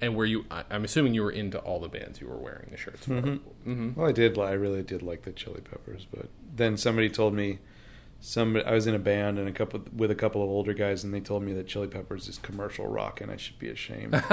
And 0.00 0.16
were 0.16 0.24
you? 0.24 0.46
I'm 0.50 0.84
assuming 0.84 1.12
you 1.14 1.22
were 1.22 1.30
into 1.30 1.58
all 1.58 1.78
the 1.78 1.88
bands 1.88 2.18
you 2.20 2.26
were 2.26 2.38
wearing 2.38 2.68
the 2.70 2.76
shirts 2.78 3.04
for. 3.04 3.12
Mhm. 3.20 3.40
Mm-hmm. 3.66 4.00
Well, 4.00 4.08
I 4.08 4.12
did. 4.12 4.38
I 4.38 4.52
really 4.52 4.82
did 4.82 5.02
like 5.02 5.22
the 5.22 5.32
Chili 5.32 5.60
Peppers, 5.60 6.06
but 6.10 6.28
then 6.56 6.76
somebody 6.78 7.10
told 7.10 7.34
me, 7.34 7.58
some 8.20 8.56
I 8.64 8.72
was 8.72 8.86
in 8.86 8.94
a 8.94 8.98
band 8.98 9.38
and 9.38 9.46
a 9.46 9.52
couple 9.52 9.82
with 9.94 10.10
a 10.10 10.14
couple 10.14 10.42
of 10.42 10.48
older 10.48 10.72
guys, 10.72 11.04
and 11.04 11.12
they 11.12 11.20
told 11.20 11.42
me 11.42 11.52
that 11.52 11.66
Chili 11.66 11.88
Peppers 11.88 12.26
is 12.28 12.38
commercial 12.38 12.86
rock, 12.86 13.20
and 13.20 13.30
I 13.30 13.36
should 13.36 13.58
be 13.58 13.68
ashamed. 13.68 14.14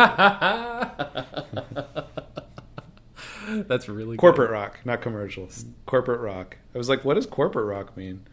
That's 3.48 3.90
really 3.90 4.16
good. 4.16 4.22
corporate 4.22 4.52
rock, 4.52 4.80
not 4.86 5.02
commercial. 5.02 5.50
Corporate 5.86 6.22
rock. 6.22 6.58
I 6.74 6.78
was 6.78 6.90
like, 6.90 7.04
what 7.04 7.16
does 7.16 7.26
corporate 7.26 7.66
rock 7.66 7.96
mean? 7.98 8.26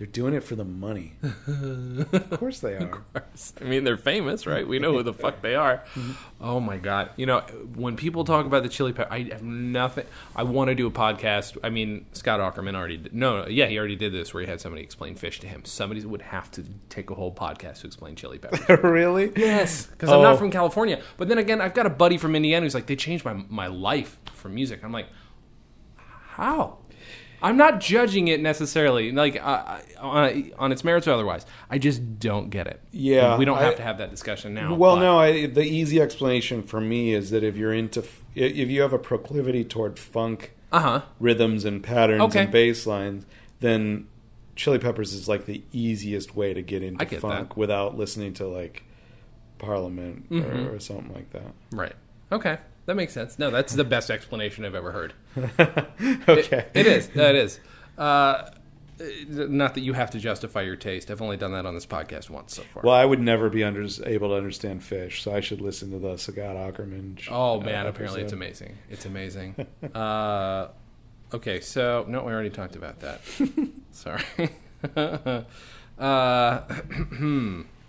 They're 0.00 0.06
doing 0.06 0.32
it 0.32 0.42
for 0.42 0.56
the 0.56 0.64
money. 0.64 1.12
of 1.22 2.30
course 2.30 2.60
they 2.60 2.72
are. 2.74 2.86
course. 2.86 3.52
I 3.60 3.64
mean, 3.64 3.84
they're 3.84 3.98
famous, 3.98 4.46
right? 4.46 4.66
We 4.66 4.78
know 4.78 4.92
who 4.92 5.02
the 5.02 5.12
fuck 5.12 5.42
they 5.42 5.54
are. 5.54 5.84
Mm-hmm. 5.94 6.12
Oh 6.40 6.58
my 6.58 6.78
god! 6.78 7.10
You 7.16 7.26
know, 7.26 7.40
when 7.74 7.96
people 7.96 8.24
talk 8.24 8.46
about 8.46 8.62
the 8.62 8.70
Chili 8.70 8.94
Pepper, 8.94 9.12
I 9.12 9.24
have 9.24 9.42
nothing. 9.42 10.06
I 10.34 10.44
want 10.44 10.68
to 10.68 10.74
do 10.74 10.86
a 10.86 10.90
podcast. 10.90 11.58
I 11.62 11.68
mean, 11.68 12.06
Scott 12.12 12.40
Aukerman 12.40 12.74
already. 12.74 12.96
Did, 12.96 13.12
no, 13.12 13.42
no, 13.42 13.48
yeah, 13.48 13.66
he 13.66 13.78
already 13.78 13.94
did 13.94 14.14
this 14.14 14.32
where 14.32 14.42
he 14.42 14.48
had 14.48 14.58
somebody 14.58 14.82
explain 14.82 15.16
fish 15.16 15.38
to 15.40 15.46
him. 15.46 15.66
Somebody 15.66 16.02
would 16.06 16.22
have 16.22 16.50
to 16.52 16.64
take 16.88 17.10
a 17.10 17.14
whole 17.14 17.34
podcast 17.34 17.82
to 17.82 17.86
explain 17.86 18.16
Chili 18.16 18.38
Pepper. 18.38 18.76
really? 18.88 19.30
Yes, 19.36 19.84
because 19.84 20.08
I'm 20.08 20.22
not 20.22 20.36
Oh. 20.36 20.38
from 20.38 20.50
California. 20.50 21.02
But 21.18 21.28
then 21.28 21.36
again, 21.36 21.60
I've 21.60 21.74
got 21.74 21.84
a 21.84 21.90
buddy 21.90 22.16
from 22.16 22.34
Indiana 22.34 22.64
who's 22.64 22.74
like, 22.74 22.86
they 22.86 22.96
changed 22.96 23.26
my 23.26 23.34
my 23.50 23.66
life 23.66 24.16
for 24.32 24.48
music. 24.48 24.82
I'm 24.82 24.92
like, 24.92 25.08
how? 25.96 26.78
I'm 27.42 27.56
not 27.56 27.80
judging 27.80 28.28
it 28.28 28.40
necessarily, 28.40 29.12
like 29.12 29.36
uh, 29.42 29.78
on, 29.98 30.52
on 30.58 30.72
its 30.72 30.84
merits 30.84 31.08
or 31.08 31.12
otherwise. 31.12 31.46
I 31.70 31.78
just 31.78 32.18
don't 32.18 32.50
get 32.50 32.66
it. 32.66 32.80
Yeah, 32.92 33.36
we 33.38 33.44
don't 33.44 33.58
have 33.58 33.72
I- 33.74 33.76
to 33.76 33.82
have 33.82 33.98
that 33.98 34.10
discussion 34.10 34.54
now. 34.54 34.74
Well, 34.74 34.96
but- 34.96 35.00
no. 35.02 35.18
I, 35.18 35.46
the 35.46 35.62
easy 35.62 36.00
explanation 36.00 36.62
for 36.62 36.80
me 36.80 37.14
is 37.14 37.30
that 37.30 37.42
if 37.42 37.56
you're 37.56 37.72
into, 37.72 38.04
if 38.34 38.68
you 38.68 38.82
have 38.82 38.92
a 38.92 38.98
proclivity 38.98 39.64
toward 39.64 39.98
funk 39.98 40.52
Uh 40.72 40.80
huh. 40.80 41.02
rhythms 41.18 41.64
and 41.64 41.82
patterns 41.82 42.20
Okay. 42.22 42.42
and 42.42 42.52
bass 42.52 42.86
lines, 42.86 43.24
then 43.60 44.06
Chili 44.56 44.78
Peppers 44.78 45.12
is 45.14 45.26
like 45.28 45.46
the 45.46 45.62
easiest 45.72 46.36
way 46.36 46.52
to 46.52 46.60
get 46.62 46.82
into 46.82 47.04
get 47.06 47.20
funk 47.20 47.50
that. 47.50 47.56
without 47.56 47.96
listening 47.96 48.34
to 48.34 48.46
like 48.46 48.82
Parliament 49.58 50.28
Mhm. 50.30 50.68
or, 50.70 50.76
or 50.76 50.80
something 50.80 51.12
like 51.14 51.30
that. 51.30 51.52
Right. 51.72 51.94
Okay. 52.32 52.58
That 52.90 52.96
makes 52.96 53.12
sense. 53.12 53.38
No, 53.38 53.50
that's 53.52 53.72
the 53.72 53.84
best 53.84 54.10
explanation 54.10 54.64
I've 54.64 54.74
ever 54.74 54.90
heard. 54.90 55.12
okay, 56.28 56.66
It, 56.74 56.78
it 56.84 56.86
is. 56.88 57.06
That 57.10 57.36
is. 57.36 57.60
Uh, 57.96 58.50
not 59.28 59.74
that 59.74 59.82
you 59.82 59.92
have 59.92 60.10
to 60.10 60.18
justify 60.18 60.62
your 60.62 60.74
taste. 60.74 61.08
I've 61.08 61.22
only 61.22 61.36
done 61.36 61.52
that 61.52 61.66
on 61.66 61.74
this 61.74 61.86
podcast 61.86 62.30
once 62.30 62.56
so 62.56 62.64
far. 62.74 62.82
Well, 62.82 62.96
I 62.96 63.04
would 63.04 63.20
never 63.20 63.48
be 63.48 63.62
under, 63.62 63.86
able 64.04 64.30
to 64.30 64.34
understand 64.34 64.82
fish, 64.82 65.22
so 65.22 65.32
I 65.32 65.38
should 65.38 65.60
listen 65.60 65.92
to 65.92 66.00
the 66.00 66.16
Scott 66.16 66.56
Aukerman. 66.56 67.24
Oh 67.30 67.60
uh, 67.60 67.64
man, 67.64 67.86
apparently 67.86 68.22
it's 68.22 68.32
amazing. 68.32 68.76
It's 68.90 69.06
amazing. 69.06 69.54
uh, 69.94 70.66
okay, 71.32 71.60
so 71.60 72.04
no, 72.08 72.24
we 72.24 72.32
already 72.32 72.50
talked 72.50 72.74
about 72.74 72.98
that. 73.02 73.20
Sorry. 73.92 74.24
uh, 75.96 76.64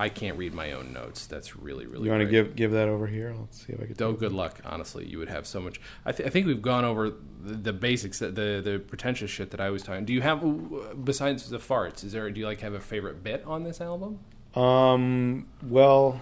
I 0.00 0.08
can't 0.08 0.38
read 0.38 0.54
my 0.54 0.72
own 0.72 0.92
notes. 0.92 1.26
That's 1.26 1.56
really 1.56 1.86
really. 1.86 2.04
You 2.04 2.10
want 2.10 2.22
to 2.22 2.28
give 2.28 2.56
give 2.56 2.70
that 2.72 2.88
over 2.88 3.06
here? 3.06 3.34
Let's 3.38 3.66
see 3.66 3.72
if 3.74 3.80
I 3.80 3.86
can. 3.86 3.96
Oh, 4.00 4.12
good 4.12 4.32
luck. 4.32 4.60
Honestly, 4.64 5.06
you 5.06 5.18
would 5.18 5.28
have 5.28 5.46
so 5.46 5.60
much. 5.60 5.80
I, 6.06 6.12
th- 6.12 6.26
I 6.26 6.30
think 6.30 6.46
we've 6.46 6.62
gone 6.62 6.84
over 6.84 7.10
the, 7.42 7.54
the 7.54 7.72
basics, 7.72 8.18
the 8.20 8.30
the 8.30 8.82
pretentious 8.86 9.30
shit 9.30 9.50
that 9.50 9.60
I 9.60 9.70
was 9.70 9.82
talking. 9.82 9.98
About. 9.98 10.06
Do 10.06 10.12
you 10.14 10.22
have 10.22 11.04
besides 11.04 11.48
the 11.50 11.58
farts? 11.58 12.02
Is 12.04 12.12
there? 12.12 12.30
Do 12.30 12.40
you 12.40 12.46
like 12.46 12.60
have 12.60 12.72
a 12.74 12.80
favorite 12.80 13.22
bit 13.22 13.44
on 13.46 13.62
this 13.64 13.80
album? 13.80 14.20
Um. 14.54 15.46
Well, 15.62 16.20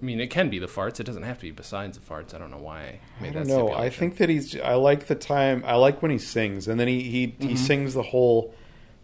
I 0.00 0.04
mean, 0.04 0.20
it 0.20 0.30
can 0.30 0.50
be 0.50 0.58
the 0.58 0.66
farts. 0.66 0.98
It 0.98 1.04
doesn't 1.04 1.22
have 1.22 1.36
to 1.38 1.42
be 1.42 1.52
besides 1.52 1.96
the 1.96 2.04
farts. 2.04 2.34
I 2.34 2.38
don't 2.38 2.50
know 2.50 2.58
why 2.58 2.98
I 3.20 3.28
I 3.28 3.30
don't 3.30 3.46
know. 3.46 3.72
I 3.72 3.88
think 3.88 4.16
that 4.16 4.28
he's. 4.28 4.58
I 4.60 4.74
like 4.74 5.06
the 5.06 5.14
time. 5.14 5.62
I 5.64 5.76
like 5.76 6.02
when 6.02 6.10
he 6.10 6.18
sings, 6.18 6.66
and 6.66 6.80
then 6.80 6.88
he 6.88 7.02
he, 7.02 7.26
Mm-hmm. 7.28 7.48
he 7.48 7.56
sings 7.56 7.94
the 7.94 8.02
whole 8.02 8.52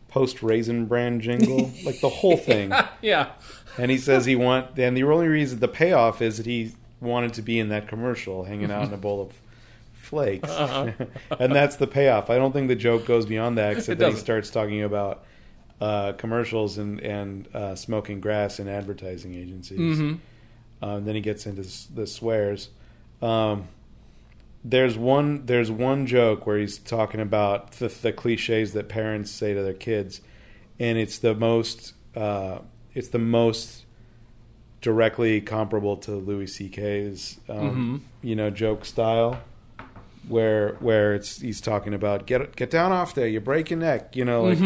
Post 0.09 0.43
Raisin 0.43 0.87
Bran 0.87 1.21
jingle, 1.21 1.71
like 1.85 2.01
the 2.01 2.09
whole 2.09 2.37
thing. 2.37 2.73
yeah. 3.03 3.31
And 3.77 3.91
he 3.91 3.99
says 3.99 4.25
he 4.25 4.35
want. 4.37 4.79
And 4.79 4.97
the 4.97 5.05
only 5.05 5.29
reason 5.29 5.61
the 5.61 5.69
payoff 5.69 6.21
is 6.23 6.39
that 6.39 6.47
he 6.47 6.73
wanted 7.01 7.35
to 7.35 7.43
be 7.43 7.59
in 7.59 7.69
that 7.69 7.87
commercial, 7.89 8.45
hanging 8.45 8.71
out 8.71 8.89
in 8.89 8.93
a 8.93 8.97
bowl 8.97 9.21
of 9.23 9.33
flakes, 9.95 10.49
Uh-huh. 10.49 10.93
and 11.39 11.55
that's 11.55 11.77
the 11.77 11.87
payoff. 11.87 12.31
I 12.31 12.37
don't 12.39 12.53
think 12.53 12.69
the 12.69 12.75
joke 12.77 13.07
goes 13.07 13.27
beyond 13.27 13.59
that, 13.59 13.73
except 13.77 14.01
that 14.01 14.11
he 14.13 14.17
starts 14.17 14.51
talking 14.51 14.83
about 14.83 15.25
uh, 15.81 16.13
commercials 16.15 16.77
and 16.79 16.99
and 17.01 17.47
uh, 17.55 17.75
smoking 17.77 18.21
grass 18.21 18.59
in 18.59 18.67
advertising 18.69 19.35
agencies. 19.35 19.79
Mm-hmm. 19.79 20.85
Um, 20.85 21.05
then 21.05 21.15
he 21.15 21.21
gets 21.21 21.47
into 21.47 21.63
the 21.95 22.07
swears. 22.07 22.71
Um, 23.21 23.69
there's 24.71 24.99
one. 24.99 25.47
There's 25.47 25.71
one 25.71 26.07
joke 26.07 26.47
where 26.47 26.59
he's 26.59 26.79
talking 26.79 27.21
about 27.21 27.73
the, 27.73 27.89
the 27.89 28.13
cliches 28.13 28.75
that 28.75 28.89
parents 28.89 29.31
say 29.31 29.55
to 29.55 29.63
their 29.63 29.73
kids, 29.73 30.21
and 30.79 30.99
it's 30.99 31.19
the 31.19 31.35
most. 31.35 31.95
Uh, 32.15 32.61
it's 32.95 33.09
the 33.09 33.19
most 33.19 33.85
directly 34.81 35.41
comparable 35.41 35.97
to 35.97 36.13
Louis 36.13 36.47
C.K.'s, 36.47 37.39
um, 37.49 38.05
you 38.23 38.37
know, 38.37 38.51
joke 38.51 38.85
style, 38.85 39.41
where 40.29 40.75
where 40.81 41.15
it's 41.15 41.41
he's 41.41 41.61
talking 41.61 41.95
about 41.95 42.27
get 42.27 42.55
get 42.57 42.71
down 42.71 42.93
off 42.93 43.15
there, 43.15 43.27
you 43.27 43.41
break 43.41 43.71
your 43.71 43.79
neck, 43.79 44.15
you 44.17 44.25
know, 44.25 44.45
like 44.45 44.59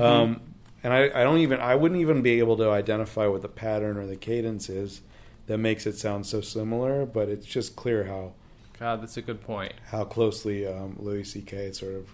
um, 0.00 0.40
and 0.82 0.92
I, 0.92 1.04
I 1.14 1.22
don't 1.24 1.38
even 1.38 1.60
I 1.60 1.76
wouldn't 1.76 2.00
even 2.00 2.22
be 2.22 2.38
able 2.40 2.56
to 2.56 2.70
identify 2.70 3.26
what 3.26 3.42
the 3.42 3.48
pattern 3.48 3.96
or 3.96 4.06
the 4.06 4.16
cadence 4.16 4.68
is 4.68 5.02
that 5.46 5.58
makes 5.58 5.86
it 5.86 5.96
sound 5.96 6.26
so 6.26 6.40
similar, 6.40 7.06
but 7.06 7.28
it's 7.28 7.46
just 7.46 7.76
clear 7.76 8.04
how 8.04 8.32
God, 8.78 9.02
that's 9.02 9.16
a 9.16 9.22
good 9.22 9.40
point. 9.40 9.72
how 9.90 10.04
closely 10.04 10.66
um, 10.66 10.96
Louis 10.98 11.24
C.K. 11.24 11.72
sort 11.72 11.94
of 11.94 12.10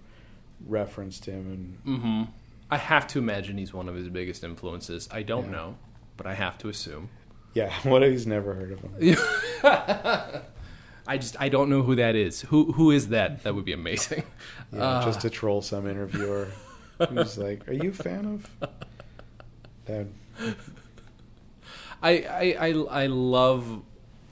referenced 0.66 1.26
him 1.26 1.78
and 1.84 1.98
Mm-hmm. 2.00 2.22
I 2.70 2.78
have 2.78 3.06
to 3.08 3.18
imagine 3.18 3.58
he's 3.58 3.72
one 3.74 3.88
of 3.88 3.94
his 3.94 4.08
biggest 4.08 4.42
influences. 4.42 5.08
I 5.12 5.22
don't 5.22 5.44
Yeah. 5.46 5.50
know, 5.52 5.76
but 6.16 6.26
I 6.26 6.34
have 6.34 6.56
to 6.58 6.68
assume. 6.68 7.10
yeah, 7.52 7.70
what 7.82 8.02
if 8.02 8.10
he's 8.12 8.26
never 8.26 8.54
heard 8.54 8.72
of 8.72 8.80
him? 8.80 9.16
I 11.06 11.18
just 11.18 11.38
I 11.38 11.50
don't 11.50 11.68
know 11.68 11.82
who 11.82 11.96
that 11.96 12.16
is. 12.16 12.40
Who 12.42 12.72
who 12.72 12.90
is 12.90 13.08
that? 13.08 13.42
That 13.42 13.54
would 13.54 13.66
be 13.66 13.74
amazing. 13.74 14.24
Yeah, 14.72 14.80
Uh, 14.82 15.04
just 15.04 15.20
to 15.20 15.30
troll 15.30 15.60
some 15.62 15.86
interviewer 15.86 16.48
who's 17.10 17.36
like, 17.38 17.68
"Are 17.68 17.72
you 17.74 17.90
a 17.90 17.92
fan 17.92 18.24
of?" 18.26 18.50
That 19.84 20.06
I, 22.02 22.10
I 22.10 22.56
I 22.58 23.02
I 23.02 23.06
love. 23.06 23.82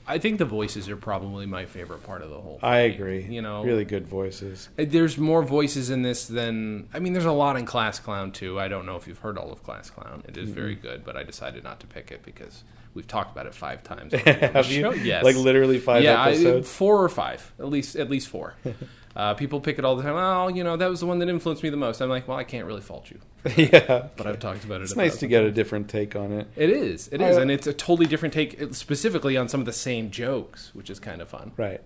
I 0.05 0.17
think 0.17 0.37
the 0.37 0.45
voices 0.45 0.89
are 0.89 0.97
probably 0.97 1.45
my 1.45 1.65
favorite 1.65 2.03
part 2.03 2.21
of 2.21 2.29
the 2.29 2.39
whole. 2.39 2.59
Thing. 2.59 2.69
I 2.69 2.77
agree. 2.79 3.23
You 3.23 3.41
know, 3.41 3.63
really 3.63 3.85
good 3.85 4.07
voices. 4.07 4.69
Uh, 4.77 4.85
there's 4.87 5.17
more 5.17 5.43
voices 5.43 5.89
in 5.89 6.01
this 6.01 6.27
than 6.27 6.89
I 6.93 6.99
mean. 6.99 7.13
There's 7.13 7.25
a 7.25 7.31
lot 7.31 7.55
in 7.57 7.65
Class 7.65 7.99
Clown 7.99 8.31
too. 8.31 8.59
I 8.59 8.67
don't 8.67 8.85
know 8.85 8.95
if 8.95 9.07
you've 9.07 9.19
heard 9.19 9.37
all 9.37 9.51
of 9.51 9.63
Class 9.63 9.89
Clown. 9.89 10.23
It 10.27 10.37
is 10.37 10.49
very 10.49 10.75
good, 10.75 11.03
but 11.05 11.15
I 11.15 11.23
decided 11.23 11.63
not 11.63 11.79
to 11.81 11.87
pick 11.87 12.11
it 12.11 12.23
because 12.23 12.63
we've 12.93 13.07
talked 13.07 13.31
about 13.31 13.45
it 13.45 13.53
five 13.55 13.83
times. 13.83 14.13
Have 14.25 14.69
you? 14.71 14.93
Yes, 14.93 15.23
Like 15.23 15.35
literally 15.35 15.79
five 15.79 16.03
yeah, 16.03 16.21
I- 16.21 16.61
four 16.61 17.03
or 17.03 17.09
five, 17.09 17.53
at 17.59 17.69
least 17.69 17.95
at 17.95 18.09
least 18.09 18.27
four. 18.27 18.55
uh, 19.15 19.33
people 19.35 19.59
pick 19.61 19.77
it 19.79 19.85
all 19.85 19.95
the 19.95 20.03
time. 20.03 20.15
Oh, 20.15 20.47
you 20.47 20.63
know 20.63 20.75
that 20.77 20.89
was 20.89 20.99
the 21.01 21.05
one 21.05 21.19
that 21.19 21.29
influenced 21.29 21.63
me 21.63 21.69
the 21.69 21.77
most. 21.77 22.01
I'm 22.01 22.09
like, 22.09 22.27
well, 22.27 22.37
I 22.37 22.43
can't 22.43 22.65
really 22.65 22.81
fault 22.81 23.11
you, 23.11 23.19
yeah, 23.55 24.07
but 24.15 24.25
I've 24.27 24.39
talked 24.39 24.63
about 24.63 24.81
it. 24.81 24.85
it's 24.85 24.95
nice 24.95 25.17
to 25.17 25.27
get 25.27 25.43
a 25.43 25.51
different 25.51 25.89
take 25.89 26.15
on 26.15 26.31
it. 26.31 26.47
It 26.55 26.69
is. 26.69 27.09
It 27.11 27.21
is, 27.21 27.37
I- 27.37 27.41
and 27.41 27.51
it's 27.51 27.67
a 27.67 27.73
totally 27.73 28.07
different 28.07 28.33
take, 28.33 28.61
uh, 28.61 28.71
specifically 28.71 29.37
on 29.37 29.47
some 29.49 29.59
of 29.59 29.65
the 29.65 29.73
same 29.73 30.09
jokes, 30.11 30.71
which 30.73 30.89
is 30.89 30.99
kind 30.99 31.21
of 31.21 31.29
fun. 31.29 31.51
Right. 31.57 31.81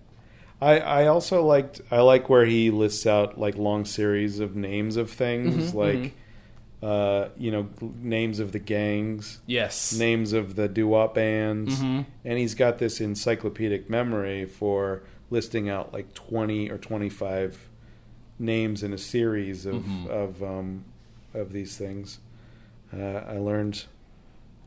I, 0.62 0.80
I 0.80 1.06
also 1.08 1.44
liked 1.46 1.82
I 1.92 2.00
like 2.02 2.30
where 2.30 2.46
he 2.46 2.72
lists 2.72 3.06
out 3.06 3.38
like 3.40 3.56
long 3.58 3.86
series 3.86 4.40
of 4.40 4.56
names 4.56 4.98
of 4.98 5.12
things 5.12 5.72
Mm-hmm, 5.72 5.78
like 5.78 6.14
uh, 6.82 7.30
you 7.38 7.52
know 7.52 7.68
names 8.02 8.40
of 8.40 8.52
the 8.52 8.60
gangs, 8.60 9.40
Yes. 9.48 9.94
names 9.98 10.34
of 10.34 10.56
the 10.56 10.68
doo 10.68 10.88
wop 10.88 11.16
bands, 11.16 11.76
Mhm. 11.80 12.06
and 12.24 12.38
he's 12.40 12.54
got 12.56 12.78
this 12.78 13.02
encyclopedic 13.02 13.90
memory 13.90 14.46
for 14.46 15.02
listing 15.30 15.70
out 15.70 15.94
like 15.94 16.14
twenty 16.14 16.70
or 16.70 16.78
twenty 16.78 17.10
five 17.10 17.70
names 18.40 18.84
in 18.84 18.94
a 18.94 18.98
series 18.98 19.66
of 19.66 19.76
Mhm. 19.84 20.08
of 20.08 20.44
um, 20.44 20.86
of 21.34 21.52
these 21.52 21.78
things. 21.78 22.20
Uh, 22.96 22.98
I 23.28 23.38
learned. 23.38 23.86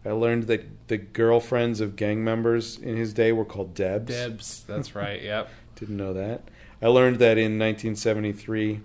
I 0.04 0.12
learned 0.12 0.44
that 0.44 0.88
the 0.88 0.96
girlfriends 0.96 1.80
of 1.82 1.94
gang 1.94 2.24
members 2.24 2.78
in 2.78 2.96
his 2.96 3.12
day 3.12 3.32
were 3.32 3.44
called 3.44 3.74
Debs. 3.74 4.06
Debs. 4.12 4.64
That's 4.66 4.94
right. 4.94 5.20
Yep. 5.30 5.48
Didn't 5.76 5.96
know 5.98 6.12
that. 6.14 6.42
I 6.82 6.86
learned 6.86 7.18
that 7.18 7.36
in 7.36 7.58
1973, 7.58 8.80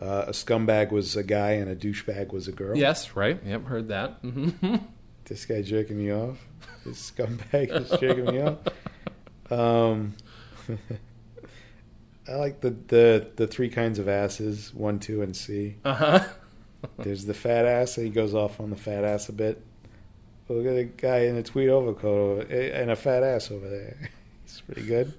uh, 0.00 0.24
a 0.28 0.30
scumbag 0.32 0.90
was 0.90 1.16
a 1.16 1.22
guy 1.22 1.52
and 1.52 1.70
a 1.70 1.76
douchebag 1.76 2.32
was 2.32 2.48
a 2.48 2.52
girl. 2.52 2.76
Yes. 2.76 3.14
Right. 3.16 3.40
Yep. 3.44 3.64
Heard 3.64 3.88
that. 3.88 4.18
hmm 4.22 4.50
This 5.24 5.46
guy 5.46 5.62
jerking 5.62 5.98
me 5.98 6.12
off. 6.12 6.36
This 6.84 7.10
scumbag 7.12 7.70
is 7.72 7.88
jerking 8.00 8.26
me 8.26 8.40
off. 8.42 8.58
Um, 9.52 10.14
I 12.28 12.34
like 12.36 12.60
the, 12.60 12.70
the, 12.70 13.28
the 13.36 13.46
three 13.46 13.68
kinds 13.68 13.98
of 13.98 14.08
asses 14.08 14.72
one, 14.74 14.98
two, 15.00 15.22
and 15.22 15.36
C. 15.36 15.76
Uh 15.84 15.94
huh. 15.94 16.24
There's 16.98 17.24
the 17.26 17.34
fat 17.34 17.64
ass, 17.64 17.96
and 17.96 18.06
he 18.06 18.12
goes 18.12 18.34
off 18.34 18.60
on 18.60 18.70
the 18.70 18.76
fat 18.76 19.04
ass 19.04 19.28
a 19.28 19.32
bit. 19.32 19.62
Look 20.48 20.66
at 20.66 20.74
the 20.74 20.84
guy 20.84 21.20
in 21.20 21.36
a 21.36 21.42
tweed 21.42 21.68
overcoat 21.68 22.50
and 22.50 22.90
a 22.90 22.96
fat 22.96 23.22
ass 23.22 23.50
over 23.50 23.68
there. 23.68 24.10
He's 24.44 24.60
pretty 24.66 24.82
good. 24.86 25.14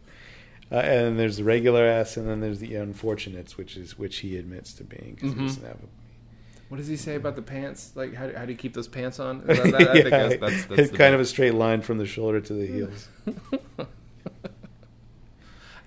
Uh, 0.72 0.76
and 0.78 0.90
then 1.06 1.18
there's 1.18 1.38
the 1.38 1.44
regular 1.44 1.86
ass, 1.86 2.18
and 2.18 2.28
then 2.28 2.40
there's 2.42 2.60
the 2.60 2.76
unfortunates, 2.76 3.58
which 3.58 3.76
is 3.78 3.98
which 3.98 4.18
he 4.20 4.38
admits 4.38 4.74
to 4.74 4.84
being. 4.84 5.16
'cause 5.20 5.32
he 5.34 5.36
Mhm. 5.40 5.48
doesn't 5.48 5.64
have 5.66 5.76
a- 5.76 6.68
What 6.70 6.78
does 6.78 6.88
he 6.88 6.98
say 6.98 7.16
about 7.16 7.36
the 7.36 7.42
pants? 7.42 7.92
Like, 7.96 8.14
how, 8.14 8.32
how 8.36 8.46
do 8.46 8.52
you 8.52 8.58
keep 8.58 8.74
those 8.74 8.88
pants 8.88 9.20
on? 9.20 9.46
That, 9.46 9.58
that, 9.64 9.76
I 9.76 9.94
think 9.94 10.06
Yeah, 10.10 10.28
that's, 10.38 10.66
that's, 10.66 10.80
it's 10.80 10.98
kind 10.98 11.14
of 11.16 11.22
a 11.22 11.26
straight 11.26 11.54
line 11.56 11.82
from 11.82 11.98
the 11.98 12.06
shoulder 12.06 12.40
to 12.42 12.54
the 12.54 12.66
heels. 12.68 13.08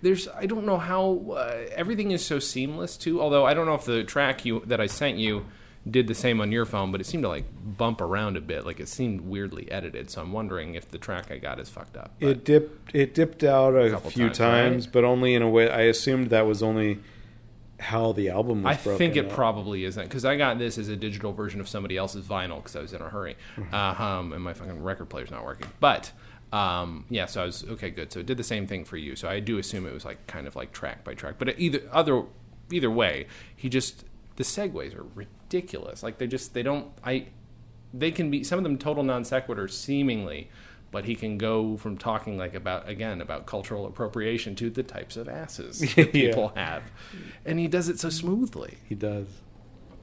There's, 0.03 0.29
I 0.29 0.47
don't 0.47 0.67
know 0.67 0.79
how 0.79 1.33
uh, 1.33 1.67
everything 1.75 2.11
is 2.11 2.25
so 2.25 2.39
seamless 2.39 2.97
too. 2.97 3.21
Although 3.21 3.47
I 3.47 3.55
don't 3.55 3.67
know 3.67 3.75
if 3.75 3.85
the 3.85 4.05
track 4.05 4.45
you 4.45 4.63
that 4.67 4.81
I 4.81 4.87
sent 4.87 5.17
you 5.17 5.47
did 5.89 6.09
the 6.09 6.15
same 6.15 6.41
on 6.41 6.51
your 6.51 6.65
phone, 6.65 6.91
but 6.91 7.01
it 7.01 7.05
seemed 7.05 7.23
to 7.23 7.29
like 7.29 7.45
bump 7.79 8.01
around 8.01 8.37
a 8.37 8.41
bit. 8.41 8.67
Like 8.67 8.81
it 8.81 8.89
seemed 8.89 9.21
weirdly 9.23 9.71
edited. 9.71 10.11
So 10.11 10.21
I'm 10.21 10.33
wondering 10.33 10.75
if 10.75 10.91
the 10.91 10.99
track 10.99 11.31
I 11.31 11.39
got 11.39 11.61
is 11.61 11.69
fucked 11.69 11.97
up. 11.97 12.13
But- 12.21 12.29
It 12.29 12.45
dipped. 12.45 12.95
It 12.95 13.15
dipped 13.15 13.45
out 13.45 13.75
a, 13.75 13.91
couple 13.91 14.11
few 14.11 14.27
times, 14.27 14.37
times, 14.39 14.87
right? 14.87 14.93
but 14.93 15.05
only 15.05 15.35
in 15.35 15.43
a 15.43 15.49
way. 15.49 15.71
I 15.71 15.83
assumed 15.83 16.31
that 16.31 16.47
was 16.47 16.63
only 16.63 16.99
how 17.79 18.13
the 18.13 18.31
album 18.31 18.63
was. 18.63 18.75
I 18.75 18.97
think 18.97 19.17
it 19.17 19.27
up. 19.27 19.33
probably 19.33 19.85
isn't 19.85 20.05
because 20.05 20.25
I 20.25 20.37
got 20.37 20.59
this 20.59 20.79
as 20.79 20.89
a 20.89 20.97
digital 20.97 21.33
version 21.33 21.61
of 21.61 21.69
somebody 21.69 21.97
else's 21.97 22.25
vinyl 22.27 22.57
because 22.57 22.75
I 22.77 22.81
was 22.81 22.93
in 22.93 23.03
a 23.03 23.09
hurry, 23.09 23.37
uh, 23.73 23.77
um, 23.77 24.33
and 24.33 24.43
my 24.43 24.55
fucking 24.55 24.83
record 24.83 25.09
player's 25.09 25.31
not 25.31 25.45
working. 25.45 25.69
But 25.79 26.11
um, 26.53 27.05
yeah, 27.11 27.27
so 27.27 27.43
I 27.43 27.47
was 27.47 27.65
okay, 27.65 27.91
good. 27.91 28.13
So 28.13 28.21
it 28.21 28.27
did 28.27 28.37
the 28.37 28.45
same 28.45 28.67
thing 28.67 28.85
for 28.85 28.97
you. 28.97 29.17
So 29.17 29.29
I 29.29 29.41
do 29.41 29.59
assume 29.59 29.87
it 29.87 29.93
was 29.93 30.05
like 30.05 30.27
kind 30.27 30.47
of 30.47 30.57
like 30.57 30.73
track 30.73 31.05
by 31.05 31.15
track. 31.15 31.35
But 31.39 31.59
either 31.59 31.81
other 31.93 32.23
either 32.71 32.91
way, 32.91 33.27
he 33.55 33.69
just 33.69 34.05
the 34.37 34.45
segues 34.45 34.95
are 34.97 35.05
ridiculous. 35.15 36.03
Like 36.03 36.19
they 36.19 36.27
just 36.27 36.55
they 36.55 36.63
don't 36.63 36.89
I 37.05 37.27
they 37.93 38.11
can 38.11 38.31
be 38.31 38.45
some 38.45 38.59
of 38.59 38.63
them 38.63 38.79
total 38.79 39.03
non 39.03 39.25
sequiturs 39.25 39.71
seemingly. 39.73 40.49
But 40.93 41.05
he 41.05 41.17
can 41.17 41.37
go 41.37 41.77
from 41.77 41.99
talking 41.99 42.39
like 42.39 42.55
about 42.55 42.89
again 42.89 43.21
about 43.21 43.45
cultural 43.47 43.87
appropriation 43.87 44.55
to 44.57 44.71
the 44.71 44.85
types 44.85 45.17
of 45.17 45.29
asses 45.29 45.81
that 45.97 45.97
Yeah. 45.97 46.05
people 46.29 46.53
have, 46.55 46.85
and 47.45 47.59
he 47.59 47.67
does 47.67 47.89
it 47.89 47.99
so 47.99 48.09
smoothly. 48.09 48.79
He 48.89 48.95
does. 48.95 49.27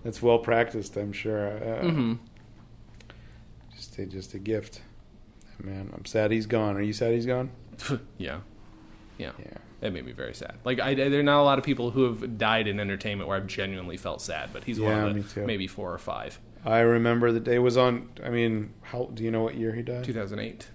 It's 0.03 0.21
well 0.21 0.39
practiced, 0.39 0.97
I'm 0.97 1.13
sure. 1.13 1.47
Uh, 1.57 1.83
Mm-hmm. 1.85 2.13
Just 3.75 3.97
a, 3.97 4.05
just 4.05 4.33
a 4.33 4.39
gift. 4.39 4.81
Man, 5.61 5.91
I'm 5.95 6.05
sad 6.05 6.31
he's 6.31 6.45
gone. 6.45 6.75
Are 6.77 6.81
you 6.81 6.93
sad 6.93 7.13
he's 7.13 7.25
gone? 7.25 7.51
yeah, 8.17 8.39
yeah, 9.17 9.31
Yeah. 9.39 9.57
That 9.81 9.91
made 9.91 10.05
me 10.05 10.13
very 10.13 10.33
sad. 10.33 10.55
Like, 10.63 10.79
I, 10.79 10.93
there 10.93 11.19
are 11.19 11.23
not 11.23 11.41
a 11.41 11.43
lot 11.43 11.57
of 11.59 11.65
people 11.65 11.91
who 11.91 12.03
have 12.05 12.37
died 12.37 12.67
in 12.67 12.79
entertainment 12.79 13.27
where 13.27 13.35
I've 13.35 13.47
genuinely 13.47 13.97
felt 13.97 14.21
sad, 14.21 14.51
but 14.53 14.63
he's 14.63 14.79
Yeah, 14.79 15.03
one 15.03 15.17
of 15.17 15.33
the 15.35 15.45
maybe 15.45 15.67
four 15.67 15.93
or 15.93 15.97
five. 15.97 16.39
I 16.63 16.79
remember 16.79 17.33
the 17.33 17.41
day 17.41 17.59
was 17.59 17.75
on. 17.75 18.07
I 18.23 18.29
mean, 18.29 18.73
how 18.81 19.09
do 19.13 19.23
you 19.23 19.31
know 19.31 19.43
what 19.43 19.55
year 19.55 19.73
he 19.75 19.81
died? 19.81 20.05
2008. 20.05 20.67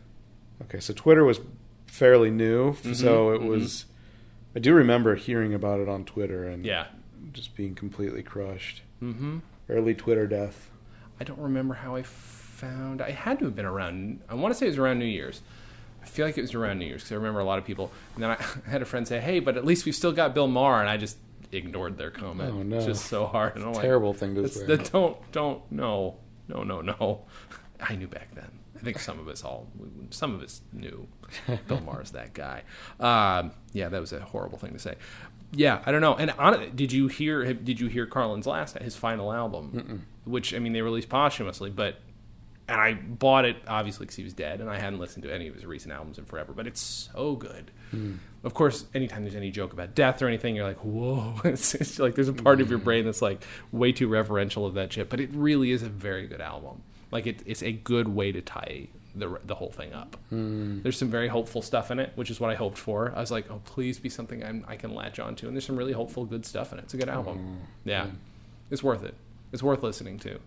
Okay, 0.64 0.78
so 0.80 0.92
Twitter 0.92 1.24
was 1.24 1.40
fairly 1.86 2.30
new, 2.30 2.72
Mhm, 2.72 2.94
so 2.94 3.30
it 3.32 3.40
mhm. 3.40 3.48
was. 3.48 3.86
I 4.54 4.58
do 4.58 4.74
remember 4.74 5.14
hearing 5.14 5.54
about 5.54 5.80
it 5.80 5.88
on 5.88 6.04
Twitter 6.04 6.44
and 6.46 6.66
Yeah. 6.66 6.88
just 7.32 7.56
being 7.56 7.74
completely 7.74 8.22
crushed. 8.22 8.82
hmm 9.00 9.38
Early 9.70 9.94
Twitter 9.94 10.26
death. 10.26 10.70
I 11.18 11.24
don't 11.24 11.38
remember 11.40 11.74
how 11.74 11.96
I 11.96 12.02
found. 12.58 13.00
I 13.00 13.10
had 13.12 13.38
to 13.38 13.44
have 13.46 13.54
been 13.56 13.64
around. 13.64 14.20
I 14.28 14.34
want 14.34 14.52
to 14.52 14.58
say 14.58 14.66
it 14.66 14.70
was 14.70 14.78
around 14.78 14.98
New 14.98 15.04
Year's. 15.06 15.40
I 16.02 16.06
feel 16.06 16.26
like 16.26 16.36
it 16.38 16.42
was 16.42 16.54
around 16.54 16.78
New 16.78 16.86
Year's 16.86 17.02
because 17.02 17.12
I 17.12 17.16
remember 17.16 17.40
a 17.40 17.44
lot 17.44 17.58
of 17.58 17.64
people. 17.64 17.90
And 18.14 18.24
then 18.24 18.30
I, 18.30 18.34
I 18.66 18.70
had 18.70 18.82
a 18.82 18.84
friend 18.84 19.06
say, 19.06 19.20
"Hey, 19.20 19.40
but 19.40 19.56
at 19.56 19.64
least 19.64 19.84
we've 19.84 19.94
still 19.94 20.12
got 20.12 20.34
Bill 20.34 20.48
Maher," 20.48 20.80
and 20.80 20.88
I 20.88 20.96
just 20.96 21.16
ignored 21.52 21.96
their 21.96 22.10
comment. 22.10 22.52
Oh, 22.54 22.62
no. 22.62 22.76
It's 22.76 22.86
just 22.86 23.06
so 23.06 23.26
hard. 23.26 23.56
And 23.56 23.64
I'm 23.64 23.72
like, 23.72 23.82
Terrible 23.82 24.12
thing 24.12 24.34
to 24.34 24.48
say. 24.48 24.66
that 24.66 24.90
don't 24.92 25.16
don't 25.32 25.62
no 25.70 26.16
no 26.48 26.62
no 26.62 26.80
no. 26.80 27.20
I 27.80 27.94
knew 27.96 28.08
back 28.08 28.34
then. 28.34 28.50
I 28.76 28.80
think 28.80 28.98
some 29.00 29.18
of 29.18 29.28
us 29.28 29.42
all 29.44 29.66
some 30.10 30.34
of 30.34 30.42
us 30.42 30.60
knew 30.72 31.06
Bill 31.66 31.80
Maher's 31.80 32.12
that 32.12 32.32
guy. 32.32 32.62
Um, 33.00 33.52
yeah, 33.72 33.88
that 33.88 34.00
was 34.00 34.12
a 34.12 34.20
horrible 34.20 34.58
thing 34.58 34.72
to 34.72 34.78
say. 34.78 34.94
Yeah, 35.52 35.82
I 35.86 35.92
don't 35.92 36.02
know. 36.02 36.14
And 36.14 36.30
on, 36.32 36.76
did 36.76 36.92
you 36.92 37.08
hear 37.08 37.52
did 37.54 37.80
you 37.80 37.88
hear 37.88 38.06
Carlin's 38.06 38.46
last 38.46 38.78
his 38.78 38.96
final 38.96 39.32
album, 39.32 40.06
which 40.24 40.54
I 40.54 40.58
mean 40.58 40.72
they 40.72 40.82
released 40.82 41.08
posthumously, 41.08 41.70
but 41.70 41.96
and 42.68 42.80
I 42.80 42.94
bought 42.94 43.44
it 43.44 43.56
obviously 43.66 44.04
because 44.04 44.16
he 44.16 44.24
was 44.24 44.34
dead, 44.34 44.60
and 44.60 44.68
I 44.68 44.78
hadn't 44.78 44.98
listened 44.98 45.22
to 45.24 45.34
any 45.34 45.48
of 45.48 45.54
his 45.54 45.64
recent 45.64 45.92
albums 45.92 46.18
in 46.18 46.26
forever. 46.26 46.52
But 46.52 46.66
it's 46.66 46.80
so 46.80 47.34
good. 47.34 47.70
Hmm. 47.90 48.16
Of 48.44 48.54
course, 48.54 48.84
anytime 48.94 49.22
there's 49.22 49.34
any 49.34 49.50
joke 49.50 49.72
about 49.72 49.94
death 49.94 50.22
or 50.22 50.28
anything, 50.28 50.54
you're 50.54 50.66
like, 50.66 50.84
whoa! 50.84 51.34
It's, 51.44 51.74
it's 51.74 51.98
like 51.98 52.14
there's 52.14 52.28
a 52.28 52.34
part 52.34 52.60
of 52.60 52.68
your 52.68 52.78
hmm. 52.78 52.84
brain 52.84 53.04
that's 53.06 53.22
like 53.22 53.42
way 53.72 53.92
too 53.92 54.08
reverential 54.08 54.66
of 54.66 54.74
that 54.74 54.92
shit. 54.92 55.08
But 55.08 55.20
it 55.20 55.30
really 55.32 55.70
is 55.70 55.82
a 55.82 55.88
very 55.88 56.26
good 56.26 56.40
album. 56.40 56.82
Like 57.10 57.26
it, 57.26 57.42
it's 57.46 57.62
a 57.62 57.72
good 57.72 58.08
way 58.08 58.32
to 58.32 58.42
tie 58.42 58.88
the 59.14 59.40
the 59.44 59.54
whole 59.54 59.70
thing 59.70 59.94
up. 59.94 60.16
Hmm. 60.28 60.82
There's 60.82 60.98
some 60.98 61.08
very 61.08 61.28
hopeful 61.28 61.62
stuff 61.62 61.90
in 61.90 61.98
it, 61.98 62.12
which 62.16 62.30
is 62.30 62.38
what 62.38 62.50
I 62.50 62.54
hoped 62.54 62.78
for. 62.78 63.12
I 63.16 63.20
was 63.20 63.30
like, 63.30 63.50
oh, 63.50 63.60
please 63.64 63.98
be 63.98 64.08
something 64.08 64.44
I'm, 64.44 64.64
I 64.68 64.76
can 64.76 64.94
latch 64.94 65.18
onto. 65.18 65.46
And 65.46 65.56
there's 65.56 65.66
some 65.66 65.76
really 65.76 65.92
hopeful, 65.92 66.24
good 66.26 66.44
stuff 66.44 66.72
in 66.72 66.78
it. 66.78 66.84
It's 66.84 66.94
a 66.94 66.98
good 66.98 67.08
album. 67.08 67.60
Yeah, 67.84 68.06
it's 68.70 68.82
worth 68.82 69.04
it. 69.04 69.14
It's 69.52 69.62
worth 69.62 69.82
listening 69.82 70.18
to, 70.20 70.38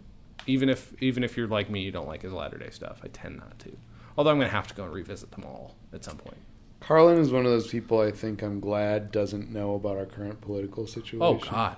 even 0.48 0.70
if 0.70 0.94
even 1.02 1.24
if 1.24 1.38
you're 1.38 1.48
like 1.48 1.70
me, 1.70 1.82
you 1.82 1.92
don't 1.92 2.08
like 2.08 2.22
his 2.24 2.34
latter 2.34 2.58
day 2.58 2.70
stuff. 2.70 3.00
I 3.04 3.08
tend 3.08 3.38
not 3.38 3.60
to. 3.60 3.78
Although 4.18 4.32
I'm 4.32 4.38
gonna 4.38 4.50
have 4.50 4.68
to 4.68 4.74
go 4.76 4.84
and 4.84 4.94
revisit 4.94 5.32
them 5.32 5.44
all 5.46 5.76
at 5.94 6.04
some 6.04 6.18
point. 6.18 6.38
Carlin 6.80 7.20
is 7.20 7.32
one 7.32 7.46
of 7.46 7.52
those 7.52 7.68
people 7.68 8.00
I 8.02 8.12
think 8.12 8.42
I'm 8.42 8.60
glad 8.60 9.12
doesn't 9.12 9.52
know 9.52 9.76
about 9.76 9.98
our 9.98 10.06
current 10.06 10.42
political 10.42 10.88
situation. 10.88 11.22
Oh 11.22 11.36
God, 11.36 11.78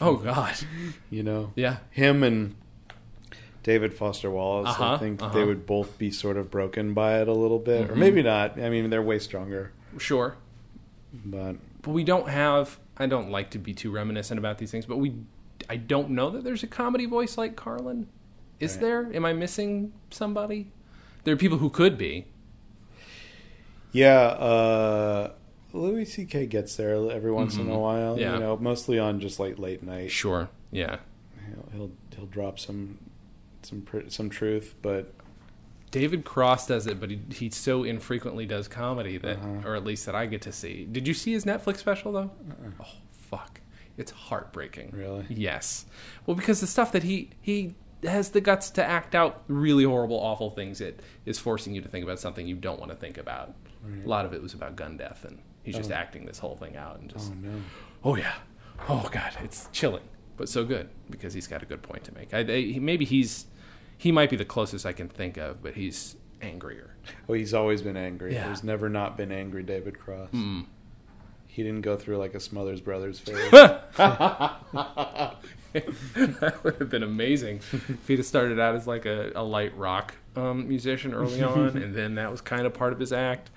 oh 0.00 0.16
God, 0.16 0.54
You 1.10 1.22
know, 1.24 1.52
yeah, 1.56 1.78
him 1.90 2.22
and 2.22 2.54
David 3.64 3.92
Foster 3.92 4.30
Wallace. 4.30 4.68
Uh-huh, 4.70 4.94
I 4.94 4.98
think 4.98 5.20
uh-huh. 5.20 5.34
they 5.36 5.44
would 5.44 5.66
both 5.66 5.98
be 5.98 6.10
sort 6.12 6.36
of 6.36 6.50
broken 6.50 6.94
by 6.94 7.20
it 7.20 7.26
a 7.28 7.32
little 7.32 7.58
bit, 7.58 7.90
or 7.90 7.94
Mhm. 7.94 7.98
maybe 7.98 8.22
not. 8.22 8.60
I 8.60 8.70
mean, 8.70 8.88
they're 8.90 9.02
way 9.02 9.18
stronger, 9.18 9.72
sure. 9.98 10.36
but 11.12 11.56
But 11.82 11.90
we 11.90 12.04
don't 12.04 12.28
have. 12.28 12.78
I 12.96 13.06
don't 13.06 13.30
like 13.30 13.50
to 13.50 13.58
be 13.58 13.74
too 13.74 13.90
reminiscent 13.90 14.38
about 14.38 14.58
these 14.58 14.70
things, 14.70 14.86
but 14.86 14.98
we. 14.98 15.14
I 15.68 15.76
don't 15.76 16.10
know 16.10 16.30
that 16.30 16.44
there's 16.44 16.62
a 16.62 16.66
comedy 16.66 17.06
voice 17.06 17.36
like 17.38 17.56
Carlin. 17.56 18.08
Is 18.60 18.72
Right. 18.74 18.80
there? 18.82 19.10
Am 19.14 19.24
I 19.24 19.32
missing 19.32 19.92
somebody? 20.10 20.70
There 21.24 21.34
are 21.34 21.36
people 21.36 21.58
who 21.58 21.70
could 21.70 21.98
be. 21.98 22.26
yeah, 23.92 24.20
uh, 24.20 25.32
Louis 25.72 26.04
C.K. 26.04 26.46
gets 26.46 26.76
there 26.76 26.94
every 27.10 27.32
once 27.32 27.56
in 27.56 27.66
Mhm. 27.66 27.74
a 27.74 27.78
while. 27.78 28.18
Yeah. 28.18 28.34
You 28.34 28.40
know, 28.40 28.56
mostly 28.56 28.98
on 28.98 29.20
just 29.20 29.38
like 29.40 29.58
late 29.58 29.82
night. 29.82 30.10
Sure. 30.10 30.48
Yeah. 30.70 30.98
He'll 31.48 31.68
he'll, 31.72 31.90
he'll 32.16 32.26
drop 32.26 32.58
some 32.58 32.98
some 33.62 33.82
pr- 33.82 34.08
some 34.08 34.30
truth, 34.30 34.74
but 34.82 35.12
David 35.90 36.24
Cross 36.24 36.68
does 36.68 36.86
it, 36.86 37.00
but 37.00 37.10
he, 37.10 37.20
he 37.32 37.50
so 37.50 37.84
infrequently 37.84 38.44
does 38.46 38.68
comedy 38.68 39.18
that, 39.18 39.38
Uh-huh. 39.38 39.68
or 39.68 39.74
at 39.76 39.84
least 39.84 40.06
that 40.06 40.14
I 40.14 40.26
get 40.26 40.42
to 40.42 40.52
see. 40.52 40.84
Did 40.84 41.08
you 41.08 41.14
see 41.14 41.32
his 41.32 41.44
Netflix 41.44 41.78
special 41.78 42.12
though? 42.12 42.30
Oh 42.80 42.84
fuck, 43.12 43.60
it's 43.96 44.10
heartbreaking. 44.12 44.90
Really? 44.94 45.26
Yes. 45.28 45.86
Well, 46.26 46.34
because 46.36 46.60
the 46.60 46.66
stuff 46.66 46.92
that 46.92 47.02
he 47.02 47.30
he 47.40 47.74
has 48.02 48.30
the 48.30 48.40
guts 48.40 48.70
to 48.70 48.84
act 48.84 49.14
out 49.14 49.42
really 49.48 49.84
horrible, 49.84 50.16
awful 50.18 50.50
things. 50.50 50.80
It 50.80 51.00
is 51.24 51.38
forcing 51.38 51.74
you 51.74 51.80
to 51.80 51.88
think 51.88 52.04
about 52.04 52.18
something 52.20 52.46
you 52.46 52.54
don't 52.56 52.78
want 52.78 52.90
to 52.92 52.96
think 52.96 53.18
about. 53.18 53.54
A 54.04 54.08
lot 54.08 54.24
of 54.26 54.32
it 54.32 54.42
was 54.42 54.52
about 54.52 54.74
gun 54.76 54.96
death, 54.96 55.24
and 55.24 55.38
he's 55.62 55.76
just 55.76 55.90
Oh. 55.92 55.94
acting 55.94 56.26
this 56.26 56.38
whole 56.40 56.56
thing 56.56 56.76
out 56.76 56.98
and 57.00 57.08
just. 57.10 57.30
oh 57.32 57.34
no. 57.40 57.62
Oh 58.04 58.16
yeah. 58.16 58.34
Oh 58.88 59.08
god, 59.12 59.32
it's 59.42 59.68
chilling, 59.72 60.02
but 60.36 60.48
so 60.48 60.64
good 60.64 60.88
because 61.08 61.32
he's 61.34 61.46
got 61.46 61.62
a 61.62 61.66
good 61.66 61.82
point 61.82 62.04
to 62.04 62.14
make. 62.14 62.34
I, 62.34 62.40
I, 62.40 62.78
maybe 62.80 63.04
he's 63.04 63.46
he 63.96 64.12
might 64.12 64.28
be 64.28 64.36
the 64.36 64.44
closest 64.44 64.84
I 64.84 64.92
can 64.92 65.08
think 65.08 65.36
of, 65.38 65.62
but 65.62 65.74
he's 65.74 66.16
angrier. 66.42 66.94
Oh, 67.28 67.32
he's 67.32 67.54
always 67.54 67.80
been 67.80 67.96
angry. 67.96 68.34
Yeah. 68.34 68.46
There's 68.46 68.62
never 68.64 68.88
not 68.90 69.16
been 69.16 69.32
angry 69.32 69.62
David 69.62 69.98
Cross. 69.98 70.30
Mm. 70.34 70.66
He 71.56 71.62
didn't 71.62 71.80
go 71.80 71.96
through 71.96 72.18
like 72.18 72.34
a 72.34 72.40
Smothers 72.40 72.82
Brothers 72.82 73.18
phase. 73.18 73.50
that 73.96 75.32
would 76.62 76.74
have 76.76 76.90
been 76.90 77.02
amazing 77.02 77.60
if 77.72 78.06
he'd 78.06 78.18
have 78.18 78.26
started 78.26 78.60
out 78.60 78.74
as 78.74 78.86
like 78.86 79.06
a, 79.06 79.32
a 79.34 79.42
light 79.42 79.74
rock 79.74 80.12
um, 80.36 80.68
musician 80.68 81.14
early 81.14 81.42
on, 81.54 81.78
and 81.78 81.94
then 81.94 82.16
that 82.16 82.30
was 82.30 82.42
kind 82.42 82.66
of 82.66 82.74
part 82.74 82.92
of 82.92 82.98
his 83.00 83.10
act. 83.10 83.48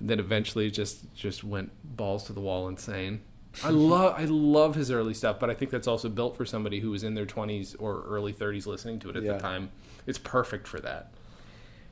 And 0.00 0.10
then 0.10 0.18
eventually 0.18 0.72
just 0.72 1.14
just 1.14 1.44
went 1.44 1.70
balls 1.84 2.24
to 2.24 2.32
the 2.32 2.40
wall 2.40 2.66
insane. 2.66 3.20
I 3.62 3.70
love 3.70 4.16
I 4.18 4.24
love 4.24 4.74
his 4.74 4.90
early 4.90 5.14
stuff, 5.14 5.38
but 5.38 5.50
I 5.50 5.54
think 5.54 5.70
that's 5.70 5.86
also 5.86 6.08
built 6.08 6.36
for 6.36 6.44
somebody 6.44 6.80
who 6.80 6.90
was 6.90 7.04
in 7.04 7.14
their 7.14 7.26
twenties 7.26 7.76
or 7.76 8.02
early 8.08 8.32
thirties 8.32 8.66
listening 8.66 8.98
to 9.00 9.10
it 9.10 9.14
at 9.16 9.22
Yeah. 9.22 9.34
the 9.34 9.38
time. 9.38 9.70
It's 10.04 10.18
perfect 10.18 10.66
for 10.66 10.80
that. 10.80 11.12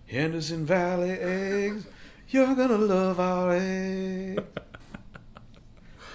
Henderson 0.08 0.66
Valley 0.66 1.10
eggs, 1.12 1.86
you're 2.28 2.56
gonna 2.56 2.76
love 2.78 3.20
our 3.20 3.52
eggs. 3.52 4.42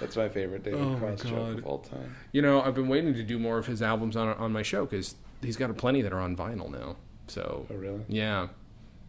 That's 0.04 0.16
my 0.18 0.30
favorite 0.30 0.64
David 0.64 0.80
Oh 0.82 0.95
Cross 0.97 1.24
joke 1.24 1.58
of 1.60 1.66
all 1.66 1.80
time. 1.80 2.16
You 2.32 2.41
know, 2.41 2.62
I've 2.62 2.76
been 2.76 2.88
waiting 2.88 3.14
to 3.14 3.24
do 3.24 3.39
more 3.39 3.58
of 3.58 3.66
his 3.68 3.82
albums 3.82 4.16
on 4.16 4.28
on 4.30 4.51
my 4.51 4.62
show 4.64 4.86
because 4.86 5.16
he's 5.41 5.58
got 5.58 5.70
a 5.70 5.74
plenty 5.74 6.01
that 6.01 6.14
are 6.14 6.20
on 6.22 6.36
vinyl 6.36 6.70
now. 6.72 6.95
So 7.28 7.66
Oh, 7.72 7.76
really? 7.76 8.01
Yeah, 8.08 8.47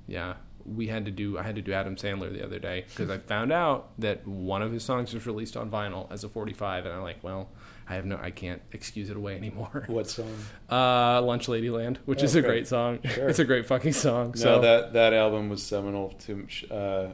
yeah. 0.07 0.35
We 0.67 0.87
had 0.87 1.05
to 1.05 1.11
do. 1.11 1.37
I 1.39 1.43
had 1.43 1.57
to 1.57 1.63
do 1.63 1.75
Adam 1.75 1.95
Sandler 1.95 2.33
the 2.33 2.43
other 2.43 2.59
day 2.59 2.87
because 2.89 3.11
I 3.11 3.19
found 3.19 3.53
out 3.53 3.91
that 3.99 4.27
one 4.27 4.63
of 4.63 4.73
his 4.73 4.83
songs 4.83 5.13
was 5.13 5.27
released 5.27 5.59
on 5.59 5.71
vinyl 5.71 6.11
as 6.11 6.25
a 6.25 6.29
45, 6.31 6.87
and 6.87 6.95
I'm 6.95 7.03
like, 7.03 7.23
well, 7.23 7.51
I 7.87 7.97
have 7.97 8.07
no, 8.07 8.17
I 8.17 8.31
can't 8.31 8.63
excuse 8.73 9.11
it 9.11 9.17
away 9.19 9.37
anymore. 9.37 9.85
What 9.89 10.09
song? 10.09 10.35
Uh, 10.71 11.21
Lunch 11.21 11.49
Ladyland, 11.49 11.99
which 12.07 12.23
Oh, 12.23 12.25
is 12.25 12.35
a 12.35 12.39
okay. 12.39 12.49
great 12.49 12.67
song. 12.67 13.01
Sure. 13.05 13.29
It's 13.29 13.41
a 13.41 13.45
great 13.45 13.67
fucking 13.67 13.93
song. 13.93 14.29
No, 14.29 14.41
so 14.43 14.61
that 14.63 14.95
that 14.95 15.13
album 15.13 15.51
was 15.51 15.63
seminal 15.63 16.11
to. 16.21 16.47
Uh, 16.71 17.09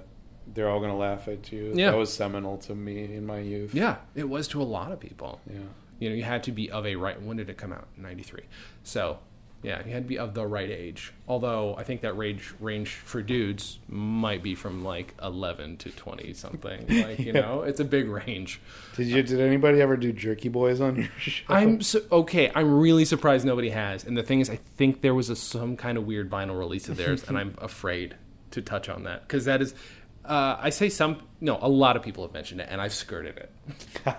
They're 0.52 0.68
all 0.68 0.80
gonna 0.80 0.96
laugh 0.96 1.28
at 1.28 1.52
you. 1.52 1.72
Yeah. 1.74 1.90
That 1.92 1.96
was 1.96 2.12
seminal 2.12 2.58
to 2.58 2.74
me 2.74 3.04
in 3.04 3.24
my 3.26 3.38
youth. 3.40 3.74
yeah, 3.74 3.96
it 4.14 4.28
was 4.28 4.48
to 4.48 4.60
a 4.62 4.64
lot 4.64 4.92
of 4.92 5.00
people. 5.00 5.40
Yeah. 5.48 5.58
You 5.98 6.08
know, 6.10 6.14
you 6.16 6.22
had 6.24 6.42
to 6.44 6.52
be 6.52 6.70
of 6.70 6.86
a 6.86 6.96
right. 6.96 7.20
When 7.20 7.36
did 7.36 7.50
it 7.50 7.56
come 7.58 7.72
out? 7.72 7.86
93. 7.96 8.42
So. 8.84 9.18
Yeah, 9.62 9.84
you 9.84 9.92
had 9.92 10.04
to 10.04 10.08
be 10.08 10.18
of 10.18 10.32
the 10.32 10.46
right 10.46 10.70
age. 10.70 11.12
Although 11.28 11.74
I 11.76 11.82
think 11.84 12.00
that 12.00 12.16
range 12.16 12.54
range 12.60 12.94
for 12.94 13.20
dudes 13.20 13.78
might 13.88 14.42
be 14.42 14.54
from 14.54 14.82
like 14.82 15.12
11 15.22 15.76
to 15.76 15.90
20 15.90 16.32
something. 16.32 16.86
Like, 16.88 17.18
you 17.18 17.26
Yeah. 17.34 17.42
know, 17.42 17.60
it's 17.60 17.78
a 17.78 17.84
big 17.84 18.08
range. 18.08 18.58
Did 18.96 19.08
you? 19.08 19.22
Did 19.22 19.38
anybody 19.38 19.82
ever 19.82 19.98
do 19.98 20.14
Jerky 20.14 20.48
Boys 20.48 20.80
on 20.80 20.96
your 20.96 21.08
show? 21.18 21.44
I'm 21.50 21.82
so, 21.82 22.00
okay. 22.10 22.50
I'm 22.54 22.72
really 22.80 23.04
surprised 23.04 23.44
nobody 23.44 23.68
has. 23.68 24.02
And 24.04 24.16
the 24.16 24.22
thing 24.22 24.40
is, 24.40 24.48
I 24.48 24.56
think 24.78 25.02
there 25.02 25.14
was 25.14 25.28
a, 25.28 25.36
some 25.36 25.76
kind 25.76 25.98
of 25.98 26.06
weird 26.06 26.30
vinyl 26.30 26.58
release 26.58 26.88
of 26.88 26.96
theirs, 26.96 27.28
and 27.28 27.36
I'm 27.36 27.54
afraid 27.58 28.14
to 28.52 28.62
touch 28.62 28.88
on 28.88 29.04
that 29.04 29.28
because 29.28 29.44
that 29.44 29.60
is. 29.60 29.74
Uh, 30.24 30.56
I 30.60 30.70
say 30.70 30.88
some. 30.88 31.22
No, 31.40 31.58
a 31.60 31.68
lot 31.68 31.96
of 31.96 32.02
people 32.02 32.24
have 32.24 32.32
mentioned 32.34 32.60
it, 32.60 32.68
and 32.70 32.80
I've 32.80 32.92
skirted 32.92 33.38
it. 33.38 34.14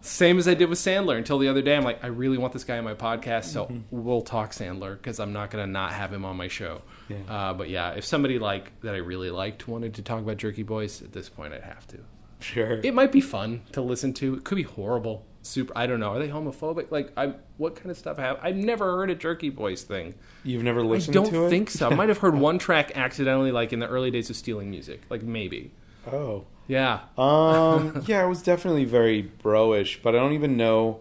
Same 0.00 0.38
as 0.38 0.48
I 0.48 0.54
did 0.54 0.68
with 0.68 0.78
Sandler 0.78 1.16
until 1.16 1.38
the 1.38 1.48
other 1.48 1.62
day. 1.62 1.76
I'm 1.76 1.84
like, 1.84 2.02
I 2.02 2.08
really 2.08 2.38
want 2.38 2.52
this 2.52 2.64
guy 2.64 2.78
on 2.78 2.84
my 2.84 2.94
podcast, 2.94 3.44
so 3.44 3.70
we'll 3.90 4.22
talk 4.22 4.50
Sandler 4.50 4.96
because 4.96 5.20
I'm 5.20 5.32
not 5.32 5.50
going 5.50 5.64
to 5.64 5.70
not 5.70 5.92
have 5.92 6.12
him 6.12 6.24
on 6.24 6.36
my 6.36 6.48
show. 6.48 6.82
Yeah. 7.08 7.16
Uh, 7.28 7.54
but 7.54 7.68
yeah, 7.68 7.92
if 7.92 8.04
somebody 8.04 8.38
like 8.40 8.80
that 8.80 8.94
I 8.94 8.98
really 8.98 9.30
liked 9.30 9.68
wanted 9.68 9.94
to 9.94 10.02
talk 10.02 10.20
about 10.20 10.38
Jerky 10.38 10.64
Boys, 10.64 11.00
at 11.02 11.12
this 11.12 11.28
point 11.28 11.54
I'd 11.54 11.62
have 11.62 11.86
to. 11.88 11.98
Sure. 12.40 12.80
It 12.82 12.92
might 12.92 13.12
be 13.12 13.20
fun 13.20 13.62
to 13.72 13.80
listen 13.80 14.12
to. 14.14 14.34
It 14.34 14.44
could 14.44 14.56
be 14.56 14.64
horrible. 14.64 15.24
Super. 15.42 15.72
I 15.76 15.86
don't 15.86 15.98
know. 16.00 16.10
Are 16.10 16.18
they 16.20 16.28
homophobic? 16.28 16.90
Like, 16.90 17.12
I 17.16 17.34
what 17.56 17.74
kind 17.74 17.90
of 17.90 17.96
stuff 17.98 18.16
have 18.18 18.38
I've 18.42 18.56
never 18.56 18.96
heard 18.96 19.10
a 19.10 19.14
Jerky 19.14 19.50
Boys 19.50 19.82
thing. 19.82 20.14
You've 20.44 20.62
never 20.62 20.82
listened. 20.82 21.16
I 21.16 21.20
don't 21.22 21.32
to 21.32 21.46
it? 21.46 21.50
think 21.50 21.68
so. 21.70 21.90
I 21.90 21.94
might 21.96 22.08
have 22.08 22.18
heard 22.18 22.34
one 22.34 22.58
track 22.58 22.92
accidentally, 22.96 23.50
like 23.50 23.72
in 23.72 23.80
the 23.80 23.88
early 23.88 24.10
days 24.10 24.30
of 24.30 24.36
stealing 24.36 24.70
music. 24.70 25.02
Like 25.10 25.22
maybe. 25.22 25.72
Oh. 26.10 26.44
Yeah. 26.68 27.00
Um. 27.18 28.02
yeah, 28.06 28.24
it 28.24 28.28
was 28.28 28.42
definitely 28.42 28.84
very 28.84 29.22
bro-ish, 29.22 30.00
but 30.02 30.14
I 30.14 30.18
don't 30.18 30.32
even 30.32 30.56
know. 30.56 31.00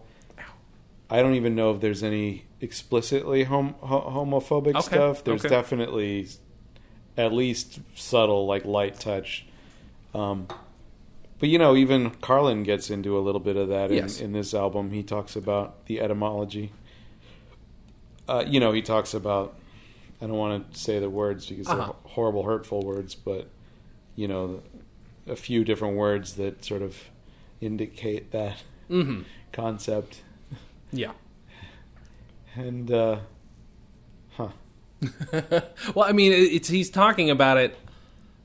I 1.09 1.21
don't 1.21 1.35
even 1.35 1.55
know 1.55 1.71
if 1.75 1.81
there's 1.81 2.03
any 2.03 2.45
explicitly 2.61 3.43
hom- 3.43 3.75
ho- 3.81 4.09
homophobic 4.09 4.69
Okay, 4.75 4.81
stuff. 4.81 5.23
There's 5.23 5.45
okay. 5.45 5.53
definitely 5.53 6.27
at 7.17 7.33
least 7.33 7.79
subtle, 7.95 8.47
like 8.47 8.65
light 8.65 8.99
touch. 8.99 9.45
Um, 10.15 10.47
but 11.41 11.49
you 11.49 11.57
know, 11.59 11.75
even 11.75 12.11
Carlin 12.21 12.63
gets 12.63 12.89
into 12.89 13.17
a 13.17 13.19
little 13.19 13.41
bit 13.41 13.57
of 13.57 13.67
that 13.67 13.91
in, 13.91 13.97
Yes. 13.97 14.21
in 14.21 14.31
this 14.31 14.53
album. 14.53 14.91
He 14.91 15.03
talks 15.03 15.35
about 15.35 15.85
the 15.87 15.99
etymology. 15.99 16.71
Uh, 18.29 18.45
you 18.47 18.59
know, 18.61 18.71
he 18.71 18.81
talks 18.81 19.13
about. 19.13 19.57
I 20.21 20.27
don't 20.27 20.37
want 20.37 20.71
to 20.73 20.79
say 20.79 20.99
the 20.99 21.09
words 21.09 21.47
because 21.47 21.67
Uh-huh. 21.67 21.77
they're 21.87 22.11
horrible, 22.11 22.43
hurtful 22.43 22.83
words, 22.83 23.15
but 23.15 23.49
you 24.15 24.27
know, 24.27 24.61
a 25.27 25.35
few 25.35 25.63
different 25.65 25.97
words 25.97 26.33
that 26.35 26.63
sort 26.63 26.81
of 26.81 26.95
indicate 27.59 28.31
that 28.31 28.57
Mm-hmm. 28.89 29.21
concept. 29.51 30.21
Yeah. 30.93 31.11
And 32.55 32.91
uh, 32.91 33.19
huh, 34.37 34.49
well, 35.95 36.05
I 36.05 36.11
mean, 36.11 36.33
it's 36.33 36.67
he's 36.67 36.89
talking 36.89 37.29
about 37.29 37.57
it 37.57 37.77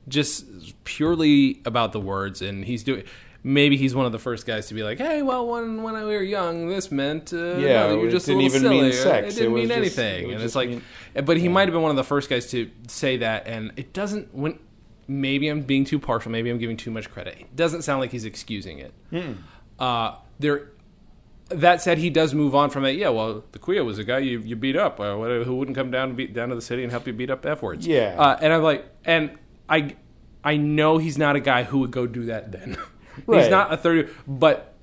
just 0.07 0.45
purely 0.83 1.61
about 1.65 1.91
the 1.91 1.99
words, 1.99 2.41
and 2.41 2.65
he's 2.65 2.83
doing. 2.83 3.03
Maybe 3.43 3.77
he's 3.77 3.95
one 3.95 4.05
of 4.05 4.11
the 4.11 4.19
first 4.19 4.45
guys 4.45 4.67
to 4.67 4.73
be 4.73 4.83
like, 4.83 4.97
"Hey, 4.97 5.21
well, 5.21 5.47
when 5.47 5.83
when 5.83 5.93
we 5.93 6.01
were 6.15 6.21
young, 6.21 6.67
this 6.67 6.91
meant 6.91 7.31
uh, 7.33 7.55
Yeah, 7.57 7.87
no, 7.87 7.91
you 7.93 7.97
were 8.01 8.07
it 8.07 8.11
just 8.11 8.25
didn't 8.25 8.41
little 8.43 8.57
even 8.57 8.69
mean 8.69 8.79
silly, 8.79 8.89
or 8.89 9.03
sex. 9.03 9.35
It 9.35 9.39
didn't 9.39 9.51
It 9.53 9.55
mean 9.55 9.67
just- 9.67 9.77
anything." 9.77 10.29
it 10.29 10.33
and 10.33 10.43
it's 10.43 10.55
like, 10.55 10.69
mean- 10.69 10.81
but 11.23 11.37
he 11.37 11.43
yeah. 11.45 11.49
might 11.51 11.67
have 11.67 11.73
been 11.73 11.81
one 11.81 11.91
of 11.91 11.97
the 11.97 12.03
first 12.03 12.29
guys 12.29 12.49
to 12.51 12.69
say 12.87 13.17
that, 13.17 13.47
and 13.47 13.71
it 13.77 13.93
doesn't. 13.93 14.33
When 14.33 14.59
maybe 15.07 15.47
I'm 15.47 15.61
being 15.61 15.85
too 15.85 15.99
partial, 15.99 16.31
maybe 16.31 16.49
I'm 16.49 16.57
giving 16.57 16.75
too 16.77 16.91
much 16.91 17.09
credit. 17.09 17.37
It 17.39 17.55
doesn't 17.55 17.83
sound 17.83 18.01
like 18.01 18.11
he's 18.11 18.25
excusing 18.25 18.79
it. 18.79 18.93
Uh, 19.79 20.15
there 20.39 20.71
that 21.49 21.81
said, 21.81 21.97
he 21.97 22.09
does 22.09 22.33
move 22.33 22.53
on 22.53 22.69
from 22.69 22.83
it. 22.83 22.97
Yeah, 22.97 23.07
well, 23.09 23.43
the 23.53 23.59
Quia 23.59 23.85
was 23.85 23.97
a 23.99 24.03
guy 24.03 24.17
you, 24.17 24.39
you 24.39 24.57
beat 24.57 24.75
up. 24.75 24.99
Uh, 24.99 25.15
who 25.45 25.55
wouldn't 25.55 25.77
come 25.77 25.89
down 25.91 26.13
beat, 26.13 26.33
down 26.33 26.49
to 26.49 26.55
the 26.55 26.61
city 26.61 26.83
and 26.83 26.91
help 26.91 27.07
you 27.07 27.13
beat 27.13 27.29
up 27.29 27.45
F 27.45 27.61
words? 27.61 27.87
Yeah. 27.87 28.15
Uh, 28.19 28.37
and 28.41 28.51
I'm 28.51 28.61
like, 28.63 28.85
and 29.05 29.31
I 29.69 29.95
I 30.43 30.57
know 30.57 30.97
he's 30.97 31.17
not 31.17 31.35
a 31.35 31.39
guy 31.39 31.63
who 31.63 31.79
would 31.79 31.91
go 31.91 32.07
do 32.07 32.25
that. 32.25 32.51
Then 32.51 32.77
he's 33.27 33.49
not 33.49 33.73
a 33.73 33.77
thirty, 33.77 34.11
but. 34.27 34.73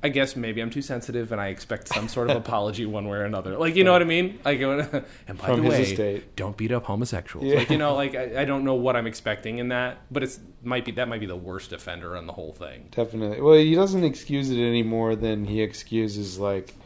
I 0.00 0.10
guess 0.10 0.36
maybe 0.36 0.60
I'm 0.60 0.70
too 0.70 0.80
sensitive, 0.80 1.32
and 1.32 1.40
I 1.40 1.48
expect 1.48 1.88
some 1.88 2.06
sort 2.06 2.30
of 2.30 2.36
apology 2.36 2.86
one 2.86 3.08
way 3.08 3.18
or 3.18 3.24
another. 3.24 3.58
Like 3.58 3.74
you 3.74 3.82
know 3.82 3.90
what 3.90 4.00
I 4.00 4.04
mean? 4.04 4.38
Like, 4.44 4.60
and 5.26 5.36
by 5.36 5.46
From 5.48 5.62
the 5.64 5.70
way, 5.70 5.82
estate. 5.82 6.36
don't 6.36 6.56
beat 6.56 6.70
up 6.70 6.84
homosexuals. 6.84 7.44
Yeah. 7.44 7.56
Like 7.56 7.70
you 7.70 7.78
know, 7.78 7.96
like 7.96 8.14
I, 8.14 8.42
I 8.42 8.44
don't 8.44 8.62
know 8.62 8.74
what 8.76 8.94
I'm 8.94 9.08
expecting 9.08 9.58
in 9.58 9.70
that, 9.70 9.98
but 10.08 10.22
it's 10.22 10.38
might 10.62 10.84
be 10.84 10.92
that 10.92 11.08
might 11.08 11.18
be 11.18 11.26
the 11.26 11.34
worst 11.34 11.72
offender 11.72 12.16
on 12.16 12.28
the 12.28 12.32
whole 12.32 12.52
thing. 12.52 12.86
Definitely. 12.92 13.40
Well, 13.40 13.54
he 13.54 13.74
doesn't 13.74 14.04
excuse 14.04 14.50
it 14.50 14.62
any 14.62 14.84
more 14.84 15.16
than 15.16 15.44
he 15.46 15.62
excuses 15.62 16.38
like, 16.38 16.76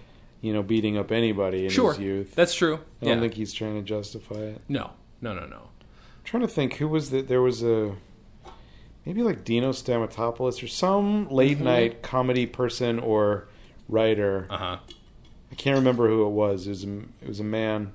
you 0.41 0.55
know, 0.55 0.63
beating 0.63 0.97
up 0.97 1.13
anybody 1.13 1.67
in 1.67 1.71
Sure, 1.71 1.93
his 1.93 2.01
youth. 2.03 2.35
that's 2.35 2.55
true. 2.55 2.77
I 3.03 3.05
don't 3.05 3.17
yeah. 3.17 3.21
think 3.21 3.35
he's 3.35 3.53
trying 3.53 3.75
to 3.75 3.83
justify 3.83 4.37
it. 4.37 4.63
no, 4.71 4.91
no, 5.21 5.35
no, 5.35 5.45
no. 5.45 5.69
Trying 6.25 6.43
to 6.43 6.49
think 6.49 6.75
who 6.75 6.89
was 6.89 7.11
that. 7.11 7.29
There 7.29 7.43
was 7.43 7.63
a 7.63 7.95
maybe 9.05 9.23
like 9.23 9.45
Dino 9.45 9.73
Stamatopoulos 9.73 10.63
or 10.63 10.69
some 10.69 11.29
late 11.29 11.57
Mm-hmm. 11.57 11.65
night 11.65 12.03
comedy 12.03 12.47
person 12.47 12.99
or 12.99 13.49
writer. 13.89 14.47
Uh 14.51 14.57
huh. 14.57 14.77
I 15.51 15.55
can't 15.55 15.77
remember 15.77 16.09
who 16.09 16.25
it 16.27 16.31
was. 16.31 16.67
It 16.67 16.71
was 16.71 16.85
a, 16.85 16.99
it 17.21 17.29
was 17.29 17.41
a 17.41 17.45
man 17.45 17.93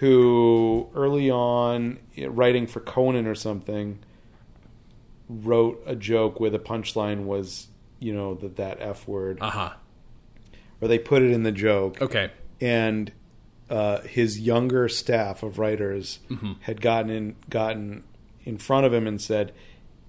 who 0.00 0.88
early 0.94 1.30
on 1.30 1.98
writing 2.18 2.66
for 2.66 2.80
Conan 2.80 3.26
or 3.26 3.34
something 3.34 4.00
wrote 5.28 5.82
a 5.86 5.94
joke 5.96 6.40
where 6.40 6.50
the 6.50 6.58
punchline 6.58 7.24
was 7.24 7.68
you 8.00 8.12
know 8.12 8.34
that 8.34 8.56
that 8.56 8.78
f 8.80 9.08
word 9.08 9.38
Uh 9.40 9.50
huh. 9.50 9.72
or 10.80 10.88
they 10.88 10.98
put 10.98 11.22
it 11.22 11.30
in 11.30 11.44
the 11.44 11.52
joke 11.52 12.02
Okay. 12.02 12.30
and 12.60 13.10
uh, 13.76 14.00
his 14.02 14.38
younger 14.40 14.88
staff 14.88 15.42
of 15.42 15.58
writers 15.58 16.20
Mm-hmm. 16.30 16.52
had 16.60 16.80
gotten 16.80 17.10
in 17.10 17.36
gotten 17.50 18.02
in 18.44 18.56
front 18.58 18.86
of 18.86 18.92
him 18.92 19.06
and 19.06 19.20
said, 19.20 19.52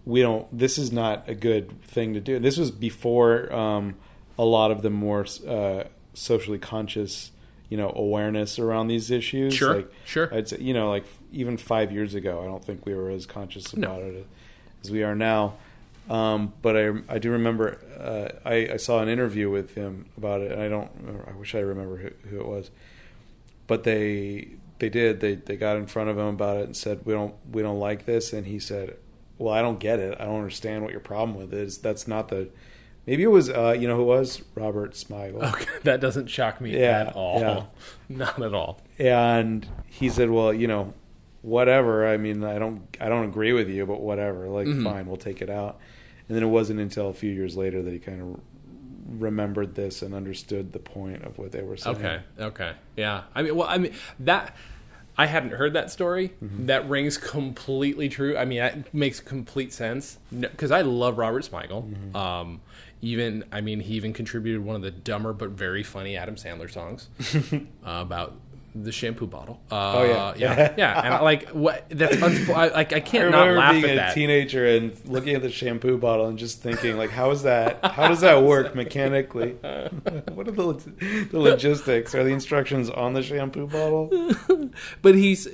"We 0.06 0.22
don't. 0.22 0.46
This 0.58 0.78
is 0.78 0.92
not 0.92 1.28
a 1.28 1.36
good 1.36 1.66
thing 1.84 2.14
to 2.14 2.20
do." 2.22 2.40
This 2.40 2.58
was 2.58 2.70
before 2.72 3.52
um, 3.64 3.96
a 4.38 4.46
lot 4.46 4.70
of 4.72 4.82
the 4.82 4.90
more 4.90 5.26
uh, 5.48 5.84
socially 6.14 6.60
conscious, 6.60 7.32
you 7.70 7.78
know, 7.78 7.92
awareness 7.96 8.60
around 8.60 8.88
these 8.88 9.10
issues. 9.12 9.54
Sure, 9.54 9.76
like, 9.78 9.92
sure. 10.06 10.28
I'd 10.34 10.48
say, 10.50 10.58
you 10.60 10.74
know, 10.74 10.90
like 10.90 11.06
even 11.32 11.58
five 11.58 11.92
years 11.92 12.14
ago, 12.14 12.42
I 12.44 12.46
don't 12.46 12.64
think 12.64 12.86
we 12.86 12.94
were 12.94 13.10
as 13.10 13.26
conscious 13.26 13.76
No. 13.76 13.88
about 13.88 14.02
it 14.04 14.28
as 14.84 14.92
we 14.92 15.02
are 15.04 15.16
now. 15.16 15.56
Um, 16.10 16.54
but 16.62 16.78
I, 16.78 16.92
I 17.10 17.18
do 17.20 17.32
remember 17.32 17.80
uh, 18.00 18.48
I, 18.48 18.74
I 18.74 18.78
saw 18.78 19.00
an 19.02 19.10
interview 19.10 19.50
with 19.50 19.74
him 19.74 20.06
about 20.18 20.42
it, 20.42 20.52
and 20.52 20.62
I 20.62 20.70
don't. 20.70 20.92
Remember, 21.02 21.26
I 21.28 21.34
wish 21.36 21.56
I 21.56 21.60
remember 21.60 21.98
who, 21.98 22.10
who 22.30 22.40
it 22.42 22.46
was, 22.48 22.70
but 23.68 23.84
they 23.84 24.50
they 24.80 24.90
did 24.90 25.20
they 25.22 25.36
they 25.36 25.56
got 25.56 25.78
in 25.78 25.86
front 25.88 26.10
of 26.10 26.18
him 26.18 26.26
about 26.28 26.58
it 26.58 26.66
and 26.66 26.76
said 26.76 27.02
we 27.06 27.14
don't 27.14 27.34
we 27.52 27.62
don't 27.62 27.80
like 27.80 28.06
this, 28.06 28.34
and 28.34 28.46
he 28.48 28.60
said, 28.60 28.98
"Well, 29.38 29.54
I 29.54 29.62
don't 29.62 29.80
get 29.80 30.00
it. 30.00 30.18
I 30.20 30.26
don't 30.26 30.38
understand 30.38 30.84
what 30.84 30.92
your 30.92 31.00
problem 31.02 31.38
with 31.38 31.54
is. 31.54 31.78
That's 31.78 32.08
not 32.08 32.28
the." 32.30 32.50
Maybe 33.08 33.22
it 33.22 33.28
was 33.28 33.50
uh, 33.52 33.76
you 33.80 33.88
know 33.88 33.96
who 33.98 34.02
it 34.02 34.06
was 34.06 34.42
Robert 34.56 34.94
Smigel. 34.94 35.44
Okay. 35.54 35.66
That 35.84 36.02
doesn't 36.02 36.28
shock 36.28 36.60
me 36.60 36.78
Yeah, 36.80 37.02
at 37.08 37.16
all. 37.16 37.40
yeah. 37.40 37.64
Not 38.10 38.42
at 38.42 38.54
all. 38.56 38.82
and 38.98 39.68
he 39.86 40.10
said, 40.10 40.30
"Well, 40.32 40.52
you 40.54 40.68
know, 40.68 40.94
whatever. 41.44 42.08
I 42.08 42.18
mean, 42.18 42.44
I 42.44 42.58
don't, 42.58 42.82
I 43.00 43.08
don't 43.10 43.26
agree 43.26 43.54
with 43.54 43.70
you, 43.70 43.86
but 43.86 44.02
whatever. 44.02 44.48
Like, 44.48 44.66
Mhm. 44.68 44.84
fine, 44.84 45.06
we'll 45.06 45.18
take 45.18 45.42
it 45.42 45.50
out." 45.52 45.78
And 46.28 46.36
then 46.36 46.44
it 46.44 46.48
wasn't 46.48 46.80
until 46.80 47.10
a 47.10 47.14
few 47.14 47.32
years 47.32 47.56
later 47.56 47.84
that 47.84 47.94
he 47.94 48.00
kind 48.00 48.20
of 48.22 48.40
remembered 49.06 49.76
this 49.76 50.02
and 50.02 50.14
understood 50.14 50.74
the 50.74 50.80
point 50.80 51.24
of 51.24 51.38
what 51.38 51.52
they 51.52 51.62
were 51.62 51.78
saying. 51.78 51.98
Okay. 51.98 52.20
Okay. 52.40 52.74
Yeah. 52.96 53.24
I 53.34 53.44
mean, 53.44 53.56
well, 53.56 53.68
I 53.70 53.78
mean 53.78 53.94
that. 54.20 54.56
I 55.18 55.28
hadn't 55.28 55.52
heard 55.52 55.72
that 55.74 55.90
story. 55.90 56.34
Mm-hmm. 56.44 56.66
That 56.66 56.90
rings 56.90 57.18
completely 57.18 58.10
true. 58.10 58.36
I 58.36 58.44
mean, 58.44 58.58
that 58.58 58.94
makes 58.94 59.22
complete 59.22 59.72
sense 59.72 60.20
because 60.30 60.72
I 60.72 60.82
love 60.82 61.18
Robert 61.18 61.50
Smigel. 61.50 61.90
Mm-hmm. 61.90 62.16
Um, 62.18 62.62
even, 63.02 63.46
I 63.50 63.62
mean, 63.62 63.80
he 63.80 63.94
even 63.94 64.12
contributed 64.12 64.66
one 64.66 64.76
of 64.76 64.82
the 64.82 64.92
dumber 64.92 65.32
but 65.32 65.52
very 65.52 65.84
funny 65.84 66.18
Adam 66.18 66.36
Sandler 66.36 66.70
songs 66.70 67.08
uh, 67.54 67.60
about 67.84 68.34
the 68.76 68.92
shampoo 68.92 69.26
bottle. 69.26 69.62
Uh, 69.72 69.94
Oh, 69.98 70.04
yeah. 70.04 70.34
yeah, 70.38 70.74
yeah. 70.78 71.02
And 71.06 71.14
I, 71.14 71.22
like, 71.22 71.50
what? 71.50 71.86
That's 71.90 72.22
I, 72.50 72.68
like 72.68 72.92
I 72.94 72.98
I 72.98 73.00
can't 73.00 73.32
not 73.32 73.42
remember 73.48 73.60
laugh 73.60 73.72
being 73.74 73.86
at 73.86 73.92
a 73.92 73.96
that. 73.96 74.14
teenager 74.14 74.66
and 74.68 74.94
looking 75.06 75.34
at 75.36 75.42
the 75.42 75.50
shampoo 75.50 75.98
bottle 75.98 76.26
and 76.28 76.38
just 76.38 76.62
thinking, 76.62 76.98
like, 76.98 77.10
how 77.10 77.32
is 77.32 77.44
that? 77.44 77.80
How 77.86 78.08
does 78.10 78.22
that 78.22 78.44
work 78.44 78.76
mechanically? 78.84 79.52
what 80.34 80.48
are 80.48 80.52
the, 80.52 81.28
the 81.32 81.40
logistics? 81.40 82.14
Are 82.14 82.24
the 82.24 82.32
instructions 82.34 82.90
on 82.90 83.14
the 83.14 83.24
shampoo 83.24 83.68
bottle? 83.68 84.10
but 85.02 85.16
he's 85.16 85.48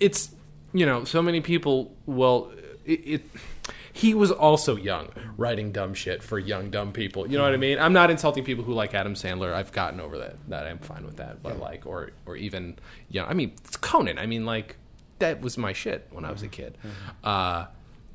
it's 0.00 0.30
you 0.72 0.84
know 0.84 1.04
so 1.04 1.22
many 1.22 1.40
people 1.40 1.94
well 2.06 2.50
it, 2.84 2.92
it 3.06 3.22
he 3.94 4.12
was 4.12 4.32
also 4.32 4.76
young 4.76 5.08
writing 5.36 5.70
dumb 5.70 5.94
shit 5.94 6.22
for 6.22 6.38
young 6.38 6.68
dumb 6.68 6.92
people. 6.92 7.30
You 7.30 7.38
know 7.38 7.44
what 7.44 7.54
i 7.54 7.56
mean? 7.56 7.78
I'm 7.78 7.92
not 7.92 8.10
insulting 8.10 8.44
people 8.44 8.64
who 8.64 8.74
like 8.74 8.92
adam 8.92 9.14
sandler. 9.14 9.54
I've 9.54 9.72
gotten 9.72 10.00
over 10.00 10.18
that 10.18 10.36
that 10.48 10.66
i'm 10.66 10.78
fine 10.78 11.06
with 11.06 11.16
that 11.16 11.42
but 11.42 11.58
like 11.58 11.86
or 11.86 12.10
or 12.26 12.36
even 12.36 12.76
yeah 13.08 13.24
i 13.24 13.34
mean 13.34 13.52
it's 13.64 13.76
conan. 13.76 14.18
I 14.18 14.26
mean 14.26 14.44
like 14.44 14.76
that 15.20 15.40
was 15.40 15.56
my 15.56 15.72
shit 15.72 16.08
when 16.10 16.24
i 16.24 16.32
was 16.32 16.42
a 16.42 16.46
mm-hmm. 16.46 16.52
kid. 16.52 16.78
Mm-hmm. 16.82 17.10
Uh 17.22 17.66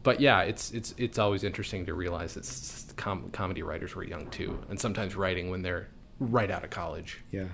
but 0.03 0.21
yeah, 0.21 0.41
it's 0.41 0.71
it's 0.71 0.93
it's 0.97 1.19
always 1.19 1.43
interesting 1.43 1.85
to 1.85 1.93
realize 1.93 2.33
that 2.35 2.95
com- 2.95 3.29
comedy 3.31 3.63
writers 3.63 3.95
were 3.95 4.03
young 4.03 4.27
too, 4.27 4.57
and 4.69 4.79
sometimes 4.79 5.15
writing 5.15 5.49
when 5.49 5.61
they're 5.61 5.89
right 6.19 6.49
out 6.49 6.63
of 6.63 6.69
college. 6.69 7.21
Yeah. 7.31 7.45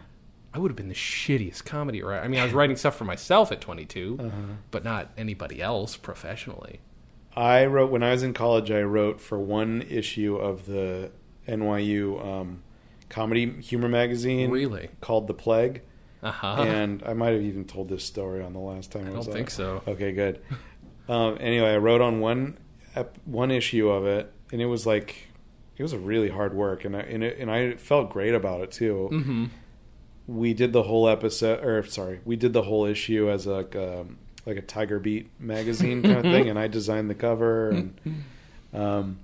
I 0.53 0.59
would 0.59 0.71
have 0.71 0.77
been 0.77 0.87
the 0.87 0.95
shittiest 0.95 1.65
comedy 1.65 2.01
writer. 2.01 2.23
I 2.23 2.29
mean, 2.29 2.39
I 2.39 2.45
was 2.45 2.53
writing 2.53 2.77
stuff 2.77 2.95
for 2.95 3.03
myself 3.03 3.51
at 3.51 3.59
22, 3.59 4.17
uh-huh. 4.17 4.29
but 4.71 4.85
not 4.85 5.11
anybody 5.17 5.61
else 5.61 5.97
professionally. 5.97 6.79
I 7.35 7.65
wrote 7.65 7.91
when 7.91 8.03
I 8.03 8.11
was 8.11 8.23
in 8.23 8.33
college. 8.33 8.71
I 8.71 8.81
wrote 8.81 9.19
for 9.21 9.39
one 9.39 9.81
issue 9.83 10.35
of 10.37 10.65
the 10.65 11.11
NYU 11.47 12.25
um, 12.25 12.63
comedy 13.09 13.61
humor 13.61 13.89
magazine, 13.89 14.49
Really? 14.51 14.89
called 15.01 15.27
The 15.27 15.33
Plague. 15.33 15.81
Uh 16.23 16.31
huh. 16.31 16.55
And 16.63 17.03
I 17.05 17.13
might 17.13 17.33
have 17.33 17.41
even 17.41 17.65
told 17.65 17.89
this 17.89 18.03
story 18.03 18.41
on 18.43 18.53
the 18.53 18.59
last 18.59 18.91
time 18.91 19.07
I, 19.07 19.11
was. 19.11 19.13
I 19.13 19.19
don't 19.19 19.27
on. 19.29 19.33
think 19.37 19.49
so. 19.51 19.83
Okay, 19.87 20.11
good. 20.11 20.41
um, 21.09 21.37
anyway, 21.39 21.73
I 21.73 21.77
wrote 21.77 22.01
on 22.01 22.19
one 22.19 22.57
ep- 22.95 23.17
one 23.25 23.51
issue 23.51 23.89
of 23.89 24.05
it, 24.05 24.31
and 24.51 24.61
it 24.61 24.65
was 24.65 24.85
like 24.87 25.27
it 25.77 25.83
was 25.83 25.93
a 25.93 25.99
really 25.99 26.29
hard 26.29 26.53
work, 26.55 26.83
and 26.85 26.95
I 26.95 27.01
and, 27.01 27.23
it, 27.23 27.37
and 27.37 27.51
I 27.51 27.75
felt 27.75 28.09
great 28.09 28.33
about 28.33 28.61
it 28.61 28.71
too. 28.71 29.07
hmm 29.11 29.45
We 30.25 30.53
did 30.55 30.73
the 30.73 30.83
whole 30.83 31.07
episode, 31.07 31.63
or 31.63 31.83
sorry, 31.85 32.21
we 32.25 32.35
did 32.37 32.53
the 32.53 32.63
whole 32.63 32.85
issue 32.85 33.29
as 33.29 33.45
like 33.45 33.75
um, 33.75 34.17
like 34.45 34.57
a 34.57 34.61
Tiger 34.61 34.99
Beat 34.99 35.29
magazine 35.39 36.03
kind 36.03 36.17
of 36.17 36.23
thing, 36.23 36.49
and 36.49 36.59
I 36.59 36.67
designed 36.67 37.09
the 37.09 37.15
cover 37.15 37.69
and 37.69 38.25
um, 38.73 39.19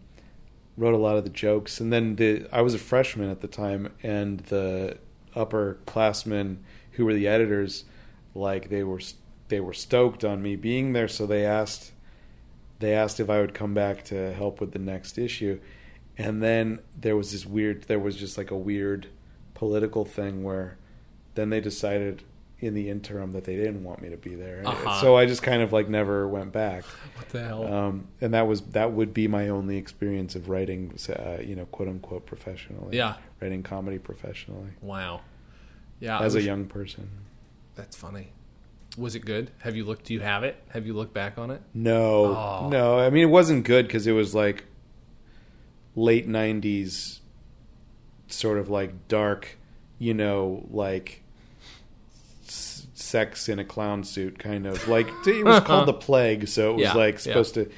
wrote 0.77 0.93
a 0.93 0.97
lot 0.97 1.17
of 1.17 1.23
the 1.23 1.29
jokes. 1.29 1.79
And 1.79 1.93
then 1.93 2.15
the 2.15 2.47
I 2.51 2.61
was 2.61 2.73
a 2.73 2.79
freshman 2.79 3.29
at 3.29 3.41
the 3.41 3.47
time, 3.47 3.93
and 4.01 4.39
the 4.41 4.97
upperclassmen 5.35 6.57
who 6.91 7.05
were 7.05 7.13
the 7.13 7.27
editors, 7.27 7.85
like 8.33 8.69
they 8.69 8.83
were 8.83 9.01
they 9.49 9.59
were 9.59 9.73
stoked 9.73 10.23
on 10.23 10.41
me 10.41 10.55
being 10.55 10.93
there, 10.93 11.07
so 11.07 11.25
they 11.25 11.45
asked 11.45 11.91
they 12.79 12.93
asked 12.93 13.19
if 13.19 13.29
I 13.29 13.39
would 13.39 13.53
come 13.53 13.73
back 13.73 14.03
to 14.05 14.33
help 14.33 14.59
with 14.59 14.71
the 14.71 14.79
next 14.79 15.17
issue. 15.17 15.59
And 16.17 16.41
then 16.41 16.79
there 16.99 17.15
was 17.15 17.31
this 17.31 17.45
weird 17.45 17.83
there 17.83 17.99
was 17.99 18.15
just 18.15 18.37
like 18.37 18.51
a 18.51 18.57
weird 18.57 19.07
political 19.53 20.03
thing 20.03 20.43
where 20.43 20.77
then 21.35 21.49
they 21.49 21.61
decided 21.61 22.23
in 22.61 22.73
the 22.75 22.89
interim 22.89 23.31
that 23.33 23.43
they 23.43 23.55
didn't 23.55 23.83
want 23.83 24.01
me 24.01 24.09
to 24.09 24.17
be 24.17 24.35
there. 24.35 24.61
Uh-huh. 24.65 25.01
So 25.01 25.17
I 25.17 25.25
just 25.25 25.41
kind 25.41 25.61
of 25.63 25.73
like 25.73 25.89
never 25.89 26.27
went 26.27 26.51
back. 26.51 26.83
What 27.15 27.29
the 27.29 27.43
hell? 27.43 27.73
Um, 27.73 28.07
and 28.21 28.33
that 28.33 28.47
was 28.47 28.61
that 28.61 28.91
would 28.93 29.13
be 29.13 29.27
my 29.27 29.49
only 29.49 29.77
experience 29.77 30.35
of 30.35 30.47
writing, 30.47 30.95
uh, 31.09 31.37
you 31.41 31.55
know, 31.55 31.65
quote 31.65 31.87
unquote 31.89 32.25
professionally. 32.25 32.95
Yeah. 32.97 33.15
writing 33.41 33.63
comedy 33.63 33.97
professionally 33.97 34.69
wow. 34.81 35.21
Yeah. 35.99 36.19
As 36.19 36.35
a 36.35 36.41
young 36.41 36.65
person. 36.65 37.09
That's 37.75 37.95
funny. 37.95 38.31
Was 38.97 39.15
it 39.15 39.23
good? 39.25 39.51
Have 39.59 39.75
you 39.75 39.85
looked? 39.85 40.05
Do 40.05 40.13
you 40.13 40.19
have 40.19 40.43
it? 40.43 40.61
Have 40.69 40.85
you 40.85 40.93
looked 40.93 41.13
back 41.13 41.37
on 41.37 41.49
it? 41.49 41.61
No, 41.73 42.25
Oh. 42.35 42.69
no. 42.69 42.99
I 42.99 43.09
mean, 43.09 43.23
it 43.23 43.31
wasn't 43.31 43.63
good 43.65 43.87
because 43.87 44.05
it 44.05 44.11
was 44.11 44.35
like 44.35 44.65
late 45.95 46.27
'90s, 46.27 47.19
sort 48.27 48.57
of 48.57 48.69
like 48.69 49.07
dark, 49.07 49.57
you 49.97 50.13
know, 50.13 50.67
like 50.71 51.23
sex 53.11 53.49
in 53.49 53.59
a 53.59 53.65
clown 53.65 54.03
suit, 54.03 54.39
kind 54.39 54.65
of 54.65 54.87
like 54.87 55.07
it 55.27 55.45
was 55.45 55.59
called 55.65 55.87
the 55.87 55.93
plague, 55.93 56.47
so 56.47 56.71
it 56.71 56.73
was 56.77 56.83
Yeah, 56.83 56.93
like 56.93 57.13
yeah. 57.15 57.19
supposed 57.19 57.53
to. 57.55 57.69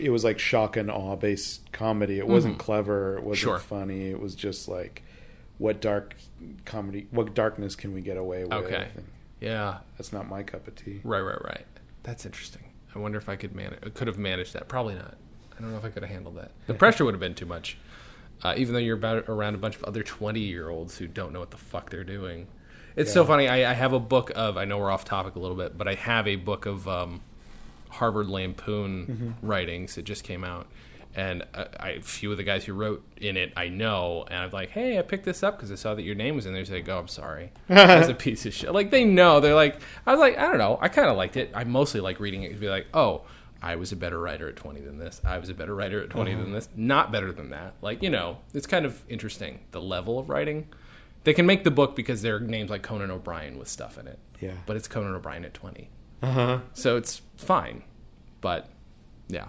It 0.00 0.10
was 0.10 0.24
like 0.24 0.38
shock 0.38 0.76
and 0.76 0.90
awe 0.90 1.16
based 1.16 1.70
comedy. 1.72 2.18
It 2.18 2.26
wasn't 2.26 2.58
clever. 2.58 3.18
It 3.18 3.24
wasn't. 3.24 3.38
Sure. 3.42 3.58
funny. 3.58 4.08
It 4.10 4.20
was 4.20 4.34
just 4.34 4.68
like 4.68 5.02
what 5.58 5.80
dark 5.80 6.14
comedy, 6.64 7.06
what 7.10 7.34
darkness 7.34 7.74
can 7.76 7.92
we 7.94 8.00
get 8.00 8.16
away 8.16 8.44
with? 8.44 8.52
Okay. 8.52 8.88
Yeah. 9.40 9.78
that's 9.96 10.12
not 10.12 10.28
my 10.28 10.42
cup 10.42 10.66
of 10.68 10.74
tea. 10.76 11.00
Right. 11.04 11.20
Right. 11.20 11.42
Right. 11.44 11.66
That's 12.02 12.24
interesting. 12.24 12.62
I 12.94 12.98
wonder 12.98 13.18
if 13.18 13.28
I 13.28 13.36
could 13.36 13.54
manage. 13.54 13.80
Could 13.94 14.06
have 14.06 14.18
managed 14.18 14.54
that. 14.54 14.68
Probably 14.68 14.94
not. 14.94 15.14
I 15.58 15.60
don't 15.62 15.72
know 15.72 15.78
if 15.78 15.84
I 15.84 15.88
could 15.90 16.02
have 16.02 16.10
handled 16.12 16.36
that. 16.36 16.52
The 16.66 16.74
pressure 16.74 17.04
would 17.04 17.14
have 17.14 17.20
been 17.20 17.34
too 17.34 17.46
much. 17.46 17.76
uh, 18.42 18.54
even 18.56 18.72
though 18.74 18.80
you're 18.80 18.96
about 18.96 19.24
around 19.28 19.54
a 19.54 19.58
bunch 19.58 19.76
of 19.76 19.84
other 19.84 20.02
20 20.02 20.40
year 20.40 20.68
olds 20.68 20.96
who 20.98 21.06
don't 21.06 21.32
know 21.32 21.40
what 21.40 21.50
the 21.50 21.56
fuck 21.56 21.90
they're 21.90 22.04
doing. 22.04 22.46
It's 22.96 23.12
so 23.12 23.24
funny. 23.24 23.46
I, 23.46 23.70
I 23.70 23.74
have 23.74 23.92
a 23.92 24.00
book 24.00 24.32
of. 24.34 24.56
I 24.56 24.64
know 24.64 24.78
we're 24.78 24.90
off 24.90 25.04
topic 25.04 25.36
a 25.36 25.38
little 25.38 25.56
bit, 25.56 25.76
but 25.76 25.86
I 25.86 25.94
have 25.94 26.26
a 26.26 26.36
book 26.36 26.64
of 26.66 26.88
um, 26.88 27.20
Harvard 27.90 28.28
Lampoon 28.28 29.36
writings. 29.42 29.98
It 29.98 30.04
just 30.04 30.24
came 30.24 30.42
out, 30.44 30.66
and 31.14 31.44
uh, 31.54 31.66
I, 31.78 31.90
a 31.90 32.00
few 32.00 32.30
of 32.30 32.38
the 32.38 32.42
guys 32.42 32.64
who 32.64 32.72
wrote 32.72 33.04
in 33.18 33.36
it 33.36 33.52
I 33.56 33.68
know, 33.68 34.24
and 34.28 34.38
I'm 34.38 34.50
like, 34.50 34.70
hey, 34.70 34.98
I 34.98 35.02
picked 35.02 35.24
this 35.24 35.42
up 35.42 35.56
because 35.56 35.70
I 35.70 35.74
saw 35.74 35.94
that 35.94 36.02
your 36.02 36.14
name 36.14 36.36
was 36.36 36.46
in 36.46 36.54
there. 36.54 36.64
They 36.64 36.76
like, 36.76 36.88
oh, 36.88 36.98
I'm 36.98 37.08
sorry, 37.08 37.52
that's 37.68 38.08
a 38.08 38.14
piece 38.14 38.46
of 38.46 38.54
shit. 38.54 38.72
Like 38.72 38.90
they 38.90 39.04
know. 39.04 39.40
They're 39.40 39.54
like, 39.54 39.78
I 40.06 40.12
was 40.12 40.20
like, 40.20 40.38
I 40.38 40.48
don't 40.48 40.58
know. 40.58 40.78
I 40.80 40.88
kind 40.88 41.08
of 41.08 41.16
liked 41.16 41.36
it. 41.36 41.50
I 41.54 41.64
mostly 41.64 42.00
like 42.00 42.18
reading 42.18 42.42
it 42.44 42.50
to 42.50 42.56
be 42.56 42.68
like, 42.68 42.86
oh. 42.94 43.22
I 43.62 43.76
was 43.76 43.90
a 43.90 43.96
better 43.96 44.20
writer 44.20 44.48
at 44.50 44.56
20 44.56 44.82
than 44.82 44.98
this. 44.98 45.20
I 45.24 45.38
was 45.38 45.48
a 45.48 45.54
better 45.54 45.74
writer 45.74 46.02
at 46.02 46.10
20 46.10 46.34
than 46.34 46.52
this. 46.52 46.68
Not 46.76 47.10
better 47.10 47.32
than 47.32 47.50
that. 47.50 47.72
Like, 47.80 48.02
you 48.02 48.10
know, 48.10 48.36
it's 48.52 48.66
kind 48.66 48.84
of 48.84 49.02
interesting 49.08 49.60
the 49.70 49.80
level 49.80 50.18
of 50.18 50.28
writing. 50.28 50.68
They 51.26 51.34
can 51.34 51.44
make 51.44 51.64
the 51.64 51.72
book 51.72 51.96
because 51.96 52.22
there 52.22 52.36
are 52.36 52.40
names 52.40 52.70
like 52.70 52.84
Conan 52.84 53.10
O'Brien 53.10 53.58
with 53.58 53.66
stuff 53.66 53.98
in 53.98 54.06
it. 54.06 54.20
Yeah. 54.40 54.52
But 54.64 54.76
it's 54.76 54.86
Conan 54.86 55.12
O'Brien 55.12 55.44
at 55.44 55.54
20. 55.54 55.90
Uh 56.22 56.30
huh. 56.30 56.60
So 56.72 56.96
it's 56.96 57.20
fine. 57.36 57.82
But 58.40 58.68
yeah, 59.26 59.48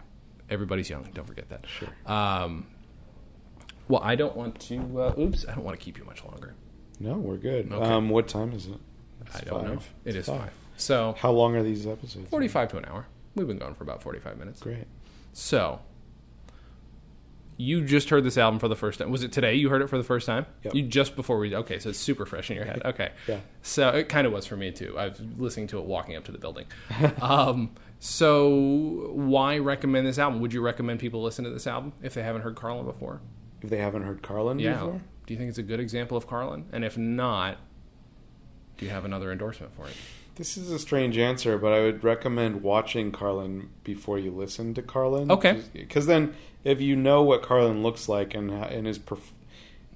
everybody's 0.50 0.90
young. 0.90 1.08
Don't 1.14 1.28
forget 1.28 1.50
that. 1.50 1.66
Sure. 1.68 1.90
Um, 2.08 2.66
well, 3.88 4.02
I 4.04 4.16
don't 4.16 4.36
want 4.36 4.60
to. 4.62 5.02
Uh, 5.02 5.14
oops, 5.20 5.46
I 5.48 5.54
don't 5.54 5.64
want 5.64 5.80
to 5.80 5.86
keep 5.86 6.00
you 6.00 6.04
much 6.06 6.26
longer. 6.26 6.56
No, 7.00 7.14
we're 7.14 7.38
good. 7.38 7.72
Okay. 7.72 7.86
Um, 7.92 8.10
what 8.10 8.28
time 8.28 8.54
is 8.54 8.66
it? 8.66 8.80
It's 9.28 9.36
I 9.36 9.42
don't 9.42 9.64
know. 9.64 9.74
It 10.04 10.16
It's 10.16 10.18
is 10.18 10.26
five. 10.26 10.50
So 10.78 11.14
How 11.20 11.30
long 11.32 11.56
are 11.56 11.62
these 11.62 11.86
episodes? 11.86 12.28
45 12.32 12.70
to 12.70 12.78
an 12.78 12.86
hour. 12.86 13.06
We've 13.36 13.46
been 13.46 13.60
going 13.60 13.76
for 13.76 13.84
about 13.84 14.02
45 14.02 14.40
minutes. 14.40 14.62
Great. 14.62 14.88
So 15.34 15.80
you 17.58 17.84
just 17.84 18.10
heard 18.10 18.24
this 18.24 18.38
album 18.38 18.60
for 18.60 18.68
the 18.68 18.76
first 18.76 19.00
time. 19.00 19.10
Was 19.10 19.24
it 19.24 19.32
today 19.32 19.56
you 19.56 19.70
heard 19.70 19.82
it 19.82 19.88
for 19.90 19.98
the 19.98 20.04
first 20.04 20.26
time? 20.28 20.46
Yep. 20.64 20.76
You 20.76 20.84
just 20.84 21.16
before 21.16 21.40
we 21.40 21.56
Okay, 21.56 21.80
so 21.80 21.90
it's 21.90 21.98
super 22.00 22.26
fresh 22.26 22.50
in 22.52 22.56
your 22.56 22.66
head. 22.66 22.82
Okay. 22.86 23.12
Yeah. 23.28 23.40
So 23.64 23.90
it 23.90 24.08
kind 24.10 24.28
of 24.28 24.34
was 24.34 24.46
for 24.46 24.56
me 24.56 24.72
too. 24.72 24.98
I 24.98 25.08
was 25.10 25.20
listening 25.38 25.68
to 25.68 25.80
it 25.80 25.86
walking 25.86 26.16
up 26.16 26.24
to 26.26 26.32
the 26.32 26.38
building. 26.38 26.66
um, 27.22 27.72
so 28.00 29.10
why 29.14 29.58
recommend 29.58 30.06
this 30.06 30.20
album? 30.20 30.40
Would 30.42 30.54
you 30.54 30.62
recommend 30.62 31.00
people 31.00 31.24
listen 31.24 31.44
to 31.46 31.52
this 31.52 31.66
album 31.68 31.94
if 32.02 32.14
they 32.14 32.24
haven't 32.24 32.44
heard 32.44 32.56
Carlin 32.56 32.86
before? 32.86 33.22
If 33.62 33.70
they 33.72 33.78
haven't 33.80 34.04
heard 34.04 34.22
Carlin 34.22 34.60
Yeah. 34.60 34.74
before, 34.74 35.02
Do 35.26 35.34
you 35.34 35.38
think 35.40 35.50
it's 35.50 35.58
a 35.58 35.64
good 35.64 35.80
example 35.80 36.16
of 36.16 36.28
Carlin? 36.28 36.66
And 36.72 36.86
if 36.86 36.96
not, 36.98 37.58
do 38.78 38.86
you 38.86 38.92
have 38.92 39.04
another 39.06 39.32
endorsement 39.32 39.74
for 39.76 39.88
it? 39.88 39.96
this 40.36 40.56
is 40.56 40.70
a 40.70 40.78
strange 40.78 41.18
answer, 41.18 41.58
but 41.58 41.74
I 41.74 41.80
would 41.82 42.04
recommend 42.04 42.62
watching 42.62 43.12
Carlin 43.12 43.72
before 43.84 44.20
you 44.20 44.30
listen 44.30 44.76
to 44.76 44.84
Carlin. 44.84 45.32
Okay. 45.32 45.64
Because 45.74 46.06
then, 46.06 46.36
if 46.68 46.82
you 46.82 46.96
know 46.96 47.24
what 47.24 47.42
Carlin 47.42 47.82
looks 47.84 48.08
like 48.10 48.34
and 48.34 48.52
and 48.52 48.86
his 48.88 49.00
perf- 49.00 49.32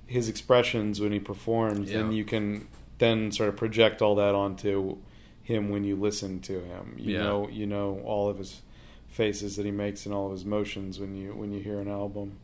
his 0.07 0.28
expressions 0.30 0.99
when 0.99 1.11
he 1.11 1.19
performs, 1.19 1.91
then 1.91 2.11
you 2.11 2.24
can 2.26 2.67
then 2.97 3.32
sort 3.32 3.49
of 3.49 3.55
project 3.57 4.01
all 4.01 4.15
that 4.15 4.36
onto 4.36 4.97
him 5.41 5.69
when 5.69 5.84
you 5.84 5.95
listen 5.95 6.39
to 6.41 6.59
him. 6.61 6.95
You 6.97 7.13
Yeah. 7.15 7.24
know, 7.24 7.47
you 7.49 7.65
know 7.65 7.99
all 8.05 8.30
of 8.30 8.38
his 8.38 8.61
faces 9.07 9.55
that 9.57 9.65
he 9.65 9.72
makes 9.72 10.05
and 10.05 10.13
all 10.15 10.28
of 10.28 10.32
his 10.34 10.45
motions 10.45 10.99
when 10.99 11.15
you 11.15 11.34
when 11.34 11.51
you 11.51 11.59
hear 11.61 11.80
an 11.80 11.88
album. 11.88 12.38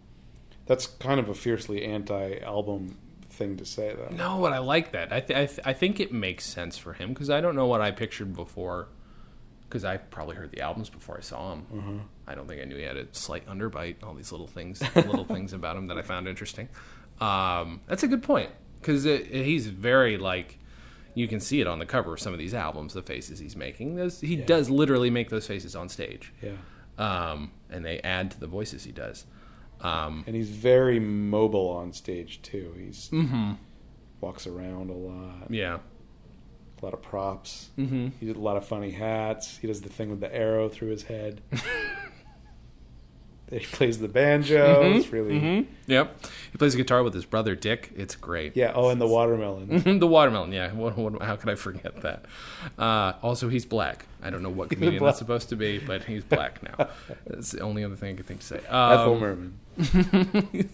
That's 0.66 0.86
kind 0.88 1.20
of 1.20 1.30
a 1.30 1.34
fiercely 1.34 1.84
anti-album 1.86 2.98
thing 3.30 3.56
to 3.58 3.66
say, 3.66 3.94
though. 3.96 4.14
No, 4.16 4.42
but 4.42 4.52
I 4.52 4.58
like 4.58 4.92
that. 4.92 5.14
I, 5.14 5.20
th- 5.22 5.38
I, 5.40 5.46
th- 5.46 5.60
I 5.66 5.74
think 5.74 6.00
it 6.02 6.12
makes 6.12 6.46
sense 6.46 6.78
for 6.78 6.94
him 6.94 7.10
because 7.14 7.30
I 7.30 7.40
don't 7.40 7.56
know 7.56 7.68
what 7.68 7.80
I 7.82 7.92
pictured 7.92 8.36
before. 8.36 8.88
Because 9.70 9.84
I 9.84 9.98
probably 9.98 10.36
heard 10.38 10.52
the 10.52 10.62
albums 10.62 10.90
before 10.90 11.18
I 11.18 11.22
saw 11.22 11.54
him. 11.54 11.66
Uh-huh. 11.78 11.92
I 12.26 12.36
don't 12.36 12.48
think 12.48 12.62
I 12.62 12.66
knew 12.66 12.78
he 12.78 12.84
had 12.84 12.96
a 12.98 13.08
slight 13.12 13.46
underbite. 13.48 13.98
All 14.04 14.14
these 14.14 14.32
little 14.32 14.48
things, 14.48 14.82
little 14.96 15.26
things 15.36 15.52
about 15.54 15.76
him 15.76 15.88
that 15.88 15.98
I 15.98 16.02
found 16.04 16.28
interesting. 16.28 16.70
Um, 17.20 17.82
that's 17.88 18.04
a 18.04 18.08
good 18.08 18.24
point 18.24 18.52
because 18.80 19.04
he's 19.04 19.68
very 19.68 20.18
like 20.18 20.60
you 21.16 21.28
can 21.28 21.40
see 21.40 21.60
it 21.60 21.68
on 21.68 21.80
the 21.80 21.86
cover 21.86 22.14
of 22.14 22.20
some 22.20 22.32
of 22.32 22.40
these 22.40 22.54
albums. 22.54 22.94
The 22.94 23.02
faces 23.02 23.40
he's 23.40 23.56
making, 23.56 23.96
those, 23.96 24.22
he 24.22 24.36
Yeah. 24.36 24.46
does 24.46 24.70
literally 24.70 25.10
make 25.10 25.30
those 25.30 25.48
faces 25.48 25.76
on 25.76 25.90
stage, 25.90 26.32
Yeah. 26.44 26.52
um, 27.00 27.52
and 27.72 27.84
they 27.84 28.00
add 28.02 28.32
to 28.32 28.40
the 28.40 28.46
voices 28.48 28.84
he 28.84 28.92
does. 28.92 29.26
Um, 29.82 30.24
And 30.28 30.36
he's 30.36 30.50
very 30.52 31.00
mobile 31.00 31.70
on 31.70 31.92
stage 31.92 32.42
too. 32.42 32.74
He's 32.78 33.10
hmm 33.10 33.54
walks 34.22 34.48
around 34.48 34.90
a 34.90 34.94
lot, 34.94 35.52
Yeah. 35.52 35.80
A 36.82 36.86
lot 36.86 36.94
of 36.94 37.02
props. 37.02 37.70
hmm 37.76 38.08
He 38.20 38.26
did 38.26 38.36
a 38.36 38.40
lot 38.40 38.58
of 38.58 38.66
funny 38.66 38.92
hats. 38.92 39.58
He 39.58 39.68
does 39.68 39.82
the 39.82 39.90
thing 39.90 40.10
with 40.10 40.20
the 40.20 40.34
arrow 40.34 40.70
through 40.70 40.90
his 40.90 41.04
head. 41.04 41.42
he 43.50 43.60
plays 43.60 44.00
the 44.00 44.10
banjo. 44.10 44.84
Mhm, 44.84 44.96
It's 44.98 45.10
really 45.14 45.40
mhm. 45.40 45.66
Yep. 45.88 46.26
He 46.52 46.58
plays 46.58 46.76
guitar 46.76 47.02
with 47.02 47.14
his 47.14 47.24
brother 47.26 47.56
Dick. 47.56 47.92
It's 47.96 48.16
great. 48.16 48.58
yeah. 48.58 48.74
Oh, 48.76 48.90
and 48.90 49.00
the 49.00 49.08
watermelon. 49.08 50.00
the 50.00 50.08
watermelon. 50.08 50.52
Yeah. 50.52 50.74
What, 50.74 50.98
what, 50.98 51.22
how 51.22 51.38
could 51.38 51.50
I 51.50 51.56
forget 51.56 52.02
that? 52.02 52.26
Uh, 52.78 53.14
also, 53.24 53.48
he's 53.48 53.66
black. 53.66 54.06
I 54.22 54.30
don't 54.30 54.44
know 54.44 54.50
what 54.50 54.70
comedian 54.72 55.02
that's 55.04 55.18
supposed 55.20 55.48
to 55.50 55.56
be, 55.56 55.80
but 55.80 56.04
he's 56.04 56.24
black 56.26 56.62
now. 56.62 56.90
That's 57.26 57.52
the 57.52 57.62
only 57.62 57.84
other 57.86 57.96
thing 57.96 58.14
I 58.16 58.18
could 58.18 58.26
think 58.26 58.42
to 58.42 58.46
say. 58.46 58.58
Ethel 58.68 59.14
Um, 59.14 59.20
Merman. 59.20 60.70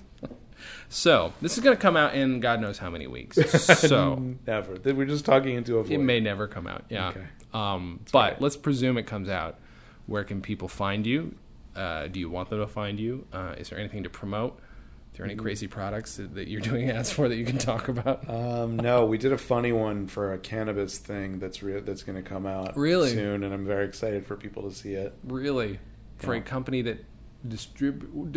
So 0.89 1.33
this 1.41 1.57
is 1.57 1.63
going 1.63 1.75
to 1.75 1.81
come 1.81 1.95
out 1.97 2.13
in 2.15 2.39
God 2.39 2.61
knows 2.61 2.77
how 2.77 2.89
many 2.89 3.07
weeks. 3.07 3.37
So 3.83 4.35
never. 4.47 4.75
We're 4.83 5.05
just 5.05 5.25
talking 5.25 5.55
into 5.55 5.77
a 5.77 5.83
void. 5.83 5.91
it 5.93 5.97
may 5.99 6.19
never 6.19 6.47
come 6.47 6.67
out. 6.67 6.83
Yeah. 6.89 7.09
Okay. 7.09 7.23
Um, 7.53 7.99
but 8.11 8.29
great. 8.31 8.41
let's 8.41 8.57
presume 8.57 8.97
it 8.97 9.03
comes 9.07 9.29
out. 9.29 9.59
Where 10.07 10.23
can 10.23 10.41
people 10.41 10.67
find 10.67 11.05
you? 11.05 11.35
Uh, 11.75 12.07
do 12.07 12.19
you 12.19 12.29
want 12.29 12.49
them 12.49 12.59
to 12.59 12.67
find 12.67 12.99
you? 12.99 13.25
Uh, 13.33 13.55
is 13.57 13.69
there 13.69 13.79
anything 13.79 14.03
to 14.03 14.09
promote? 14.09 14.53
Are 14.53 15.17
there 15.17 15.25
any 15.25 15.35
Mm-hmm. 15.35 15.43
crazy 15.43 15.67
products 15.67 16.19
that, 16.19 16.47
you're 16.47 16.59
doing 16.61 16.89
ads 16.89 17.11
for 17.11 17.29
that 17.29 17.35
you 17.35 17.45
can 17.45 17.57
talk 17.59 17.87
about? 17.87 18.27
Um, 18.29 18.77
no, 18.77 19.05
we 19.05 19.17
did 19.19 19.31
a 19.31 19.37
funny 19.37 19.71
one 19.71 20.07
for 20.07 20.33
a 20.33 20.39
cannabis 20.39 20.97
thing 20.97 21.37
that's 21.39 21.61
re- 21.61 21.81
that's 21.81 22.01
going 22.03 22.15
to 22.15 22.27
come 22.27 22.45
out 22.47 22.75
Really? 22.75 23.11
soon, 23.11 23.43
and 23.43 23.53
I'm 23.53 23.65
very 23.65 23.85
excited 23.85 24.25
for 24.25 24.35
people 24.35 24.67
to 24.69 24.75
see 24.75 24.93
it. 24.93 25.13
Really? 25.23 25.79
For 26.17 26.33
a 26.33 26.41
company 26.41 26.81
that 26.83 27.05
distribute 27.47 28.31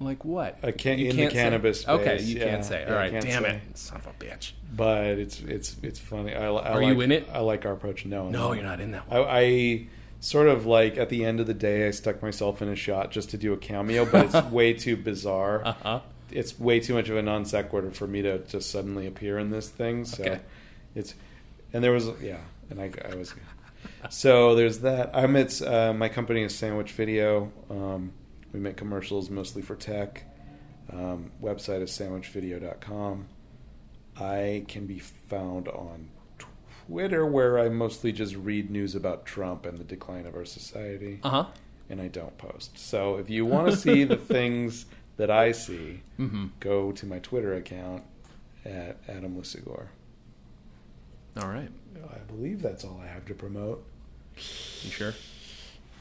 like 0.00 0.24
what? 0.24 0.58
A 0.62 0.72
can- 0.72 0.98
You 0.98 1.10
in 1.10 1.16
the 1.16 1.22
can't 1.22 1.32
say. 1.32 1.38
cannabis 1.42 1.88
Okay, 1.88 2.18
space, 2.18 2.28
you 2.28 2.38
yeah. 2.38 2.44
can't 2.50 2.64
say. 2.64 2.80
Yeah, 2.82 2.92
All 2.92 2.98
I 2.98 3.08
right, 3.10 3.20
damn 3.22 3.42
say. 3.44 3.60
it, 3.68 3.78
son 3.78 3.98
of 3.98 4.06
a 4.06 4.12
bitch. 4.24 4.52
But 4.74 5.06
it's 5.18 5.40
it's 5.40 5.76
it's 5.82 5.98
funny. 5.98 6.34
I, 6.34 6.44
I 6.46 6.46
Are 6.72 6.82
like, 6.82 6.86
you 6.94 7.00
in 7.00 7.12
it? 7.12 7.28
I 7.32 7.40
like 7.40 7.64
our 7.66 7.72
approach. 7.72 8.04
No, 8.04 8.28
No, 8.28 8.48
no. 8.48 8.52
you're 8.52 8.62
not 8.64 8.80
in 8.80 8.90
that 8.92 9.04
I, 9.10 9.18
one. 9.20 9.28
I 9.30 9.86
sort 10.20 10.48
of 10.48 10.66
like 10.66 10.96
at 10.98 11.08
the 11.08 11.24
end 11.24 11.40
of 11.40 11.46
the 11.46 11.54
day, 11.54 11.86
I 11.86 11.90
stuck 11.92 12.22
myself 12.22 12.60
in 12.62 12.68
a 12.68 12.76
shot 12.76 13.10
just 13.10 13.30
to 13.30 13.38
do 13.38 13.52
a 13.52 13.56
cameo, 13.56 14.04
but 14.04 14.26
it's 14.34 14.46
way 14.52 14.72
too 14.74 14.96
bizarre. 14.96 15.62
Uh 15.64 15.72
huh. 15.72 16.00
It's 16.30 16.58
way 16.58 16.80
too 16.80 16.94
much 16.94 17.08
of 17.08 17.16
a 17.16 17.22
non 17.22 17.44
sequitur 17.44 17.90
for 17.92 18.06
me 18.06 18.20
to 18.22 18.38
just 18.40 18.70
suddenly 18.70 19.06
appear 19.06 19.38
in 19.38 19.50
this 19.50 19.68
thing. 19.68 20.04
So 20.04 20.24
Okay. 20.24 20.40
it's 20.94 21.14
and 21.72 21.82
there 21.84 21.92
was 21.92 22.08
yeah, 22.20 22.38
and 22.68 22.80
I, 22.80 22.90
I 23.10 23.14
was 23.14 23.32
so 24.10 24.54
there's 24.56 24.80
that. 24.80 25.10
I'm 25.14 25.36
it's 25.36 25.62
uh, 25.62 25.92
my 25.94 26.08
company 26.08 26.42
is 26.42 26.54
Sandwich 26.54 26.92
Video. 26.92 27.52
Um, 27.70 28.12
we 28.56 28.62
make 28.62 28.76
commercials 28.78 29.28
mostly 29.28 29.60
for 29.60 29.76
tech. 29.76 30.24
Um, 30.90 31.30
website 31.42 31.82
is 31.82 31.90
sandwichvideo.com. 31.90 33.26
I 34.18 34.64
can 34.66 34.86
be 34.86 34.98
found 34.98 35.68
on 35.68 36.08
Twitter, 36.38 37.26
where 37.26 37.58
I 37.58 37.68
mostly 37.68 38.12
just 38.12 38.34
read 38.34 38.70
news 38.70 38.94
about 38.94 39.26
Trump 39.26 39.66
and 39.66 39.76
the 39.76 39.84
decline 39.84 40.24
of 40.24 40.34
our 40.34 40.46
society, 40.46 41.20
Uh 41.22 41.28
huh. 41.30 41.44
and 41.90 42.00
I 42.00 42.08
don't 42.08 42.38
post. 42.38 42.78
So 42.78 43.16
if 43.16 43.28
you 43.28 43.44
want 43.44 43.70
to 43.70 43.76
see 43.76 44.04
the 44.04 44.16
things 44.34 44.86
that 45.18 45.30
I 45.30 45.52
see, 45.52 46.00
Mm-hmm. 46.18 46.46
go 46.60 46.92
to 46.92 47.04
my 47.06 47.18
Twitter 47.18 47.52
account 47.54 48.04
at 48.64 48.96
Adam 49.06 49.36
Lisagor. 49.36 49.88
All 51.42 51.48
right. 51.48 51.68
I 52.10 52.18
believe 52.26 52.62
that's 52.62 52.84
all 52.84 53.00
I 53.04 53.06
have 53.08 53.26
to 53.26 53.34
promote. 53.34 53.84
You 54.36 54.90
sure? 54.90 55.14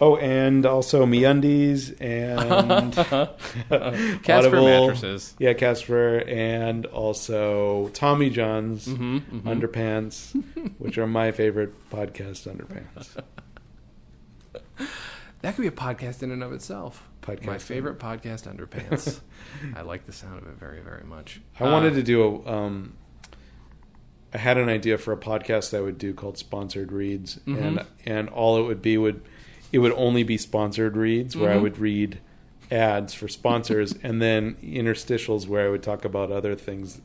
Oh, 0.02 0.18
and 0.18 0.66
also 0.66 1.06
MeUndies 1.06 1.96
and 2.02 2.94
Casper 4.24 4.62
mattresses. 4.62 5.34
Yeah, 5.40 5.54
Casper, 5.54 6.18
and 6.28 6.86
also 6.88 7.90
Tommy 7.94 8.30
John's 8.30 8.88
Mm-hmm, 8.88 9.18
mm-hmm. 9.18 9.48
Underpants, 9.48 10.34
which 10.80 10.98
are 10.98 11.08
my 11.08 11.32
favorite 11.32 11.74
podcast 11.90 12.46
underpants. 12.54 13.16
That 15.42 15.56
could 15.56 15.62
be 15.62 15.68
a 15.68 15.72
podcast 15.72 16.24
in 16.24 16.32
and 16.32 16.42
of 16.42 16.54
itself. 16.54 17.08
Podcast 17.22 17.46
My 17.46 17.60
favorite 17.60 18.00
podcast, 18.00 18.52
Underpants. 18.52 19.20
I 19.76 19.82
like 19.84 20.08
the 20.08 20.12
sound 20.12 20.40
of 20.42 20.48
it 20.48 20.56
very, 20.56 20.82
very 20.82 21.04
much. 21.04 21.40
I 21.60 21.66
wanted 21.72 21.94
to 21.96 22.02
do 22.04 22.24
a. 22.24 22.52
Um, 22.52 22.96
I 24.34 24.40
had 24.40 24.58
an 24.58 24.70
idea 24.70 24.98
for 24.98 25.12
a 25.14 25.18
podcast 25.18 25.70
that 25.70 25.78
I 25.78 25.82
would 25.82 26.00
do 26.00 26.16
called 26.16 26.40
Sponsored 26.40 26.92
Reads, 26.92 27.40
Mhm. 27.46 27.62
and 27.62 27.86
and 28.08 28.30
all 28.30 28.58
it 28.58 28.64
would 28.64 28.82
be 28.82 28.98
would 28.98 29.22
it 29.76 29.80
would 29.80 29.92
only 29.98 30.24
be 30.24 30.38
sponsored 30.38 30.96
reads 30.96 31.36
where 31.36 31.52
I 31.52 31.58
Mhm. 31.58 31.62
would 31.64 31.78
read 31.80 32.20
ads 32.72 33.14
for 33.14 33.28
sponsors, 33.28 33.94
and 34.04 34.22
then 34.22 34.56
interstitials 34.64 35.48
where 35.48 35.68
I 35.68 35.70
would 35.70 35.84
talk 35.84 36.06
about 36.06 36.32
other 36.32 36.56
things 36.56 37.02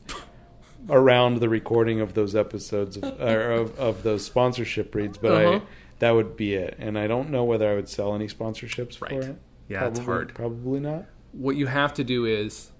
around 0.89 1.39
the 1.41 1.49
recording 1.49 1.99
of 2.01 2.13
those 2.13 2.33
episodes 2.35 2.95
of, 2.97 3.03
or 3.21 3.51
of, 3.51 3.77
of 3.77 4.03
those 4.03 4.25
sponsorship 4.25 4.95
reads. 4.95 5.17
But 5.17 5.31
Uh-huh. 5.33 5.55
I 5.57 5.61
that 5.99 6.11
would 6.11 6.35
be 6.35 6.55
it, 6.55 6.75
and 6.79 6.97
I 6.97 7.05
don't 7.07 7.29
know 7.29 7.43
whether 7.43 7.69
I 7.69 7.75
would 7.75 7.87
sell 7.89 8.15
any 8.15 8.27
sponsorships 8.27 8.99
Right. 9.01 9.11
for 9.11 9.29
it. 9.31 9.35
Yeah, 9.67 9.87
it's 9.87 9.99
hard. 9.99 10.33
Probably 10.33 10.79
not. 10.79 11.05
What 11.31 11.55
you 11.57 11.67
have 11.67 11.93
to 11.95 12.03
do 12.03 12.25
is 12.25 12.71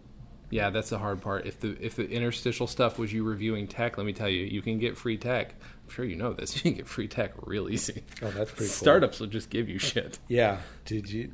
Yeah, 0.49 0.69
that's 0.69 0.89
the 0.89 0.97
hard 0.97 1.21
part. 1.21 1.45
If 1.45 1.59
the 1.59 1.77
if 1.79 1.95
the 1.95 2.09
interstitial 2.09 2.65
stuff 2.67 2.97
was 2.99 3.13
you 3.13 3.23
reviewing 3.23 3.67
tech, 3.67 3.97
let 3.97 4.05
me 4.05 4.11
tell 4.13 4.27
you, 4.29 4.43
you 4.43 4.61
can 4.61 4.79
get 4.79 4.97
free 4.97 5.17
tech. 5.17 5.55
Sure 5.91 6.05
you 6.05 6.15
know 6.15 6.33
this. 6.33 6.55
You 6.61 6.61
can 6.61 6.73
get 6.73 6.87
free 6.87 7.07
tech 7.07 7.33
real 7.45 7.69
easy. 7.69 8.03
Oh, 8.21 8.31
that's 8.31 8.51
pretty 8.51 8.67
cool. 8.67 8.67
Startups 8.67 9.19
will 9.19 9.27
just 9.27 9.49
give 9.49 9.67
you 9.69 9.77
shit. 9.79 10.19
Yeah. 10.27 10.59
Did 10.85 11.09
you? 11.11 11.33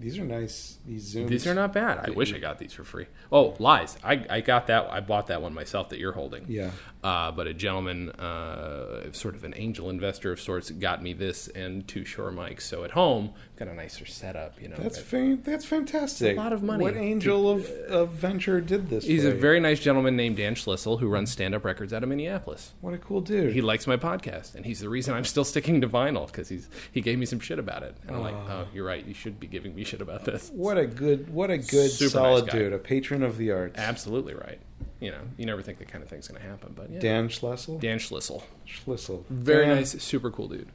These 0.00 0.18
are 0.18 0.24
nice. 0.24 0.78
These 0.86 1.14
zooms. 1.16 1.26
These 1.28 1.46
are 1.48 1.54
not 1.54 1.72
bad. 1.72 1.98
I 2.08 2.10
wish 2.10 2.32
I 2.32 2.38
got 2.38 2.58
these 2.58 2.72
for 2.72 2.84
free. 2.84 3.06
Oh, 3.32 3.56
lies. 3.58 3.98
I, 4.04 4.24
I 4.30 4.40
got 4.42 4.68
that. 4.68 4.88
I 4.88 5.00
bought 5.00 5.26
that 5.26 5.42
one 5.42 5.52
myself 5.52 5.88
that 5.88 5.98
you're 5.98 6.12
holding. 6.12 6.44
Yeah. 6.48 6.70
Uh, 7.02 7.32
but 7.32 7.48
a 7.48 7.52
gentleman, 7.52 8.10
uh, 8.10 9.10
sort 9.12 9.34
of 9.34 9.42
an 9.42 9.54
angel 9.56 9.90
investor 9.90 10.30
of 10.30 10.40
sorts, 10.40 10.70
got 10.70 11.02
me 11.02 11.14
this 11.14 11.48
and 11.48 11.86
two 11.88 12.04
Shure 12.04 12.30
mics. 12.30 12.62
So 12.62 12.84
at 12.84 12.92
home, 12.92 13.32
got 13.58 13.68
a 13.68 13.74
nicer 13.74 14.06
setup. 14.06 14.60
You 14.62 14.68
know, 14.68 14.76
That's 14.76 15.02
that's 15.42 15.64
fantastic. 15.64 16.36
A 16.36 16.40
lot 16.40 16.52
of 16.52 16.62
money. 16.62 16.84
What 16.84 16.96
angel 16.96 17.50
of, 17.50 17.68
of 17.88 18.10
venture 18.10 18.60
did 18.60 18.88
this? 18.88 19.04
he's 19.04 19.24
a 19.24 19.28
you? 19.28 19.34
very 19.34 19.58
nice 19.60 19.80
gentleman 19.80 20.16
named 20.16 20.36
Dan 20.36 20.54
Schlissel 20.54 21.00
who 21.00 21.08
runs 21.08 21.30
Stand 21.30 21.54
Up 21.54 21.64
Records 21.64 21.92
out 21.92 22.02
of 22.02 22.08
Minneapolis. 22.08 22.74
what 22.80 22.94
a 22.94 22.98
cool 22.98 23.20
dude. 23.20 23.52
He 23.52 23.60
likes 23.60 23.86
my 23.86 23.96
podcast, 23.96 24.54
and 24.54 24.64
he's 24.64 24.80
the 24.80 24.88
reason 24.88 25.14
I'm 25.14 25.24
still 25.24 25.44
sticking 25.44 25.80
to 25.80 25.88
vinyl 25.88 26.26
because 26.26 26.48
he's 26.48 26.68
he 26.92 27.00
gave 27.00 27.18
me 27.18 27.26
some 27.26 27.40
shit 27.40 27.58
about 27.58 27.82
it. 27.82 27.96
And 28.06 28.16
I'm 28.16 28.22
like, 28.22 28.34
ah. 28.36 28.62
oh, 28.62 28.66
you're 28.72 28.86
right. 28.86 29.04
You 29.04 29.14
should 29.14 29.40
be 29.40 29.46
giving 29.46 29.74
me 29.74 29.84
shit 29.84 30.00
about 30.00 30.24
this. 30.24 30.50
what 30.54 30.78
a 30.78 30.86
good, 30.86 31.28
what 31.32 31.50
a 31.50 31.58
good, 31.58 31.90
Super 31.90 32.10
solid 32.10 32.46
nice 32.46 32.54
dude, 32.54 32.72
a 32.72 32.78
patron 32.78 33.22
of 33.22 33.36
the 33.36 33.50
arts. 33.50 33.78
Absolutely 33.78 34.34
right. 34.34 34.60
You 35.00 35.12
know, 35.12 35.20
you 35.36 35.46
never 35.46 35.62
think 35.62 35.78
that 35.78 35.88
kind 35.88 36.02
of 36.02 36.10
thing's 36.10 36.26
going 36.26 36.40
to 36.40 36.48
happen, 36.48 36.72
but 36.74 36.90
yeah. 36.90 36.98
Dan 36.98 37.28
Schlissel. 37.28 37.80
Dan 37.80 37.98
Schlissel, 37.98 38.42
Schlissel, 38.66 39.24
very 39.28 39.66
Dan, 39.66 39.76
nice, 39.76 40.02
super 40.02 40.30
cool 40.30 40.48
dude. 40.48 40.68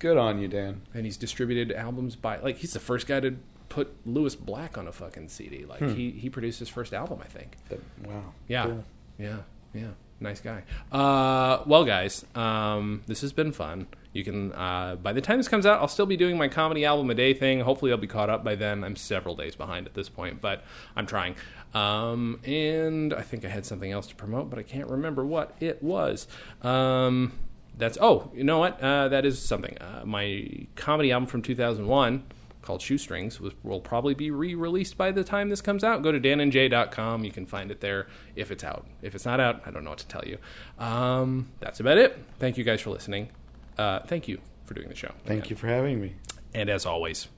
Good 0.00 0.16
on 0.16 0.40
you, 0.40 0.48
Dan. 0.48 0.82
and 0.94 1.04
he's 1.04 1.16
distributed 1.16 1.70
albums 1.72 2.16
by 2.16 2.38
like 2.40 2.56
he's 2.56 2.72
the 2.72 2.80
first 2.80 3.06
guy 3.06 3.20
to 3.20 3.36
put 3.68 3.94
Lewis 4.04 4.34
Black 4.34 4.76
on 4.76 4.88
a 4.88 4.92
fucking 4.92 5.28
CD. 5.28 5.64
Like 5.64 5.80
he 5.82 6.10
he 6.10 6.28
produced 6.28 6.58
his 6.58 6.68
first 6.68 6.92
album, 6.92 7.20
I 7.22 7.28
think. 7.28 7.56
That- 7.68 7.80
wow. 8.04 8.34
Yeah, 8.48 8.64
Cool. 8.64 8.84
yeah, 9.18 9.36
yeah. 9.72 9.88
Nice 10.22 10.40
guy. 10.40 10.64
Uh, 10.92 11.62
well, 11.66 11.84
guys, 11.86 12.26
um, 12.34 13.02
this 13.06 13.22
has 13.22 13.32
been 13.32 13.52
fun. 13.52 13.86
You 14.12 14.22
can 14.24 14.52
uh, 14.52 14.96
by 14.96 15.12
the 15.14 15.20
time 15.22 15.38
this 15.38 15.48
comes 15.48 15.64
out, 15.64 15.80
I'll 15.80 15.88
still 15.88 16.04
be 16.04 16.16
doing 16.18 16.36
my 16.36 16.48
comedy 16.48 16.84
album 16.84 17.08
a 17.10 17.14
day 17.14 17.32
thing. 17.32 17.60
Hopefully, 17.60 17.90
I'll 17.92 17.96
be 17.96 18.06
caught 18.06 18.28
up 18.28 18.42
by 18.44 18.54
then. 18.54 18.84
I'm 18.84 18.96
several 18.96 19.34
days 19.34 19.54
behind 19.54 19.86
at 19.86 19.94
this 19.94 20.08
point, 20.10 20.40
but 20.42 20.62
I'm 20.96 21.06
trying. 21.06 21.36
Um, 21.74 22.40
and 22.44 23.14
I 23.14 23.22
think 23.22 23.44
I 23.44 23.48
had 23.48 23.64
something 23.64 23.90
else 23.92 24.08
to 24.08 24.14
promote, 24.16 24.50
but 24.50 24.58
I 24.58 24.62
can't 24.62 24.88
remember 24.90 25.24
what 25.24 25.54
it 25.60 25.82
was. 25.82 26.26
Um, 26.60 27.38
that's 27.80 27.98
oh, 28.00 28.30
you 28.34 28.44
know 28.44 28.58
what? 28.58 28.80
Uh, 28.80 29.08
that 29.08 29.24
is 29.24 29.40
something. 29.40 29.76
Uh, 29.78 30.02
my 30.04 30.66
comedy 30.76 31.10
album 31.10 31.26
from 31.26 31.42
2001 31.42 32.24
called 32.62 32.82
Shoestrings 32.82 33.40
was, 33.40 33.54
will 33.62 33.80
probably 33.80 34.14
be 34.14 34.30
re-released 34.30 34.96
by 34.96 35.10
the 35.10 35.24
time 35.24 35.48
this 35.48 35.60
comes 35.60 35.82
out. 35.82 36.02
Go 36.02 36.12
to 36.12 36.20
danandjay.com. 36.20 37.24
You 37.24 37.32
can 37.32 37.46
find 37.46 37.70
it 37.70 37.80
there 37.80 38.06
if 38.36 38.50
it's 38.50 38.62
out. 38.62 38.86
If 39.02 39.14
it's 39.14 39.24
not 39.24 39.40
out, 39.40 39.62
I 39.66 39.70
don't 39.70 39.82
know 39.82 39.90
what 39.90 39.98
to 40.00 40.08
tell 40.08 40.24
you. 40.24 40.38
Um, 40.78 41.48
that's 41.58 41.80
about 41.80 41.98
it. 41.98 42.18
Thank 42.38 42.58
you 42.58 42.64
guys 42.64 42.80
for 42.80 42.90
listening. 42.90 43.30
Uh, 43.78 44.00
thank 44.00 44.28
you 44.28 44.40
for 44.64 44.74
doing 44.74 44.88
the 44.88 44.94
show. 44.94 45.12
Thank 45.24 45.50
you 45.50 45.56
for 45.56 45.66
having 45.66 46.00
me. 46.00 46.14
And 46.54 46.68
as 46.68 46.84
always, 46.84 47.28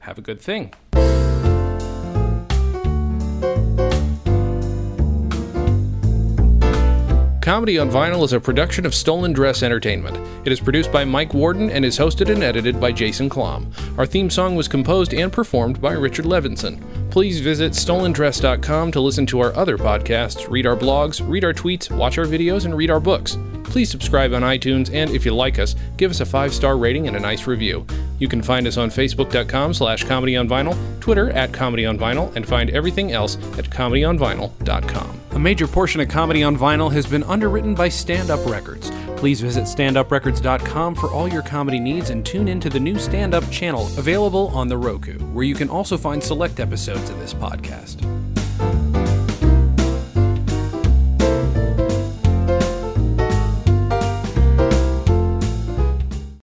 have 0.00 0.18
a 0.18 0.22
good 0.22 0.40
thing. 0.40 0.74
Comedy 7.52 7.78
on 7.78 7.90
Vinyl 7.90 8.24
is 8.24 8.32
a 8.32 8.40
production 8.40 8.86
of 8.86 8.94
Stolen 8.94 9.34
Dress 9.34 9.62
Entertainment. 9.62 10.16
It 10.46 10.52
is 10.52 10.58
produced 10.58 10.90
by 10.90 11.04
Mike 11.04 11.34
Worden 11.34 11.68
and 11.68 11.84
is 11.84 11.98
hosted 11.98 12.32
and 12.32 12.42
edited 12.42 12.80
by 12.80 12.92
Jason 12.92 13.28
Klamm. 13.28 13.70
Our 13.98 14.06
theme 14.06 14.30
song 14.30 14.56
was 14.56 14.66
composed 14.66 15.12
and 15.12 15.30
performed 15.30 15.78
by 15.78 15.92
Richard 15.92 16.24
Levinson. 16.24 16.80
Please 17.10 17.40
visit 17.40 17.72
stolendress.com 17.72 18.92
to 18.92 19.00
listen 19.00 19.26
to 19.26 19.40
our 19.40 19.54
other 19.54 19.76
podcasts, 19.76 20.48
read 20.48 20.64
our 20.64 20.78
blogs, 20.78 21.20
read 21.28 21.44
our 21.44 21.52
tweets, 21.52 21.94
watch 21.94 22.16
our 22.16 22.24
videos, 22.24 22.64
and 22.64 22.74
read 22.74 22.90
our 22.90 23.00
books. 23.00 23.36
Please 23.72 23.90
subscribe 23.90 24.34
on 24.34 24.42
iTunes, 24.42 24.92
and 24.92 25.10
if 25.12 25.24
you 25.24 25.34
like 25.34 25.58
us, 25.58 25.74
give 25.96 26.10
us 26.10 26.20
a 26.20 26.26
five-star 26.26 26.76
rating 26.76 27.08
and 27.08 27.16
a 27.16 27.20
nice 27.20 27.46
review. 27.46 27.86
You 28.18 28.28
can 28.28 28.42
find 28.42 28.66
us 28.66 28.76
on 28.76 28.90
facebook.com 28.90 29.72
slash 29.72 30.04
comedy 30.04 30.36
on 30.36 30.46
vinyl, 30.46 30.76
Twitter 31.00 31.30
at 31.30 31.54
comedy 31.54 31.86
on 31.86 31.96
vinyl, 31.98 32.36
and 32.36 32.46
find 32.46 32.68
everything 32.68 33.12
else 33.12 33.36
at 33.56 33.70
comedyonvinyl.com. 33.70 35.20
A 35.30 35.38
major 35.38 35.66
portion 35.66 36.02
of 36.02 36.08
Comedy 36.10 36.42
on 36.42 36.54
Vinyl 36.54 36.92
has 36.92 37.06
been 37.06 37.22
underwritten 37.22 37.74
by 37.74 37.88
Stand 37.88 38.28
Up 38.28 38.44
Records. 38.44 38.90
Please 39.16 39.40
visit 39.40 39.64
standuprecords.com 39.64 40.94
for 40.94 41.10
all 41.10 41.26
your 41.26 41.40
comedy 41.40 41.80
needs 41.80 42.10
and 42.10 42.26
tune 42.26 42.48
into 42.48 42.68
the 42.68 42.78
new 42.78 42.98
Stand 42.98 43.32
Up 43.32 43.50
channel 43.50 43.86
available 43.96 44.48
on 44.48 44.68
the 44.68 44.76
Roku, 44.76 45.18
where 45.32 45.46
you 45.46 45.54
can 45.54 45.70
also 45.70 45.96
find 45.96 46.22
select 46.22 46.60
episodes 46.60 47.08
of 47.08 47.18
this 47.20 47.32
podcast. 47.32 48.06